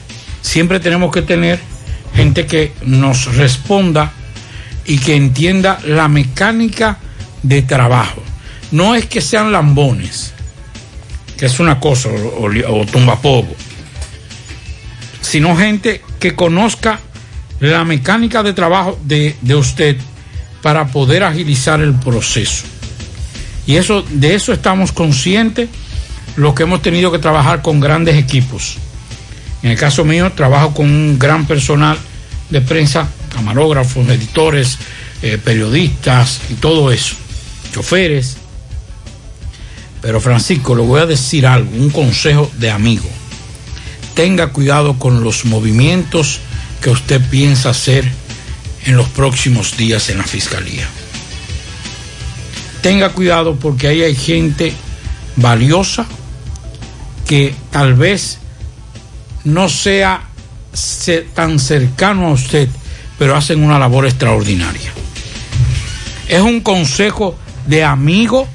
[0.40, 1.58] siempre tenemos que tener
[2.14, 4.12] gente que nos responda
[4.86, 6.98] y que entienda la mecánica
[7.42, 8.22] de trabajo.
[8.70, 10.32] No es que sean lambones,
[11.36, 13.54] que es una cosa, o, o, o tumba polvo,
[15.20, 17.00] sino gente que conozca
[17.60, 19.96] la mecánica de trabajo de, de usted
[20.62, 22.64] para poder agilizar el proceso.
[23.66, 25.68] Y eso, de eso estamos conscientes
[26.36, 28.76] los que hemos tenido que trabajar con grandes equipos.
[29.62, 31.96] En el caso mío, trabajo con un gran personal
[32.50, 34.78] de prensa, camarógrafos, editores,
[35.22, 37.14] eh, periodistas y todo eso,
[37.72, 38.36] choferes.
[40.02, 43.08] Pero Francisco, le voy a decir algo, un consejo de amigo.
[44.14, 46.40] Tenga cuidado con los movimientos
[46.82, 48.04] que usted piensa hacer
[48.84, 50.86] en los próximos días en la fiscalía.
[52.84, 54.74] Tenga cuidado porque ahí hay gente
[55.36, 56.04] valiosa
[57.26, 58.40] que tal vez
[59.44, 60.24] no sea
[60.74, 62.68] se- tan cercano a usted,
[63.18, 64.92] pero hacen una labor extraordinaria.
[66.28, 68.46] Es un consejo de amigo,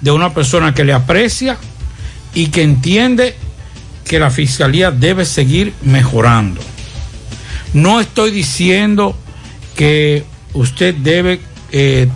[0.00, 1.58] de una persona que le aprecia
[2.32, 3.36] y que entiende
[4.06, 6.62] que la fiscalía debe seguir mejorando.
[7.74, 9.14] No estoy diciendo
[9.76, 11.40] que usted debe
[11.72, 12.08] eh,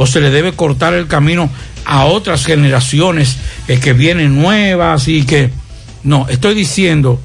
[0.00, 1.50] o se le debe cortar el camino
[1.84, 3.36] a otras generaciones
[3.68, 5.50] eh, que vienen nuevas y que...
[6.04, 7.20] No, estoy diciendo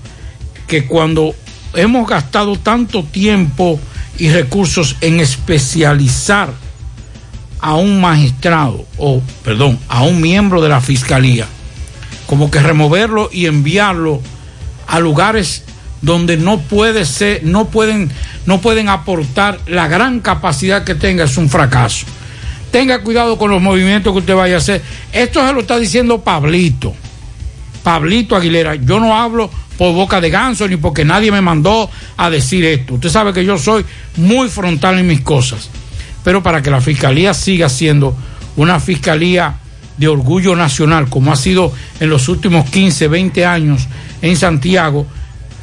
[0.67, 1.33] que cuando
[1.73, 3.79] hemos gastado tanto tiempo
[4.17, 6.49] y recursos en especializar
[7.61, 11.47] a un magistrado o, perdón, a un miembro de la fiscalía,
[12.27, 14.19] como que removerlo y enviarlo
[14.87, 15.63] a lugares
[16.01, 18.11] donde no puede ser, no pueden,
[18.45, 22.05] no pueden aportar la gran capacidad que tenga, es un fracaso.
[22.75, 24.81] Tenga cuidado con los movimientos que usted vaya a hacer.
[25.13, 26.93] Esto se lo está diciendo Pablito.
[27.81, 28.75] Pablito Aguilera.
[28.75, 32.95] Yo no hablo por boca de ganso ni porque nadie me mandó a decir esto.
[32.95, 33.85] Usted sabe que yo soy
[34.17, 35.69] muy frontal en mis cosas.
[36.25, 38.13] Pero para que la fiscalía siga siendo
[38.57, 39.55] una fiscalía
[39.95, 41.71] de orgullo nacional, como ha sido
[42.01, 43.87] en los últimos 15, 20 años
[44.21, 45.07] en Santiago,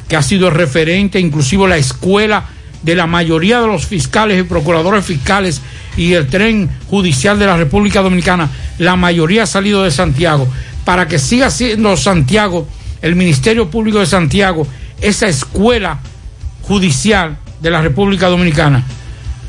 [0.07, 2.45] que ha sido referente, inclusive la escuela
[2.81, 5.61] de la mayoría de los fiscales y procuradores fiscales
[5.97, 8.49] y el tren judicial de la República Dominicana,
[8.79, 10.47] la mayoría ha salido de Santiago,
[10.85, 12.67] para que siga siendo Santiago,
[13.01, 14.67] el Ministerio Público de Santiago,
[15.01, 15.99] esa escuela
[16.63, 18.83] judicial de la República Dominicana.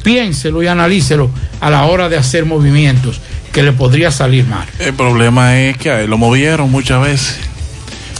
[0.02, 1.30] Piénselo y analícelo
[1.60, 3.20] a la hora de hacer movimientos
[3.52, 4.66] que le podría salir mal.
[4.78, 7.53] El problema es que lo movieron muchas veces.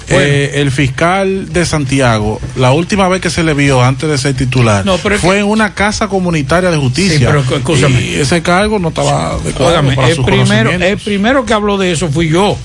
[0.08, 4.34] Eh, el fiscal de Santiago, la última vez que se le vio antes de ser
[4.34, 7.18] titular, No, pero fue en una casa comunitaria de justicia.
[7.18, 8.00] Sí, pero escúchame.
[8.02, 11.92] Y ese cargo no estaba adecuado para el sus primero, el primero que habló de
[11.92, 12.56] eso fui yo.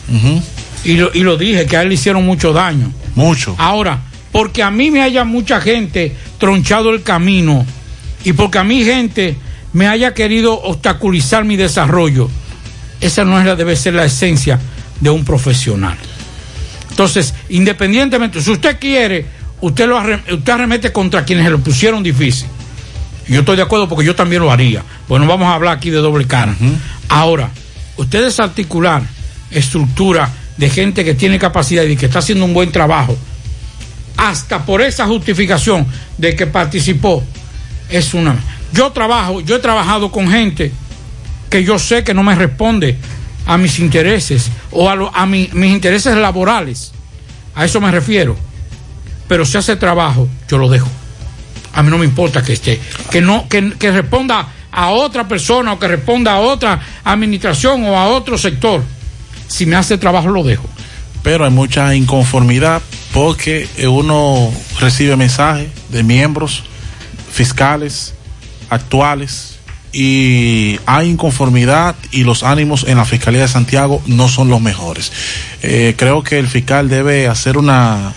[0.84, 2.92] y, lo, y lo dije, que a él le hicieron mucho daño.
[3.16, 3.56] Mucho.
[3.58, 4.02] Ahora,
[4.32, 7.66] porque a mí me haya mucha gente tronchado el camino
[8.24, 9.36] y porque a mí gente
[9.74, 12.30] me haya querido obstaculizar mi desarrollo,
[13.02, 14.60] esa no es la, debe ser la esencia
[15.00, 15.98] de un profesional.
[17.00, 19.26] Entonces, independientemente, si usted quiere,
[19.62, 22.46] usted lo arre- usted arremete contra quienes se lo pusieron difícil.
[23.26, 24.84] Y Yo estoy de acuerdo porque yo también lo haría.
[25.08, 26.54] Pues no vamos a hablar aquí de doble cara.
[27.08, 27.52] Ahora,
[27.96, 29.02] usted desarticular
[29.50, 33.18] estructura de gente que tiene capacidad y que está haciendo un buen trabajo,
[34.18, 37.24] hasta por esa justificación de que participó,
[37.90, 38.36] es una.
[38.74, 40.74] Yo trabajo, yo he trabajado con gente
[41.50, 42.98] que yo sé que no me responde
[43.50, 46.92] a mis intereses o a, a mi- mis intereses laborales.
[47.56, 48.38] A eso me refiero.
[49.28, 50.88] Pero si hace trabajo, yo lo dejo.
[51.74, 52.80] A mí no me importa que esté.
[53.12, 57.98] Que no, que, que responda a otra persona o que responda a otra administración o
[57.98, 58.84] a otro sector.
[59.48, 60.68] Si me hace trabajo, lo dejo.
[61.24, 62.82] Pero hay mucha inconformidad
[63.14, 66.64] porque uno recibe mensajes de miembros
[67.32, 68.14] fiscales
[68.70, 69.59] actuales
[69.92, 75.12] y hay inconformidad y los ánimos en la Fiscalía de Santiago no son los mejores.
[75.62, 78.14] Eh, creo que el fiscal debe hacer una,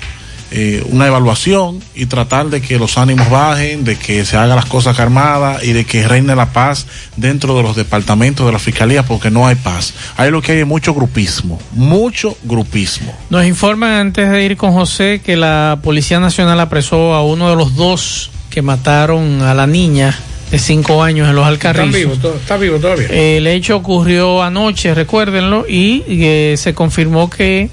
[0.51, 4.66] eh, una evaluación y tratar de que los ánimos bajen, de que se hagan las
[4.66, 6.86] cosas calmadas y de que reine la paz
[7.16, 9.94] dentro de los departamentos de la Fiscalía porque no hay paz.
[10.19, 13.16] Hay lo que hay mucho grupismo, mucho grupismo.
[13.31, 17.57] Nos informan antes de ir con José que la Policía Nacional apresó a uno de
[17.57, 20.15] los dos que mataron a la niña
[20.53, 22.19] de cinco años en los ¿Están Alcarrizos.
[22.37, 23.09] ¿Está vivo todavía?
[23.09, 27.70] El hecho ocurrió anoche, recuérdenlo, y eh, se confirmó que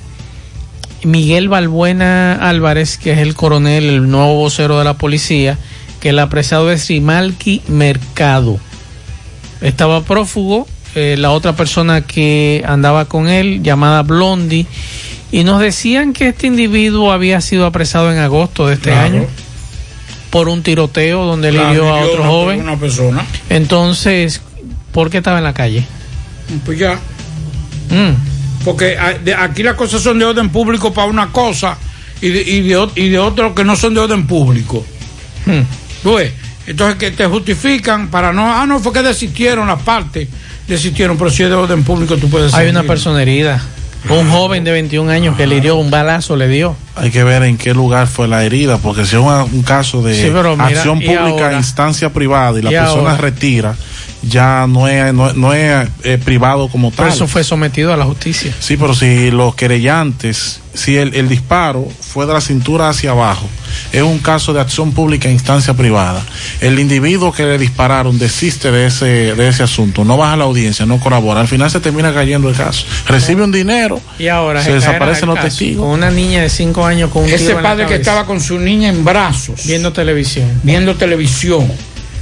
[1.04, 5.58] Miguel Balbuena Álvarez, que es el coronel, el nuevo vocero de la policía,
[6.00, 8.58] que el apresado es Rimalki Mercado.
[9.60, 10.66] Estaba prófugo,
[10.96, 14.66] eh, la otra persona que andaba con él, llamada Blondie,
[15.34, 19.06] y nos decían que este individuo había sido apresado en agosto de este Claro.
[19.18, 19.26] año
[20.30, 22.62] por un tiroteo donde le hirió a otro una- joven.
[22.62, 23.26] Una persona.
[23.50, 24.42] Entonces,
[24.92, 25.86] ¿por qué estaba en la calle?
[26.66, 26.94] Pues ya.
[27.90, 28.64] Mm.
[28.66, 31.78] Porque a- de- aquí las cosas son de orden público para una cosa
[32.22, 34.86] y de, y de, y de otro que no son de orden público.
[36.04, 36.32] ¿Tú ves?
[36.68, 40.28] Entonces que te justifican para no, ah, no, fue que desistieron las partes,
[40.68, 43.64] desistieron, pero si es de orden público tú puedes Hay una persona herida.
[44.08, 46.76] Un joven de 21 años que le hirió un balazo, le dio.
[46.96, 50.02] Hay que ver en qué lugar fue la herida, porque si es un, un caso
[50.02, 53.76] de Sí, pero mira, acción pública a instancia privada y la y persona ahora- retira,
[54.22, 57.10] ya no es, no, es- no es eh, privado como tal.
[57.10, 58.54] eso fue sometido a la justicia.
[58.60, 63.48] Sí, pero si los querellantes, si el, el disparo fue de la cintura hacia abajo,
[63.92, 66.24] es un caso de acción pública a instancia privada.
[66.62, 70.46] El individuo que le dispararon desiste de ese, de ese asunto, no baja a la
[70.46, 71.42] audiencia, no colabora.
[71.42, 72.86] Al final se termina cayendo el caso.
[73.08, 75.86] Recibe un dinero, Y ahora se caerá desaparecen el los caso, testigos.
[75.86, 78.26] Con una niña de 5 años con un Ese tiro en la padre que estaba
[78.26, 80.62] con su niña en brazos, viendo televisión.
[80.64, 81.70] viendo televisión,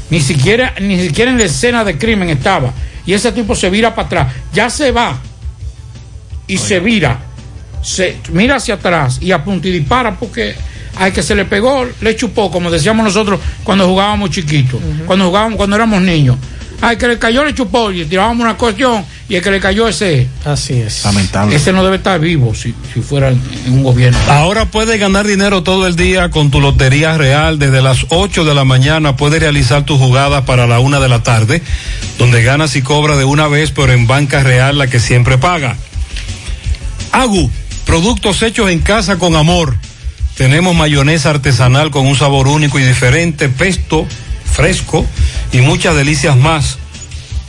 [0.09, 2.73] ni siquiera, ni siquiera en la escena de crimen estaba.
[3.05, 5.17] Y ese tipo se vira para atrás, ya se va
[6.47, 7.26] y se vira
[7.81, 10.55] se mira hacia atrás y apunta y dispara porque
[10.95, 15.57] hay que se le pegó, le chupó, como decíamos nosotros cuando jugábamos chiquitos, cuando jugábamos,
[15.57, 16.37] cuando éramos niños.
[16.79, 19.87] Ay, que le cayó, le chupó, y tirábamos una cuestión, y el que le cayó
[19.87, 20.27] ese.
[20.45, 21.03] Así es.
[21.05, 21.55] Lamentable.
[21.55, 24.17] Ese no debe estar vivo si, si fuera en, en un gobierno.
[24.29, 27.57] Ahora puedes ganar dinero todo el día con tu Lotería Real.
[27.57, 31.23] Desde las 8 de la mañana puedes realizar tus jugadas para la una de la
[31.23, 31.63] tarde,
[32.19, 35.77] donde ganas y cobras de una vez, pero en Banca Real la que siempre paga.
[37.11, 37.49] Agu,
[37.87, 39.75] productos hechos en casa con amor.
[40.35, 44.05] Tenemos mayonesa artesanal con un sabor único y diferente, pesto
[44.57, 45.05] fresco
[45.51, 46.77] y muchas delicias más.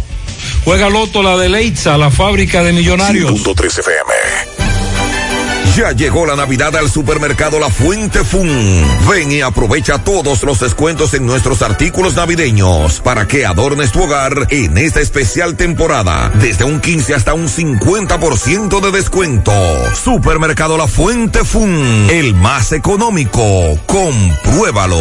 [0.65, 3.33] Juega Loto, la de Leitza, la fábrica de millonarios.
[3.33, 4.15] 5.3 FM.
[5.75, 8.85] Ya llegó la Navidad al supermercado La Fuente Fun.
[9.11, 14.47] Ven y aprovecha todos los descuentos en nuestros artículos navideños para que adornes tu hogar
[14.51, 16.31] en esta especial temporada.
[16.35, 19.53] Desde un 15 hasta un 50% de descuento.
[19.95, 22.09] Supermercado La Fuente Fun.
[22.11, 23.43] El más económico.
[23.87, 25.01] Compruébalo.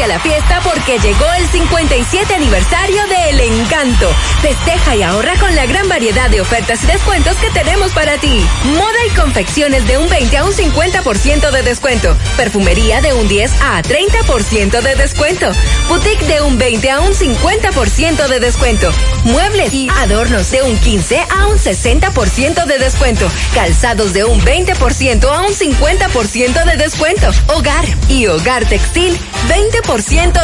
[0.00, 4.10] A la fiesta porque llegó el 57 aniversario de El Encanto.
[4.40, 8.42] Festeja y ahorra con la gran variedad de ofertas y descuentos que tenemos para ti.
[8.74, 12.16] Moda y confecciones de un 20 a un 50% de descuento.
[12.38, 15.52] Perfumería de un 10 a 30% de descuento.
[15.88, 18.90] Boutique de un 20 a un 50% de descuento.
[19.24, 23.30] Muebles y adornos de un 15 a un 60% de descuento.
[23.54, 27.30] Calzados de un 20% a un 50% de descuento.
[27.48, 29.81] Hogar y hogar textil 20%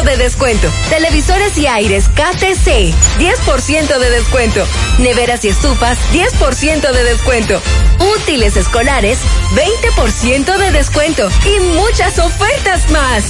[0.03, 0.69] de descuento.
[0.89, 4.63] Televisores y aires KTC, 10% de descuento.
[4.99, 7.59] Neveras y estufas, 10% de descuento.
[8.17, 9.19] Útiles escolares,
[9.55, 11.29] 20% de descuento.
[11.45, 13.23] Y muchas ofertas más.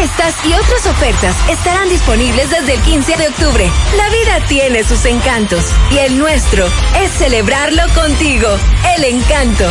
[0.00, 3.70] Estas y otras ofertas estarán disponibles desde el 15 de octubre.
[3.96, 6.66] La vida tiene sus encantos y el nuestro
[7.02, 8.48] es celebrarlo contigo.
[8.96, 9.64] El encanto.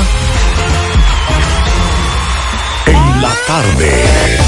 [2.85, 4.44] En la tarde.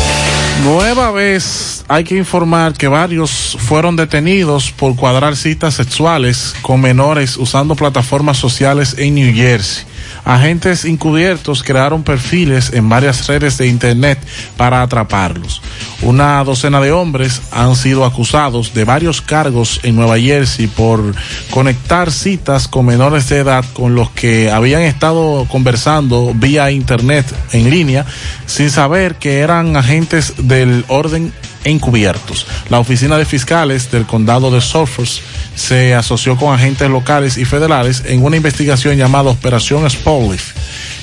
[0.63, 7.38] Nueva vez hay que informar que varios fueron detenidos por cuadrar citas sexuales con menores
[7.38, 9.85] usando plataformas sociales en New Jersey.
[10.28, 14.20] Agentes encubiertos crearon perfiles en varias redes de internet
[14.58, 15.62] para atraparlos.
[16.02, 21.16] Una docena de hombres han sido acusados de varios cargos en Nueva Jersey por
[21.49, 27.70] conectar citas con menores de edad con los que habían estado conversando vía internet en
[27.70, 28.06] línea
[28.48, 31.32] sin saber que eran agentes del orden
[31.63, 32.45] encubiertos.
[32.69, 35.09] La oficina de fiscales del condado de Suffolk
[35.55, 40.41] se asoció con agentes locales y federales en una investigación llamada Operación Spotlight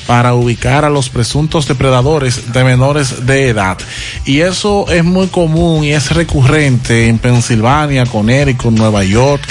[0.07, 3.79] para ubicar a los presuntos depredadores de menores de edad.
[4.25, 9.43] Y eso es muy común y es recurrente en Pensilvania, Connecticut, Nueva York,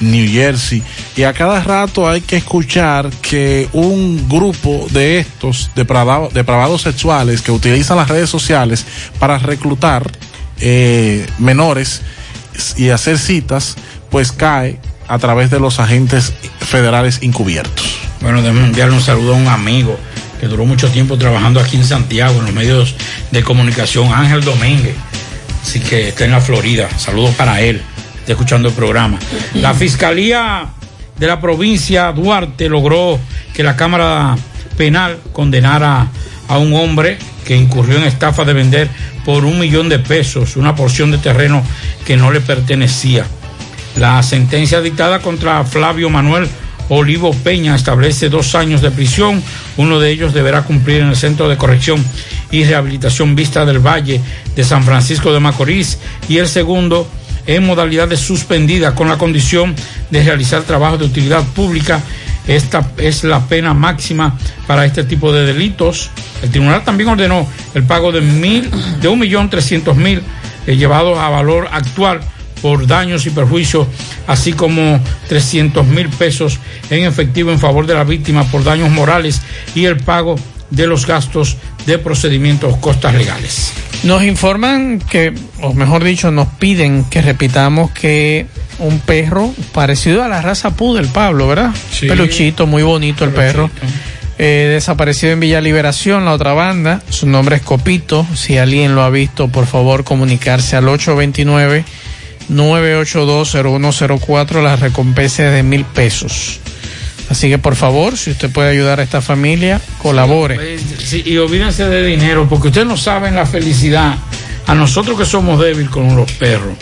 [0.00, 0.82] New Jersey.
[1.16, 7.42] Y a cada rato hay que escuchar que un grupo de estos depravados, depravados sexuales
[7.42, 8.84] que utilizan las redes sociales
[9.18, 10.10] para reclutar
[10.62, 12.02] eh, menores
[12.76, 13.76] y hacer citas,
[14.10, 14.78] pues cae
[15.08, 17.98] a través de los agentes federales encubiertos.
[18.20, 19.98] Bueno, déjame enviarle un saludo a un amigo
[20.40, 22.94] que duró mucho tiempo trabajando aquí en Santiago, en los medios
[23.30, 24.94] de comunicación, Ángel Domínguez.
[25.62, 26.88] Así que está en la Florida.
[26.96, 27.82] Saludos para él.
[28.20, 29.18] Está escuchando el programa.
[29.54, 30.68] La Fiscalía
[31.18, 33.18] de la provincia Duarte logró
[33.54, 34.36] que la Cámara
[34.76, 36.08] Penal condenara
[36.48, 38.88] a un hombre que incurrió en estafa de vender
[39.24, 41.62] por un millón de pesos, una porción de terreno
[42.04, 43.26] que no le pertenecía.
[43.96, 46.48] La sentencia dictada contra Flavio Manuel
[46.88, 49.42] Olivo Peña establece dos años de prisión.
[49.76, 52.04] Uno de ellos deberá cumplir en el Centro de Corrección
[52.50, 54.20] y Rehabilitación Vista del Valle
[54.54, 57.08] de San Francisco de Macorís y el segundo
[57.46, 59.74] en modalidades suspendidas con la condición
[60.10, 62.00] de realizar trabajos de utilidad pública.
[62.46, 64.36] Esta es la pena máxima
[64.66, 66.10] para este tipo de delitos.
[66.42, 68.70] El tribunal también ordenó el pago de mil,
[69.00, 70.22] de un millón trescientos mil
[70.66, 72.20] eh, llevado a valor actual
[72.60, 73.88] por daños y perjuicios,
[74.28, 76.60] así como 300 mil pesos
[76.90, 79.42] en efectivo en favor de la víctima por daños morales
[79.74, 80.36] y el pago
[80.70, 81.56] de los gastos
[81.86, 83.72] de procedimientos costas legales.
[84.04, 88.46] Nos informan que, o mejor dicho, nos piden que repitamos que
[88.78, 91.72] un perro parecido a la raza Pudel, Pablo, ¿verdad?
[91.90, 92.08] Sí.
[92.08, 93.70] Peluchito, muy bonito el perro.
[94.38, 97.00] Eh, desaparecido en Villa Liberación, la otra banda.
[97.10, 98.26] Su nombre es Copito.
[98.34, 101.84] Si alguien lo ha visto, por favor, comunicarse al 829
[102.48, 104.62] 9820104.
[104.62, 106.60] La recompensa es de mil pesos.
[107.32, 110.76] Así que por favor, si usted puede ayudar a esta familia, colabore.
[111.24, 114.16] Y olvídense de dinero, porque ustedes no saben la felicidad.
[114.66, 116.74] A nosotros que somos débiles con los perros,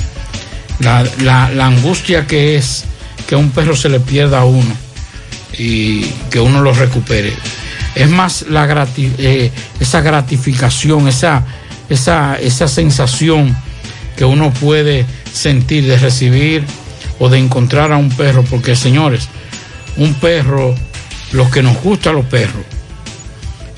[0.81, 2.85] la, la- angustia que es
[3.29, 4.75] que un perro se le pierda a uno
[5.57, 6.01] y
[6.33, 7.33] que uno lo recupere.
[7.95, 11.45] Es más la eh, esa gratificación, esa,
[11.89, 13.57] esa, esa sensación
[14.17, 16.65] que uno puede sentir de recibir
[17.21, 19.29] o de encontrar a un perro, porque señores,
[19.97, 20.75] un perro,
[21.33, 22.65] los que nos gustan los perros,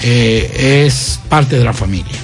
[0.00, 2.16] eh, es parte de la familia.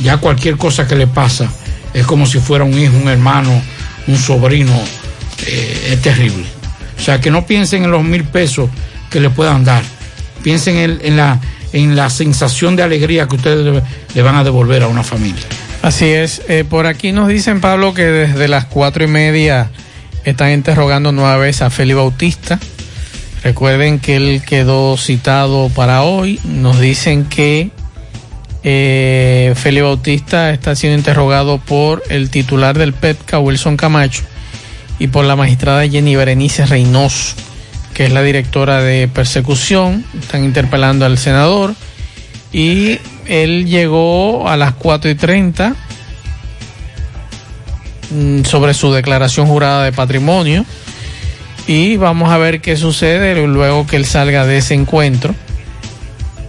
[0.00, 1.48] Ya cualquier cosa que le pasa
[1.94, 3.62] es como si fuera un hijo, un hermano,
[4.06, 4.72] un sobrino,
[5.46, 6.44] eh, es terrible.
[6.98, 8.68] O sea, que no piensen en los mil pesos
[9.10, 9.82] que le puedan dar,
[10.42, 11.40] piensen en, la,
[11.72, 13.82] en la sensación de alegría que ustedes le,
[14.14, 15.44] le van a devolver a una familia.
[15.82, 16.42] Así es.
[16.48, 19.70] Eh, por aquí nos dicen, Pablo, que desde las cuatro y media
[20.24, 22.58] están interrogando nueva vez a Feli Bautista.
[23.42, 26.40] Recuerden que él quedó citado para hoy.
[26.44, 27.70] Nos dicen que
[28.62, 34.24] eh, Bautista está siendo interrogado por el titular del PEPCA, Wilson Camacho,
[34.98, 37.36] y por la magistrada Jenny Berenice Reynoso,
[37.94, 40.04] que es la directora de persecución.
[40.18, 41.74] Están interpelando al senador.
[42.52, 45.74] Y él llegó a las 4 y 30
[48.10, 50.64] mm, sobre su declaración jurada de patrimonio.
[51.66, 55.34] Y vamos a ver qué sucede luego que él salga de ese encuentro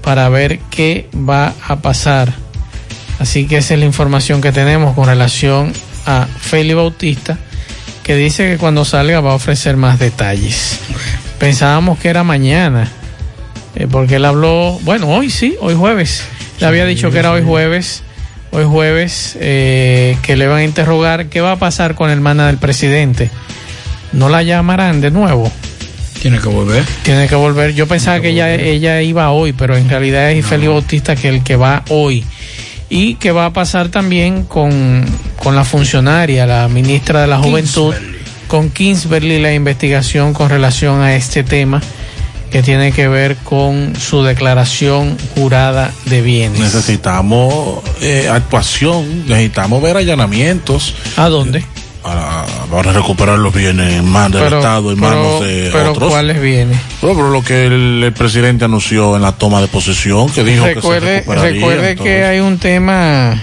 [0.03, 2.33] para ver qué va a pasar.
[3.19, 5.73] Así que esa es la información que tenemos con relación
[6.05, 7.37] a Feli Bautista,
[8.03, 10.79] que dice que cuando salga va a ofrecer más detalles.
[11.39, 12.91] Pensábamos que era mañana,
[13.75, 16.23] eh, porque él habló, bueno, hoy sí, hoy jueves.
[16.59, 18.03] Le había dicho que era hoy jueves,
[18.51, 22.47] hoy jueves, eh, que le van a interrogar qué va a pasar con la hermana
[22.47, 23.29] del presidente.
[24.13, 25.51] ¿No la llamarán de nuevo?
[26.21, 26.83] Tiene que volver.
[27.03, 27.73] Tiene que volver.
[27.73, 31.43] Yo pensaba que ella, ella iba hoy, pero en realidad es Félix Bautista que el
[31.43, 32.23] que va hoy.
[32.89, 35.05] Y que va a pasar también con,
[35.43, 37.93] con la funcionaria, la ministra de la Juventud,
[38.47, 41.81] con Kingsbury, la investigación con relación a este tema
[42.49, 46.59] que tiene que ver con su declaración jurada de bienes.
[46.59, 50.95] Necesitamos eh, actuación, necesitamos ver allanamientos.
[51.17, 51.65] ¿A dónde?
[52.69, 56.09] Para, recuperar los bienes en manos del Estado, en manos de pero otros.
[56.09, 56.77] ¿cuáles bienes?
[57.01, 60.65] Pero, pero lo que el, el presidente anunció en la toma de posesión, que dijo
[60.65, 63.41] que se recuerde, recuerde entonces- que hay un tema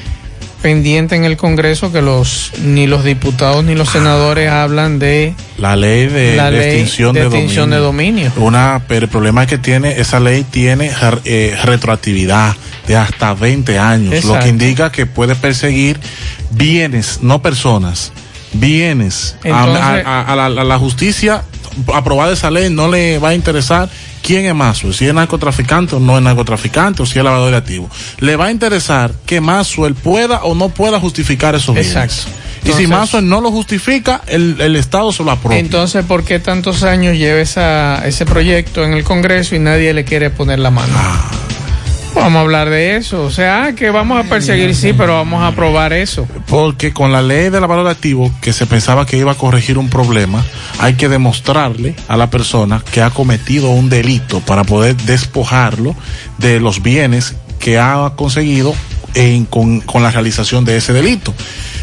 [0.65, 5.77] pendiente en el Congreso que los ni los diputados ni los senadores hablan de La
[5.77, 8.33] ley de, La de ley extinción, de extinción de dominio.
[8.37, 10.91] Una, pero el problema es que tiene, esa ley tiene
[11.27, 16.01] eh, retroactividad de hasta 20 años, lo que indica que puede perseguir
[16.51, 18.11] bienes, no personas,
[18.55, 19.37] bienes.
[19.45, 21.43] A- Entonces- a, a- a la, a la justicia
[21.93, 23.89] aprobada esa ley no le va a interesar
[24.23, 27.57] quién es Maxwell, si es narcotraficante o no es narcotraficante, o si es lavador de
[27.57, 27.91] activos.
[28.21, 31.93] Le va a interesar que Maxwell pueda o no pueda justificar esos bienes.
[31.95, 32.31] Exacto.
[32.65, 35.59] y si Maxwell no lo justifica, el, el Estado se lo aprueba.
[35.61, 40.05] entonces por qué tantos años lleva esa, ese proyecto en el Congreso y nadie le
[40.05, 41.31] quiere poner la mano Ah.
[42.15, 45.43] Vamos a hablar de eso o sea ah, que vamos a perseguir sí pero vamos
[45.43, 49.33] a aprobar eso Porque con la ley del valor activo, que se pensaba que iba
[49.33, 50.45] a corregir un problema,
[50.79, 55.95] hay que demostrarle a la persona que ha cometido un delito para poder despojarlo
[56.39, 58.75] de los bienes que ha conseguido
[59.15, 61.35] en- con, con la realización de ese delito.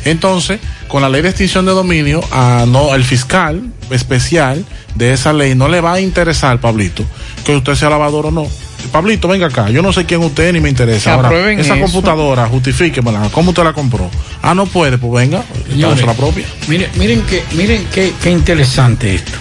[0.05, 4.63] Entonces, con la ley de extinción de dominio, a no, el fiscal especial
[4.95, 7.03] de esa ley no le va a interesar, Pablito,
[7.45, 8.47] que usted sea lavador o no.
[8.91, 11.13] Pablito, venga acá, yo no sé quién usted es ni me interesa.
[11.13, 11.79] Ahora, esa eso.
[11.79, 14.09] computadora, justifíquemela, ¿cómo usted la compró?
[14.41, 16.45] Ah, no puede, pues venga, Señores, la propia.
[16.67, 19.37] Miren, miren que, miren qué, qué interesante esto.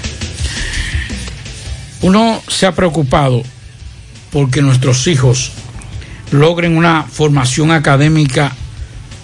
[2.02, 3.42] Uno se ha preocupado
[4.30, 5.52] porque nuestros hijos
[6.30, 8.52] logren una formación académica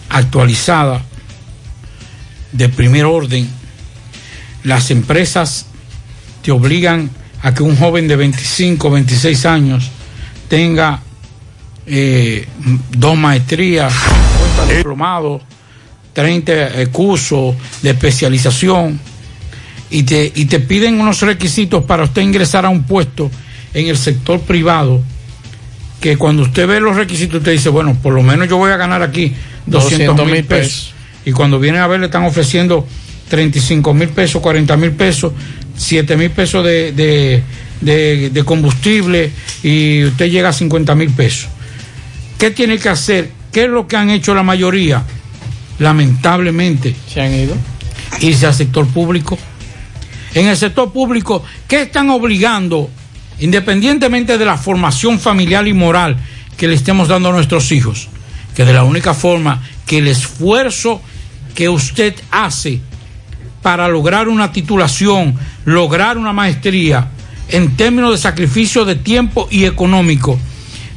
[0.09, 1.02] actualizada
[2.52, 3.48] de primer orden.
[4.64, 5.66] Las empresas
[6.43, 7.10] te obligan
[7.43, 9.90] a que un joven de 25, 26 años
[10.48, 11.01] tenga
[11.86, 12.47] eh,
[12.90, 13.93] dos maestrías,
[14.56, 15.43] 50 diplomados,
[16.12, 18.98] 30 eh, cursos de especialización
[19.90, 23.31] y te, y te piden unos requisitos para usted ingresar a un puesto
[23.74, 25.02] en el sector privado
[26.01, 28.77] que cuando usted ve los requisitos usted dice, bueno, por lo menos yo voy a
[28.77, 29.35] ganar aquí
[29.66, 30.93] 200 mil pesos.
[31.24, 32.86] Y cuando vienen a ver le están ofreciendo
[33.28, 35.32] 35 mil pesos, 40 mil pesos,
[35.77, 37.43] 7 mil pesos de, de,
[37.81, 39.31] de- de combustible
[39.62, 41.48] y usted llega a 50 mil pesos.
[42.39, 43.31] ¿Qué tiene que hacer?
[43.53, 45.05] ¿Qué es lo que han hecho la mayoría?
[45.78, 46.94] Lamentablemente.
[47.12, 47.55] Se han ido.
[48.20, 49.39] Irse al sector público.
[50.35, 52.90] En el sector público, ¿qué están obligando,
[53.40, 56.16] independientemente de la formación familiar y moral
[56.57, 58.09] que le estemos dando a nuestros hijos?
[58.55, 61.01] Que de la única forma que el esfuerzo
[61.55, 62.81] que usted hace
[63.62, 65.35] para lograr una titulación,
[65.65, 67.09] lograr una maestría,
[67.48, 70.39] en términos de sacrificio de tiempo y económico,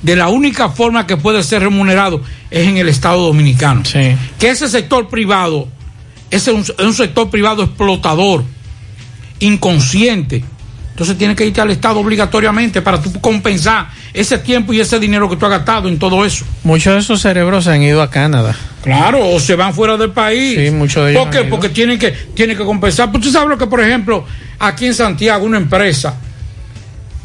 [0.01, 3.83] de la única forma que puede ser remunerado es en el Estado Dominicano.
[3.83, 5.67] Que ese sector privado
[6.31, 8.43] es un, es un sector privado explotador,
[9.39, 10.43] inconsciente.
[10.91, 15.29] Entonces tiene que irte al Estado obligatoriamente para tú compensar ese tiempo y ese dinero
[15.29, 16.45] que tú has gastado en todo eso.
[16.63, 18.55] Muchos de esos cerebros se han ido a Canadá.
[18.83, 20.59] Claro, o se van fuera del país.
[20.59, 21.43] Sí, muchos de ellos ¿Por qué?
[21.45, 23.11] Porque tienen que, tienen que compensar.
[23.11, 24.25] Pues tú sabes lo que, por ejemplo,
[24.59, 26.17] aquí en Santiago, una empresa,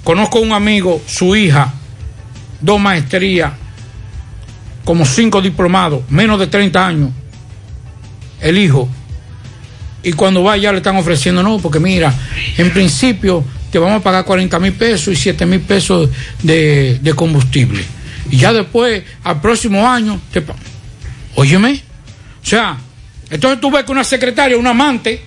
[0.04, 1.72] conozco un amigo, su hija,
[2.60, 3.52] dos maestrías,
[4.84, 7.10] como cinco diplomados, menos de 30 años,
[8.40, 8.88] el hijo.
[10.02, 12.14] Y cuando va ya le están ofreciendo, no, porque mira,
[12.58, 16.10] en principio te vamos a pagar 40 mil pesos y 7 mil pesos
[16.42, 17.82] de, combustible.
[18.30, 20.44] Y ya después, al próximo año, te
[21.36, 21.82] Óyeme.
[22.42, 22.76] O sea,
[23.30, 25.22] entonces tú ves que una secretaria, un amante,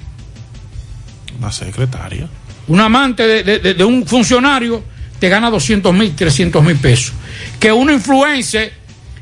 [1.39, 2.29] Una secretaria.
[2.67, 4.83] Un amante de, un funcionario,
[5.19, 7.13] te gana 200 mil, 300 mil pesos.
[7.59, 8.73] Que una influencer,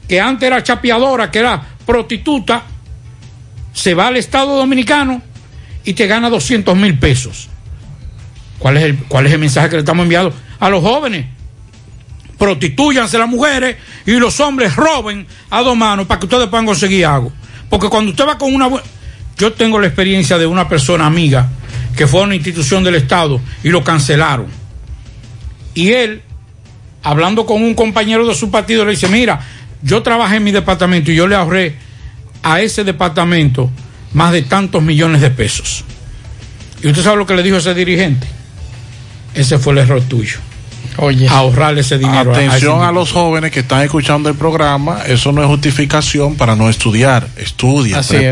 [0.07, 2.63] que antes era chapeadora, que era prostituta,
[3.71, 5.21] se va al Estado Dominicano
[5.83, 7.49] y te gana 200 mil pesos.
[8.57, 11.27] ¿Cuál es, el, ¿Cuál es el mensaje que le estamos enviando a los jóvenes?
[12.37, 17.05] Prostituyanse las mujeres y los hombres roben a dos manos para que ustedes puedan conseguir
[17.05, 17.31] algo.
[17.69, 18.69] Porque cuando usted va con una...
[19.37, 21.49] Yo tengo la experiencia de una persona amiga
[21.95, 24.47] que fue a una institución del Estado y lo cancelaron.
[25.73, 26.21] Y él,
[27.03, 29.39] hablando con un compañero de su partido, le dice, mira,
[29.81, 31.75] yo trabajé en mi departamento y yo le ahorré
[32.43, 33.69] a ese departamento
[34.13, 35.83] más de tantos millones de pesos.
[36.81, 38.27] ¿Y usted sabe lo que le dijo ese dirigente?
[39.33, 40.37] Ese fue el error tuyo.
[40.97, 41.27] Oye.
[41.27, 42.33] Ahorrarle ese dinero.
[42.33, 45.47] a- a ese Atención a los jóvenes que están escuchando el programa, eso no es
[45.47, 47.27] justificación para no estudiar.
[47.35, 48.31] Estudia, Así es.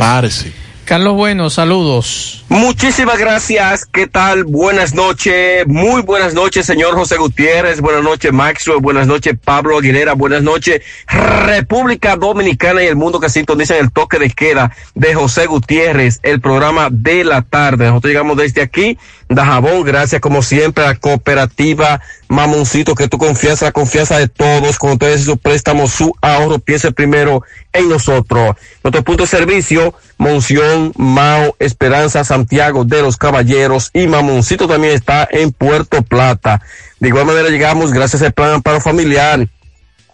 [0.86, 2.44] Carlos Bueno, saludos.
[2.50, 3.86] Muchísimas gracias.
[3.86, 4.44] ¿Qué tal?
[4.44, 5.66] Buenas noches.
[5.66, 7.80] Muy buenas noches, señor José Gutiérrez.
[7.80, 8.82] Buenas noches, Maxwell.
[8.82, 10.14] Buenas noches, Pablo Aguilera.
[10.14, 15.46] Buenas noches, República Dominicana y el mundo que sintoniza el toque de queda de José
[15.48, 17.86] Gutiérrez, el programa de la tarde.
[17.86, 18.98] Nosotros llegamos desde aquí,
[19.30, 19.84] Dajabón.
[19.84, 24.80] Gracias, como siempre, a la cooperativa Mamoncito, que tu confianza, la confianza de todos.
[24.80, 28.56] Cuando ustedes su préstamo, su ahorro, piense primero en nosotros.
[28.84, 35.28] Nuestro punto de servicio, Monción, Mao, Esperanza, Santiago de los Caballeros y Mamoncito también está
[35.32, 36.62] en Puerto Plata.
[37.00, 39.48] De igual manera llegamos gracias al Plan Amparo Familiar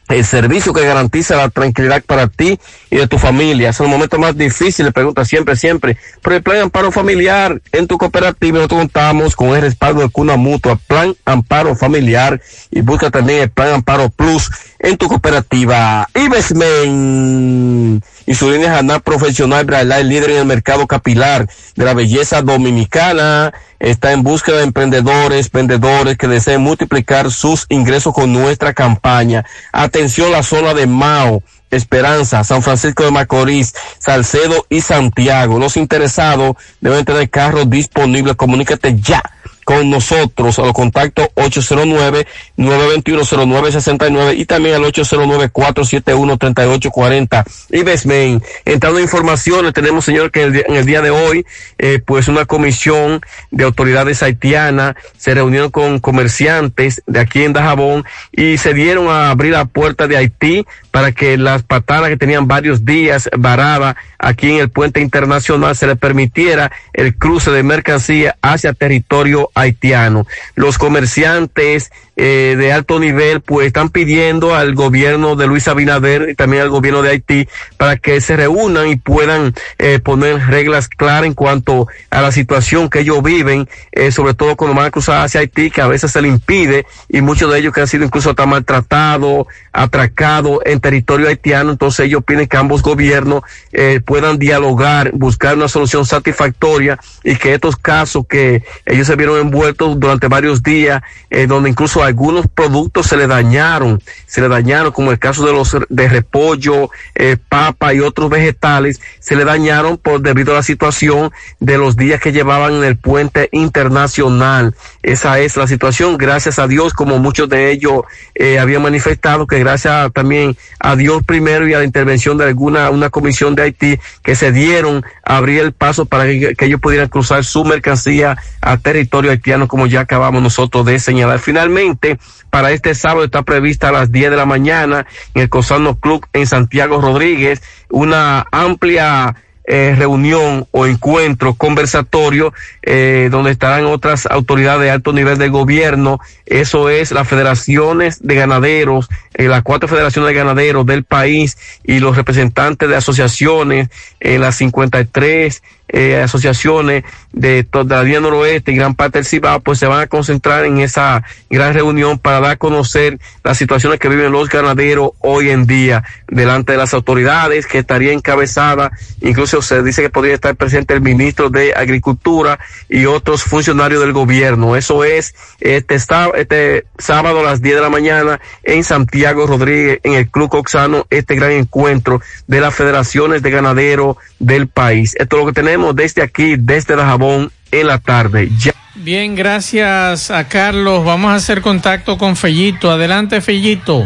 [0.10, 2.60] el servicio que garantiza la tranquilidad para ti
[2.90, 3.70] y de tu familia.
[3.70, 5.98] Es el momento más difícil, le pregunta siempre, siempre.
[6.22, 10.36] Pero el plan amparo familiar en tu cooperativa, nosotros contamos con el respaldo de Cuna
[10.36, 12.42] Mutua, plan amparo familiar
[12.72, 14.50] y busca también el plan amparo plus
[14.80, 16.08] en tu cooperativa.
[16.16, 22.42] Ibesmen y su línea Haná Profesional Braille, líder en el mercado capilar de la belleza
[22.42, 29.46] dominicana, está en búsqueda de emprendedores, vendedores que deseen multiplicar sus ingresos con nuestra campaña.
[29.72, 31.44] Atención la zona de Mao.
[31.72, 35.60] Esperanza, San Francisco de Macorís, Salcedo y Santiago.
[35.60, 38.36] Los interesados deben tener carros disponibles.
[38.36, 39.22] Comunícate ya
[39.70, 48.42] con nosotros a los contactos 809-921-0969 y también al 809-471-3840 y Besmain.
[48.66, 51.46] Entrando en informaciones, tenemos señor que en el día de hoy,
[51.78, 53.22] eh, pues una comisión
[53.52, 59.30] de autoridades haitianas se reunieron con comerciantes de aquí en Dajabón y se dieron a
[59.30, 64.50] abrir la puerta de Haití para que las patanas que tenían varios días varadas aquí
[64.50, 70.26] en el puente internacional se les permitiera el cruce de mercancía hacia territorio haitiano.
[70.56, 71.92] Los comerciantes
[72.22, 76.70] eh, de alto nivel pues están pidiendo al gobierno de Luis Abinader y también al
[76.70, 81.88] gobierno de Haití para que se reúnan y puedan eh, poner reglas claras en cuanto
[82.10, 85.72] a la situación que ellos viven, eh, sobre todo cuando van a cruzar hacia Haití,
[85.72, 88.46] que a veces se le impide y muchos de ellos que han sido incluso hasta
[88.46, 95.56] maltratados, atracados en territorio haitiano, entonces ellos piden que ambos gobiernos eh, puedan dialogar, buscar
[95.56, 101.02] una solución satisfactoria y que estos casos que ellos se vieron envueltos durante varios días,
[101.30, 105.54] eh, donde incluso algunos productos se le dañaron, se le dañaron, como el caso de
[105.54, 110.64] los de repollo, eh, papa y otros vegetales, se le dañaron por debido a la
[110.64, 114.76] situación de los días que llevaban en el puente internacional.
[115.04, 118.04] Esa es la situación, gracias a Dios, como muchos de ellos
[118.36, 122.90] eh, habían manifestado, que gracias también a Dios primero y a la intervención de alguna
[122.90, 126.80] una comisión de Haití que se dieron a abrir el paso para que, que ellos
[126.80, 131.40] pudieran cruzar su mercancía a territorio haitiano, como ya acabamos nosotros de señalar.
[131.40, 132.20] Finalmente,
[132.50, 136.26] para este sábado está prevista a las 10 de la mañana en el Cosano Club
[136.34, 139.36] en Santiago Rodríguez una amplia
[139.72, 146.20] eh, reunión o encuentro conversatorio eh, donde estarán otras autoridades de alto nivel del gobierno.
[146.48, 152.00] Eso es las federaciones de ganaderos, eh, las cuatro federaciones de ganaderos del país y
[152.00, 153.90] los representantes de asociaciones,
[154.20, 155.62] eh, las 53
[155.92, 160.08] eh, asociaciones de toda la noroeste y gran parte del Cibao, pues se van a
[160.08, 165.12] concentrar en esa gran reunión para dar a conocer las situaciones que viven los ganaderos
[165.20, 168.92] hoy en día delante de las autoridades, que estaría encabezada,
[169.22, 174.14] incluso se dice que podría estar presente el ministro de Agricultura y otros funcionarios del
[174.14, 174.76] gobierno.
[174.76, 180.14] Eso es este, este sábado a las 10 de la mañana en Santiago Rodríguez, en
[180.14, 185.16] el Club Coxano, este gran encuentro de las federaciones de ganaderos del país.
[185.20, 188.50] Esto es lo que tenemos desde aquí, desde Dajabón, en la tarde.
[188.60, 188.74] Ya.
[188.96, 191.06] Bien, gracias a Carlos.
[191.06, 192.92] Vamos a hacer contacto con Fellito.
[192.92, 194.06] Adelante, Fellito.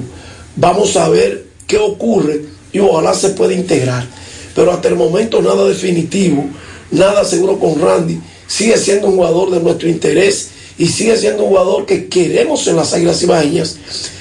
[0.55, 4.07] Vamos a ver qué ocurre y ojalá se pueda integrar.
[4.53, 6.45] Pero hasta el momento nada definitivo,
[6.91, 8.19] nada seguro con Randy.
[8.47, 12.75] Sigue siendo un jugador de nuestro interés y sigue siendo un jugador que queremos en
[12.75, 13.77] las Águilas Ibaeñas.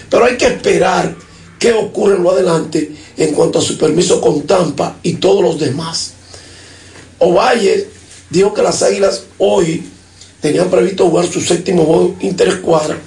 [0.09, 1.15] Pero hay que esperar
[1.59, 5.59] qué ocurre en lo adelante en cuanto a su permiso con Tampa y todos los
[5.59, 6.13] demás.
[7.19, 7.89] Ovalle
[8.31, 9.85] dijo que las Águilas hoy
[10.41, 12.99] tenían previsto jugar su séptimo juego interescuadra.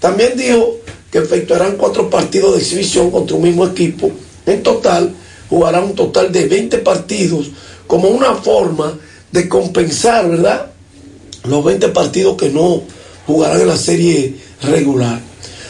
[0.00, 0.76] También dijo
[1.10, 4.10] que efectuarán cuatro partidos de exhibición contra un mismo equipo.
[4.46, 5.14] En total,
[5.48, 7.50] jugarán un total de 20 partidos
[7.86, 8.98] como una forma
[9.32, 10.70] de compensar, ¿verdad?
[11.44, 12.82] Los 20 partidos que no
[13.26, 15.20] jugarán en la serie regular.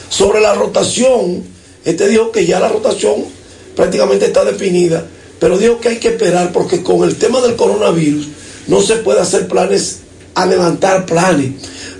[0.09, 1.43] Sobre la rotación,
[1.85, 3.36] este dijo que ya la rotación
[3.77, 5.07] prácticamente está definida,
[5.39, 8.27] pero dijo que hay que esperar porque con el tema del coronavirus
[8.66, 10.01] no se puede hacer planes
[10.36, 11.53] adelantar planes.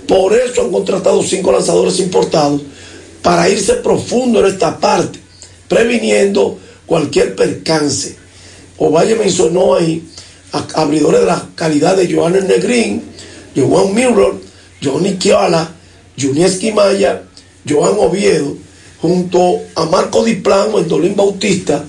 [0.07, 2.61] Por eso han contratado cinco lanzadores importados
[3.21, 5.19] para irse profundo en esta parte,
[5.67, 8.15] previniendo cualquier percance.
[8.77, 10.07] Ovalle mencionó ahí
[10.53, 13.03] a abridores de la calidad de Joan Negrín,
[13.55, 14.39] Joan Mirror,
[14.81, 15.73] Johnny Kiala,
[16.17, 17.23] Junieski Maya,
[17.67, 18.55] Joan Oviedo,
[19.01, 21.83] junto a Marco Diplano, Endolín Bautista,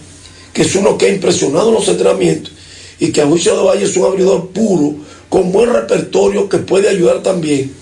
[0.52, 2.52] que es uno que ha impresionado los entrenamientos
[3.00, 4.94] y que a juicio de Valle es un abridor puro,
[5.28, 7.72] con buen repertorio que puede ayudar también.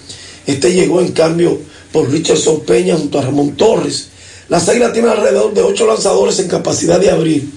[0.46, 1.58] Este llegó en cambio
[1.92, 4.08] por Richardson Peña junto a Ramón Torres.
[4.48, 7.48] Las Águilas tienen alrededor de ocho lanzadores en capacidad de abrir,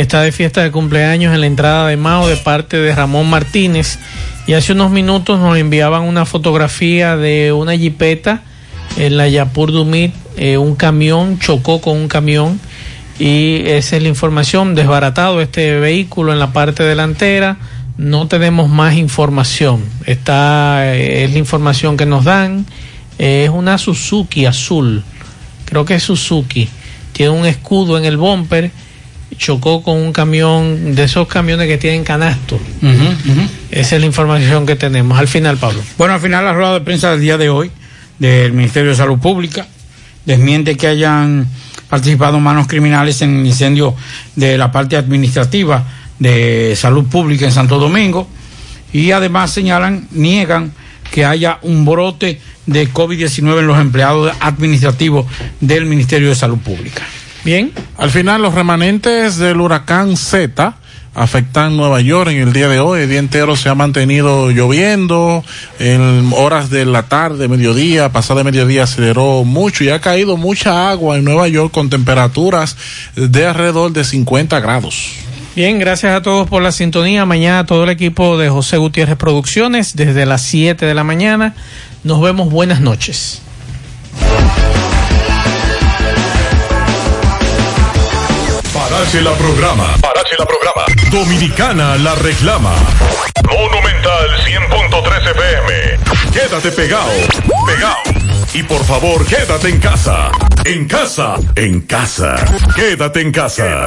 [0.00, 3.98] está de fiesta de cumpleaños en la entrada de Mao de parte de Ramón Martínez.
[4.46, 8.42] Y hace unos minutos nos enviaban una fotografía de una jipeta
[8.96, 10.14] en la Yapur Dumit.
[10.36, 12.60] Eh, un camión chocó con un camión
[13.18, 14.74] y esa es la información.
[14.74, 17.58] Desbaratado este vehículo en la parte delantera.
[17.96, 19.84] No tenemos más información.
[20.06, 22.66] Esta eh, es la información que nos dan.
[23.18, 25.02] Eh, es una Suzuki azul.
[25.64, 26.68] Creo que es Suzuki.
[27.12, 28.70] Tiene un escudo en el bumper.
[29.38, 32.58] Chocó con un camión de esos camiones que tienen canasto.
[33.70, 35.18] Esa es la información que tenemos.
[35.18, 35.80] Al final, Pablo.
[35.96, 37.70] Bueno, al final la rueda de prensa del día de hoy
[38.18, 39.66] del Ministerio de Salud Pública
[40.24, 41.48] desmiente que hayan
[41.88, 43.94] participado manos criminales en el incendio
[44.36, 45.84] de la parte administrativa
[46.18, 48.28] de salud pública en Santo Domingo
[48.92, 50.72] y además señalan, niegan
[51.10, 55.26] que haya un brote de COVID-19 en los empleados administrativos
[55.60, 57.02] del Ministerio de Salud Pública.
[57.48, 57.72] Bien.
[57.96, 60.76] Al final, los remanentes del huracán Z
[61.14, 63.00] afectan Nueva York en el día de hoy.
[63.00, 65.42] El día entero se ha mantenido lloviendo.
[65.78, 71.16] En horas de la tarde, mediodía, pasada mediodía, aceleró mucho y ha caído mucha agua
[71.16, 72.76] en Nueva York con temperaturas
[73.16, 75.12] de alrededor de 50 grados.
[75.56, 77.24] Bien, gracias a todos por la sintonía.
[77.24, 81.54] Mañana todo el equipo de José Gutiérrez Producciones desde las 7 de la mañana.
[82.04, 82.50] Nos vemos.
[82.50, 83.40] Buenas noches.
[88.98, 89.84] Parache la programa.
[90.00, 90.84] Parache la programa.
[91.08, 92.74] Dominicana la reclama.
[93.48, 95.98] Monumental 100.13 FM.
[96.32, 97.12] Quédate pegado.
[97.64, 98.02] Pegado.
[98.54, 100.32] Y por favor, quédate en casa.
[100.64, 101.36] En casa.
[101.54, 102.34] En casa.
[102.74, 103.86] Quédate en casa.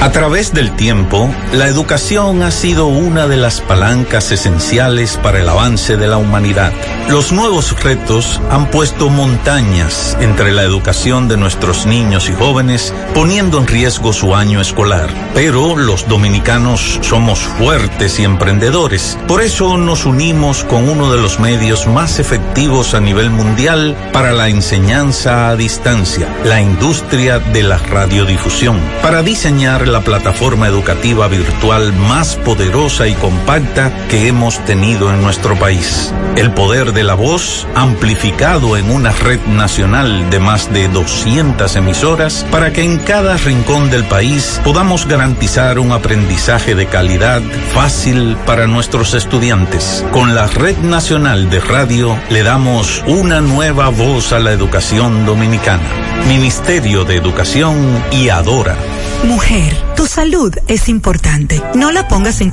[0.00, 5.48] A través del tiempo, la educación ha sido una de las palancas esenciales para el
[5.48, 6.72] avance de la humanidad.
[7.08, 13.58] Los nuevos retos han puesto montañas entre la educación de nuestros niños y jóvenes, poniendo
[13.58, 15.08] en riesgo su año escolar.
[15.34, 19.18] Pero los dominicanos somos fuertes y emprendedores.
[19.26, 24.32] Por eso nos unimos con uno de los medios más efectivos a nivel mundial para
[24.32, 31.92] la enseñanza a distancia, la industria de la radiodifusión, para diseñar la plataforma educativa virtual
[31.92, 36.12] más poderosa y compacta que hemos tenido en nuestro país.
[36.36, 42.46] El poder de la voz amplificado en una red nacional de más de 200 emisoras
[42.50, 47.42] para que en cada rincón del país podamos garantizar un aprendizaje de calidad
[47.72, 50.04] fácil para nuestros estudiantes.
[50.12, 55.88] Con la Red Nacional de Radio le damos una nueva voz a la educación dominicana.
[56.26, 58.76] Ministerio de Educación y Adora.
[59.24, 61.60] Mujer, tu salud es importante.
[61.74, 62.46] No la pongas en